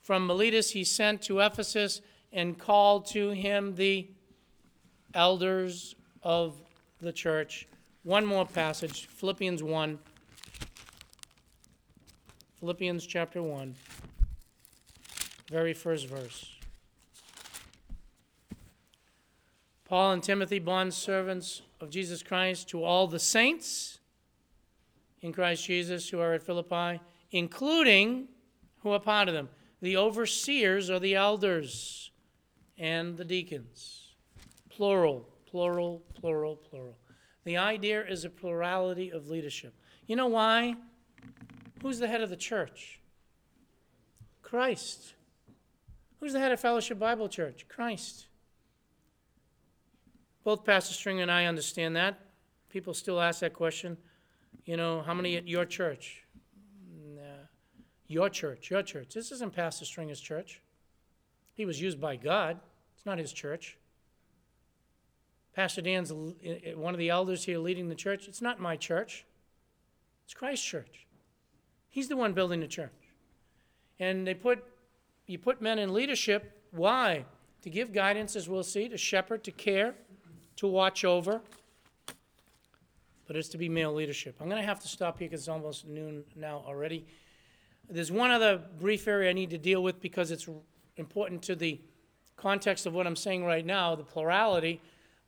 From 0.00 0.26
Miletus 0.26 0.70
he 0.70 0.84
sent 0.84 1.22
to 1.22 1.40
Ephesus 1.40 2.00
and 2.32 2.58
called 2.58 3.06
to 3.06 3.30
him 3.30 3.74
the 3.74 4.08
elders 5.14 5.94
of 6.22 6.60
the 7.00 7.12
church. 7.12 7.68
One 8.02 8.26
more 8.26 8.46
passage, 8.46 9.06
Philippians 9.06 9.62
1. 9.62 9.98
Philippians 12.62 13.04
chapter 13.04 13.42
1, 13.42 13.74
very 15.50 15.74
first 15.74 16.06
verse. 16.06 16.54
Paul 19.84 20.12
and 20.12 20.22
Timothy, 20.22 20.60
bond 20.60 20.94
servants 20.94 21.62
of 21.80 21.90
Jesus 21.90 22.22
Christ 22.22 22.68
to 22.68 22.84
all 22.84 23.08
the 23.08 23.18
saints 23.18 23.98
in 25.22 25.32
Christ 25.32 25.64
Jesus 25.64 26.08
who 26.08 26.20
are 26.20 26.34
at 26.34 26.44
Philippi, 26.44 27.00
including 27.32 28.28
who 28.84 28.90
are 28.90 29.00
part 29.00 29.26
of 29.26 29.34
them 29.34 29.48
the 29.80 29.96
overseers 29.96 30.88
or 30.88 31.00
the 31.00 31.16
elders 31.16 32.12
and 32.78 33.16
the 33.16 33.24
deacons. 33.24 34.14
Plural, 34.70 35.28
plural, 35.50 36.04
plural, 36.14 36.54
plural. 36.54 36.96
The 37.42 37.56
idea 37.56 38.06
is 38.06 38.24
a 38.24 38.30
plurality 38.30 39.10
of 39.10 39.26
leadership. 39.26 39.74
You 40.06 40.14
know 40.14 40.28
why? 40.28 40.76
Who's 41.82 41.98
the 41.98 42.08
head 42.08 42.20
of 42.20 42.30
the 42.30 42.36
church? 42.36 43.00
Christ. 44.42 45.14
Who's 46.20 46.32
the 46.32 46.38
head 46.38 46.52
of 46.52 46.60
Fellowship 46.60 46.98
Bible 46.98 47.28
Church? 47.28 47.66
Christ. 47.68 48.26
Both 50.44 50.64
Pastor 50.64 50.94
Stringer 50.94 51.22
and 51.22 51.30
I 51.30 51.46
understand 51.46 51.96
that. 51.96 52.18
People 52.70 52.94
still 52.94 53.20
ask 53.20 53.40
that 53.40 53.52
question. 53.52 53.96
You 54.64 54.76
know, 54.76 55.02
how 55.02 55.14
many 55.14 55.36
at 55.36 55.48
your 55.48 55.64
church? 55.64 56.24
Your 58.06 58.28
church, 58.28 58.70
your 58.70 58.82
church. 58.82 59.14
This 59.14 59.32
isn't 59.32 59.54
Pastor 59.54 59.86
Stringer's 59.86 60.20
church. 60.20 60.60
He 61.54 61.64
was 61.64 61.80
used 61.80 61.98
by 61.98 62.16
God. 62.16 62.60
It's 62.94 63.06
not 63.06 63.18
his 63.18 63.32
church. 63.32 63.78
Pastor 65.54 65.80
Dan's 65.80 66.12
eh, 66.12 66.14
eh, 66.44 66.74
one 66.74 66.94
of 66.94 66.98
the 66.98 67.08
elders 67.08 67.44
here 67.44 67.58
leading 67.58 67.88
the 67.88 67.94
church. 67.94 68.28
It's 68.28 68.42
not 68.42 68.60
my 68.60 68.76
church. 68.76 69.24
It's 70.24 70.34
Christ's 70.34 70.66
church. 70.66 71.06
He's 71.92 72.08
the 72.08 72.16
one 72.16 72.32
building 72.32 72.58
the 72.58 72.66
church. 72.66 72.90
And 74.00 74.26
they 74.26 74.34
put 74.34 74.64
you 75.26 75.38
put 75.38 75.62
men 75.62 75.78
in 75.78 75.92
leadership. 75.94 76.58
Why? 76.72 77.24
To 77.62 77.70
give 77.70 77.92
guidance, 77.92 78.34
as 78.34 78.48
we'll 78.48 78.64
see, 78.64 78.88
to 78.88 78.98
shepherd, 78.98 79.44
to 79.44 79.52
care, 79.52 79.94
to 80.56 80.66
watch 80.66 81.04
over, 81.04 81.40
but 83.26 83.36
it's 83.36 83.48
to 83.50 83.58
be 83.58 83.68
male 83.68 83.92
leadership. 83.92 84.34
I'm 84.40 84.48
going 84.48 84.60
to 84.60 84.66
have 84.66 84.80
to 84.80 84.88
stop 84.88 85.18
here 85.18 85.28
because 85.28 85.42
it's 85.42 85.48
almost 85.48 85.86
noon 85.86 86.24
now 86.34 86.64
already. 86.66 87.06
There's 87.88 88.10
one 88.10 88.30
other 88.30 88.60
brief 88.80 89.06
area 89.06 89.30
I 89.30 89.32
need 89.32 89.50
to 89.50 89.58
deal 89.58 89.82
with 89.82 90.00
because 90.00 90.30
it's 90.30 90.48
important 90.96 91.42
to 91.42 91.54
the 91.54 91.80
context 92.36 92.86
of 92.86 92.94
what 92.94 93.06
I'm 93.06 93.16
saying 93.16 93.44
right 93.44 93.64
now 93.64 93.94
the 93.94 94.02
plurality, 94.02 94.80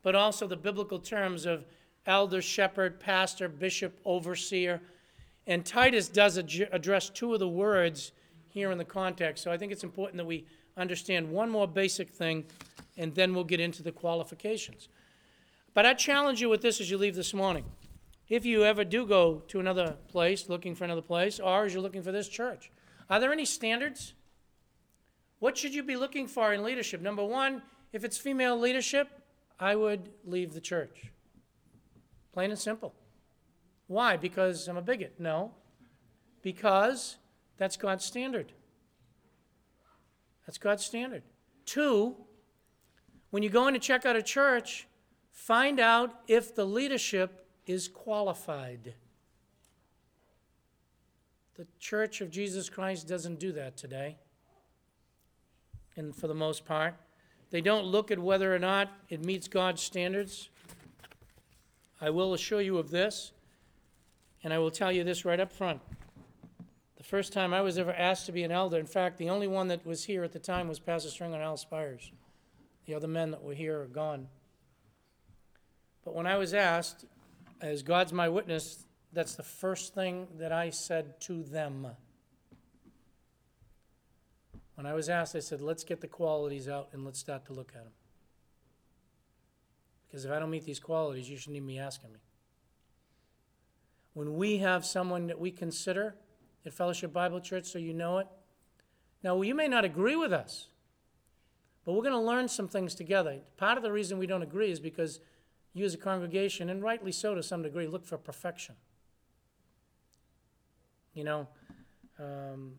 but 0.03 0.15
also 0.15 0.47
the 0.47 0.57
biblical 0.57 0.99
terms 0.99 1.47
of 1.47 1.65
elder, 2.07 2.43
shepherd, 2.43 2.99
pastor, 2.99 3.49
bishop, 3.49 3.99
overseer. 4.05 4.81
And 5.47 5.65
Titus 5.65 6.09
does 6.09 6.39
ad- 6.39 6.69
address 6.73 7.11
two 7.11 7.33
of 7.35 7.41
the 7.41 7.49
words 7.49 8.13
here 8.49 8.71
in 8.71 8.79
the 8.79 8.85
context. 8.85 9.45
So 9.45 9.51
I 9.51 9.59
think 9.59 9.73
it's 9.73 9.85
important 9.85 10.17
that 10.19 10.27
we 10.27 10.47
understand 10.77 11.31
one 11.31 11.51
more 11.51 11.69
basic 11.69 12.11
thing, 12.11 12.45
and 12.97 13.15
then 13.15 13.35
we'll 13.35 13.45
get 13.45 13.61
into 13.61 13.83
the 13.83 13.93
qualifications. 13.93 14.89
But 15.75 15.87
I 15.87 15.95
challenge 15.95 16.41
you 16.41 16.49
with 16.49 16.63
this 16.63 16.81
as 16.81 16.91
you 16.91 16.97
leave 16.97 17.17
this 17.17 17.35
morning. 17.35 17.65
If 18.29 18.47
you 18.47 18.65
ever 18.65 18.85
do 18.85 19.07
go 19.07 19.43
to 19.49 19.61
another 19.61 19.97
place, 20.09 20.49
looking 20.49 20.75
for 20.75 20.85
another 20.85 21.03
place, 21.03 21.39
or 21.39 21.65
as 21.65 21.75
you're 21.75 21.83
looking 21.83 22.03
for 22.03 22.13
this 22.13 22.29
church, 22.29 22.71
are 23.11 23.21
there 23.21 23.33
any 23.33 23.45
standards? 23.45 24.15
What 25.41 25.59
should 25.59 25.75
you 25.75 25.83
be 25.83 25.97
looking 25.97 26.27
for 26.27 26.55
in 26.55 26.63
leadership? 26.63 27.03
Number 27.03 27.25
one, 27.25 27.61
if 27.93 28.03
it's 28.03 28.17
female 28.17 28.59
leadership, 28.59 29.09
I 29.61 29.77
would 29.77 30.09
leave 30.25 30.55
the 30.55 30.61
church. 30.61 31.13
Plain 32.33 32.51
and 32.51 32.59
simple. 32.59 32.95
Why? 33.87 34.17
Because 34.17 34.69
I'm 34.69 34.77
a 34.77 34.83
bigot? 34.83 35.15
No. 35.19 35.53
Because 36.43 37.17
that's 37.57 37.77
God's 37.77 38.05
standard. 38.05 38.53
That's 40.47 40.59
God's 40.59 40.85
standard. 40.85 41.23
Two, 41.65 42.17
when 43.31 43.43
you 43.43 43.51
go 43.51 43.67
in 43.67 43.75
to 43.75 43.81
check 43.81 44.05
out 44.05 44.17
a 44.17 44.23
church, 44.23 44.87
Find 45.35 45.81
out 45.81 46.21
if 46.29 46.55
the 46.55 46.65
leadership 46.65 47.47
is 47.67 47.89
qualified. 47.89 48.95
The 51.57 51.67
Church 51.79 52.21
of 52.21 52.31
Jesus 52.31 52.71
Christ 52.71 53.09
doesn't 53.09 53.41
do 53.41 53.53
that 53.53 53.77
today, 53.77 54.17
and 55.97 56.15
for 56.15 56.29
the 56.29 56.35
most 56.35 56.65
part. 56.65 56.95
They 57.51 57.61
don't 57.61 57.85
look 57.85 58.11
at 58.11 58.19
whether 58.19 58.55
or 58.55 58.59
not 58.59 58.91
it 59.09 59.25
meets 59.25 59.49
God's 59.49 59.83
standards. 59.83 60.49
I 62.01 62.11
will 62.11 62.33
assure 62.33 62.63
you 62.63 62.79
of 62.79 62.91
this, 62.91 63.33
and 64.45 64.53
I 64.53 64.59
will 64.59 64.71
tell 64.71 64.93
you 64.93 65.03
this 65.03 65.25
right 65.25 65.41
up 65.41 65.51
front. 65.51 65.81
The 66.99 67.03
first 67.03 67.33
time 67.33 67.53
I 67.55 67.63
was 67.63 67.79
ever 67.79 67.93
asked 67.93 68.27
to 68.27 68.33
be 68.33 68.45
an 68.45 68.53
elder, 68.53 68.79
in 68.79 68.87
fact, 68.87 69.17
the 69.17 69.31
only 69.31 69.49
one 69.49 69.69
that 69.69 69.85
was 69.85 70.05
here 70.05 70.23
at 70.23 70.33
the 70.33 70.39
time 70.39 70.69
was 70.69 70.79
Pastor 70.79 71.09
Stringer 71.09 71.35
and 71.35 71.43
Al 71.43 71.57
Spires. 71.57 72.13
The 72.87 72.95
other 72.95 73.09
men 73.09 73.31
that 73.31 73.43
were 73.43 73.55
here 73.55 73.81
are 73.81 73.87
gone. 73.87 74.29
But 76.05 76.15
when 76.15 76.27
I 76.27 76.37
was 76.37 76.53
asked, 76.53 77.07
as 77.63 77.83
God's 77.83 78.13
my 78.13 78.29
witness, 78.29 78.85
that's 79.15 79.35
the 79.35 79.43
first 79.43 79.95
thing 79.95 80.29
that 80.39 80.53
I 80.53 80.69
said 80.69 81.19
to 81.23 81.43
them. 81.43 81.89
When 84.75 84.87
I 84.87 84.93
was 84.93 85.09
asked, 85.09 85.35
I 85.35 85.41
said, 85.41 85.63
let's 85.63 85.85
get 85.85 86.03
the 86.03 86.09
qualities 86.09 86.69
out 86.69 86.89
and 86.93 87.05
let's 87.05 87.19
start 87.19 87.47
to 87.47 87.55
look 87.55 87.73
at 87.75 87.85
them. 87.85 87.93
Because 90.07 90.27
if 90.27 90.33
I 90.33 90.39
don't 90.39 90.51
meet 90.51 90.65
these 90.65 90.81
qualities, 90.81 91.31
you 91.31 91.39
shouldn't 91.39 91.57
even 91.57 91.69
be 91.69 91.79
asking 91.79 92.13
me. 92.13 92.19
When 94.15 94.37
we 94.37 94.59
have 94.59 94.87
someone 94.87 95.27
that 95.27 95.39
we 95.39 95.51
consider 95.51 96.15
at 96.65 96.73
Fellowship 96.73 97.13
Bible 97.13 97.41
Church, 97.41 97.67
so 97.67 97.79
you 97.79 97.93
know 97.93 98.19
it, 98.19 98.29
now 99.23 99.41
you 99.43 99.55
may 99.55 99.69
not 99.69 99.85
agree 99.85 100.17
with 100.17 100.33
us, 100.33 100.69
but 101.85 101.93
we're 101.93 102.03
going 102.03 102.13
to 102.13 102.19
learn 102.19 102.49
some 102.49 102.69
things 102.69 102.95
together. 102.95 103.41
Part 103.57 103.77
of 103.77 103.83
the 103.83 103.93
reason 103.93 104.19
we 104.19 104.27
don't 104.27 104.43
agree 104.43 104.71
is 104.71 104.81
because 104.81 105.21
you 105.75 105.85
as 105.85 105.95
a 105.95 105.99
congregation, 105.99 106.71
and 106.71 106.83
rightly 106.83 107.11
so 107.11 107.35
to 107.35 107.43
some 107.43 107.63
degree, 107.63 107.87
look 107.87 108.07
for 108.07 108.17
perfection. 108.17 108.77
You 111.13 111.25
know, 111.25 111.49
um, 112.19 112.75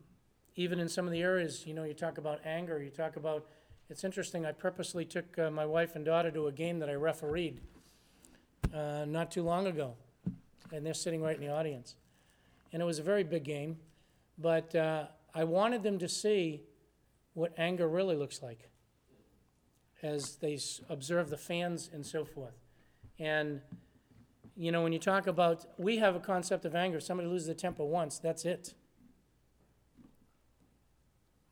even 0.56 0.80
in 0.80 0.88
some 0.88 1.06
of 1.06 1.12
the 1.12 1.22
areas, 1.22 1.68
you 1.68 1.74
know, 1.74 1.84
you 1.84 1.94
talk 1.94 2.18
about 2.18 2.40
anger, 2.46 2.82
you 2.82 2.90
talk 2.90 3.18
about, 3.18 3.46
it's 3.90 4.06
interesting, 4.06 4.46
I 4.46 4.54
purposely 4.54 5.04
took 5.04 5.38
uh, 5.38 5.52
my 5.52 5.66
wife 5.66 5.96
and 5.96 6.06
daughter 6.06 6.32
to 6.32 6.48
a 6.48 6.52
game 6.52 6.80
that 6.80 6.90
I 6.90 6.94
refereed 6.94 7.60
uh, 8.74 9.06
not 9.06 9.32
too 9.32 9.44
long 9.44 9.68
ago, 9.68 9.96
and 10.76 10.86
they're 10.86 10.94
sitting 10.94 11.22
right 11.22 11.36
in 11.36 11.42
the 11.42 11.52
audience. 11.52 11.96
And 12.74 12.82
it 12.82 12.86
was 12.86 13.00
a 13.00 13.04
very 13.04 13.24
big 13.24 13.44
game, 13.44 13.78
but 14.38 14.76
uh, 14.76 15.06
I 15.34 15.46
wanted 15.46 15.84
them 15.84 15.98
to 16.00 16.10
see 16.10 16.64
what 17.34 17.54
anger 17.58 17.88
really 17.88 18.16
looks 18.16 18.42
like 18.44 18.70
as 20.04 20.36
they 20.36 20.56
s- 20.56 20.82
observe 20.90 21.30
the 21.30 21.38
fans 21.38 21.90
and 21.94 22.06
so 22.06 22.26
forth. 22.26 22.60
And, 23.18 23.62
you 24.58 24.72
know, 24.72 24.84
when 24.84 24.92
you 24.92 25.00
talk 25.00 25.28
about, 25.28 25.66
we 25.78 25.98
have 25.98 26.16
a 26.16 26.20
concept 26.20 26.66
of 26.66 26.76
anger, 26.76 26.98
if 26.98 27.04
somebody 27.04 27.30
loses 27.30 27.48
their 27.48 27.56
temper 27.56 27.86
once, 27.86 28.20
that's 28.20 28.44
it. 28.46 28.74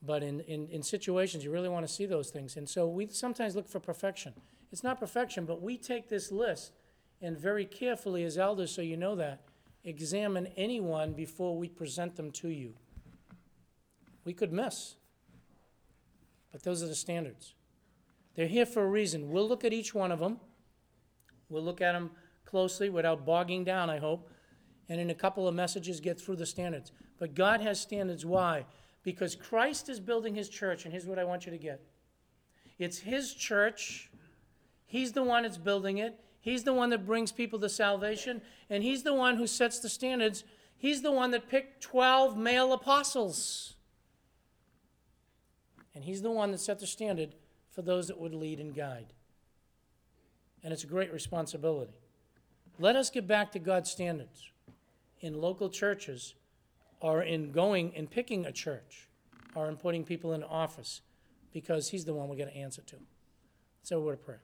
But 0.05 0.21
in, 0.21 0.41
in, 0.41 0.67
in 0.67 0.83
situations, 0.83 1.45
you 1.45 1.51
really 1.51 1.69
want 1.69 1.87
to 1.87 1.93
see 1.93 2.05
those 2.05 2.29
things. 2.29 2.57
And 2.57 2.67
so 2.67 2.85
we 2.87 3.07
sometimes 3.07 3.55
look 3.55 3.69
for 3.69 3.79
perfection. 3.79 4.33
It's 4.73 4.83
not 4.83 4.99
perfection, 4.99 5.45
but 5.45 5.61
we 5.61 5.77
take 5.77 6.09
this 6.09 6.29
list 6.29 6.73
and 7.23 7.37
very 7.39 7.65
carefully, 7.65 8.25
as 8.25 8.37
elders, 8.37 8.75
so 8.75 8.81
you 8.81 8.97
know 8.97 9.15
that, 9.15 9.41
examine 9.85 10.47
anyone 10.57 11.13
before 11.13 11.57
we 11.57 11.69
present 11.69 12.17
them 12.17 12.29
to 12.31 12.49
you. 12.49 12.73
We 14.25 14.33
could 14.33 14.51
miss, 14.51 14.95
but 16.51 16.63
those 16.63 16.83
are 16.83 16.87
the 16.87 16.95
standards. 16.95 17.55
They're 18.35 18.47
here 18.47 18.65
for 18.65 18.83
a 18.83 18.87
reason. 18.87 19.29
We'll 19.29 19.47
look 19.47 19.63
at 19.63 19.71
each 19.71 19.95
one 19.95 20.11
of 20.11 20.19
them. 20.19 20.39
We'll 21.49 21.63
look 21.63 21.81
at 21.81 21.93
them 21.93 22.11
closely 22.45 22.89
without 22.89 23.25
bogging 23.25 23.63
down, 23.63 23.89
I 23.89 23.99
hope, 23.99 24.29
and 24.89 24.99
in 24.99 25.09
a 25.09 25.15
couple 25.15 25.47
of 25.47 25.55
messages 25.55 26.01
get 26.01 26.19
through 26.19 26.35
the 26.35 26.45
standards. 26.45 26.91
But 27.19 27.35
God 27.35 27.61
has 27.61 27.79
standards. 27.79 28.25
Why? 28.25 28.65
Because 29.01 29.33
Christ 29.33 29.87
is 29.87 30.01
building 30.01 30.35
his 30.35 30.49
church, 30.49 30.83
and 30.83 30.91
here's 30.91 31.05
what 31.05 31.19
I 31.19 31.23
want 31.23 31.45
you 31.45 31.51
to 31.51 31.57
get 31.57 31.81
it's 32.79 32.97
his 32.97 33.33
church, 33.33 34.09
he's 34.85 35.13
the 35.13 35.23
one 35.23 35.43
that's 35.43 35.57
building 35.57 35.99
it, 35.99 36.19
he's 36.43 36.63
the 36.63 36.73
one 36.73 36.91
that 36.91 37.07
brings 37.07 37.31
people 37.31 37.57
to 37.59 37.69
salvation, 37.69 38.43
and 38.69 38.83
he's 38.83 39.01
the 39.01 39.15
one 39.15 39.37
who 39.37 39.47
sets 39.47 39.79
the 39.79 39.89
standards. 39.89 40.43
He's 40.77 41.01
the 41.01 41.11
one 41.11 41.31
that 41.31 41.49
picked 41.49 41.81
12 41.81 42.37
male 42.37 42.71
apostles. 42.73 43.73
And 45.95 46.03
he's 46.03 46.21
the 46.21 46.31
one 46.31 46.51
that 46.51 46.59
set 46.59 46.79
the 46.79 46.87
standard 46.87 47.35
for 47.71 47.81
those 47.81 48.07
that 48.07 48.19
would 48.19 48.33
lead 48.33 48.59
and 48.59 48.75
guide. 48.75 49.13
And 50.63 50.73
it's 50.73 50.83
a 50.83 50.87
great 50.87 51.11
responsibility. 51.11 51.93
Let 52.79 52.95
us 52.95 53.09
get 53.09 53.27
back 53.27 53.51
to 53.53 53.59
God's 53.59 53.89
standards 53.89 54.51
in 55.21 55.39
local 55.39 55.69
churches 55.69 56.35
or 56.99 57.23
in 57.23 57.51
going 57.51 57.93
and 57.95 58.09
picking 58.09 58.45
a 58.45 58.51
church 58.51 59.07
or 59.55 59.69
in 59.69 59.77
putting 59.77 60.03
people 60.03 60.33
in 60.33 60.43
office 60.43 61.01
because 61.53 61.89
he's 61.89 62.05
the 62.05 62.13
one 62.13 62.27
we're 62.27 62.35
going 62.35 62.49
to 62.49 62.57
answer 62.57 62.81
to. 62.81 62.95
So, 63.83 63.99
a 63.99 64.01
word 64.01 64.13
of 64.13 64.25
prayer. 64.25 64.41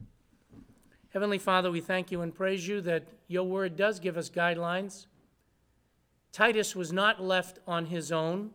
Heavenly 1.12 1.40
Father, 1.40 1.72
we 1.72 1.82
thank 1.82 2.12
you 2.12 2.22
and 2.22 2.34
praise 2.34 2.68
you 2.68 2.82
that 2.82 3.04
your 3.28 3.44
word 3.44 3.76
does 3.76 4.00
give 4.00 4.16
us 4.16 4.30
guidelines. 4.30 5.08
Titus 6.32 6.76
was 6.76 6.94
not 6.94 7.20
left 7.20 7.58
on 7.66 7.88
his 7.88 8.12
own. 8.12 8.52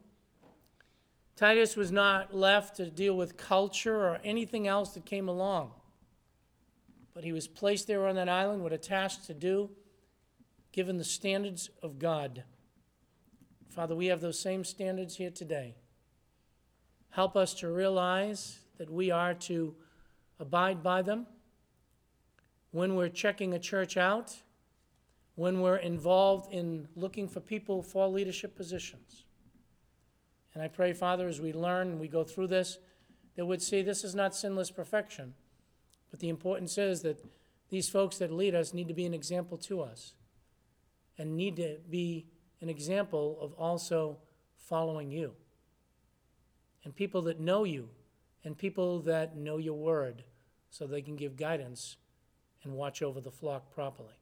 Titus 1.34 1.74
was 1.74 1.90
not 1.90 2.32
left 2.32 2.76
to 2.76 2.88
deal 2.88 3.16
with 3.16 3.36
culture 3.36 4.06
or 4.06 4.20
anything 4.22 4.68
else 4.68 4.94
that 4.94 5.04
came 5.04 5.28
along. 5.28 5.72
But 7.12 7.24
he 7.24 7.32
was 7.32 7.48
placed 7.48 7.88
there 7.88 8.06
on 8.06 8.14
that 8.14 8.28
island 8.28 8.62
with 8.62 8.72
a 8.72 8.78
task 8.78 9.26
to 9.26 9.34
do, 9.34 9.70
given 10.70 10.96
the 10.96 11.02
standards 11.02 11.70
of 11.82 11.98
God. 11.98 12.44
Father, 13.68 13.96
we 13.96 14.06
have 14.06 14.20
those 14.20 14.38
same 14.38 14.62
standards 14.62 15.16
here 15.16 15.30
today. 15.30 15.74
Help 17.10 17.36
us 17.36 17.52
to 17.54 17.68
realize 17.68 18.60
that 18.78 18.90
we 18.90 19.10
are 19.10 19.34
to 19.34 19.74
abide 20.38 20.84
by 20.84 21.02
them 21.02 21.26
when 22.74 22.96
we're 22.96 23.08
checking 23.08 23.54
a 23.54 23.58
church 23.60 23.96
out, 23.96 24.42
when 25.36 25.60
we're 25.60 25.76
involved 25.76 26.52
in 26.52 26.88
looking 26.96 27.28
for 27.28 27.38
people 27.38 27.84
for 27.84 28.08
leadership 28.08 28.56
positions. 28.56 29.26
And 30.52 30.60
I 30.60 30.66
pray, 30.66 30.92
Father, 30.92 31.28
as 31.28 31.40
we 31.40 31.52
learn 31.52 31.86
and 31.86 32.00
we 32.00 32.08
go 32.08 32.24
through 32.24 32.48
this, 32.48 32.78
that 33.36 33.46
we'd 33.46 33.62
see 33.62 33.80
this 33.80 34.02
is 34.02 34.16
not 34.16 34.34
sinless 34.34 34.72
perfection. 34.72 35.34
But 36.10 36.18
the 36.18 36.28
importance 36.28 36.76
is 36.76 37.02
that 37.02 37.24
these 37.70 37.88
folks 37.88 38.18
that 38.18 38.32
lead 38.32 38.56
us 38.56 38.74
need 38.74 38.88
to 38.88 38.94
be 38.94 39.06
an 39.06 39.14
example 39.14 39.56
to 39.58 39.80
us 39.80 40.14
and 41.16 41.36
need 41.36 41.54
to 41.56 41.76
be 41.88 42.26
an 42.60 42.68
example 42.68 43.38
of 43.40 43.52
also 43.52 44.18
following 44.56 45.12
you. 45.12 45.34
And 46.82 46.92
people 46.92 47.22
that 47.22 47.38
know 47.38 47.62
you 47.62 47.90
and 48.42 48.58
people 48.58 48.98
that 49.02 49.36
know 49.36 49.58
your 49.58 49.78
word 49.78 50.24
so 50.70 50.88
they 50.88 51.02
can 51.02 51.14
give 51.14 51.36
guidance 51.36 51.98
and 52.64 52.74
watch 52.74 53.02
over 53.02 53.20
the 53.20 53.30
flock 53.30 53.72
properly. 53.74 54.14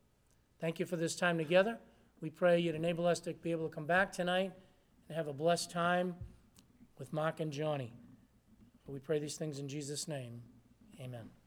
Thank 0.61 0.79
you 0.79 0.87
for 0.87 0.97
this 0.97 1.17
time 1.17 1.39
together. 1.39 1.79
We 2.21 2.31
pray 2.31 2.61
you'd 2.61 2.75
enable 2.75 3.07
us 3.07 3.21
to 3.21 3.33
be 3.33 3.51
able 3.51 3.69
to 3.69 3.75
come 3.75 3.87
back 3.87 4.13
tonight 4.13 4.53
and 5.09 5.17
have 5.17 5.27
a 5.27 5.33
blessed 5.33 5.71
time 5.71 6.15
with 6.99 7.13
Mark 7.13 7.41
and 7.41 7.53
Johnny. 7.53 7.93
We 8.87 8.99
pray 8.99 9.19
these 9.19 9.37
things 9.37 9.59
in 9.59 9.69
Jesus' 9.69 10.07
name. 10.07 10.43
Amen. 11.01 11.42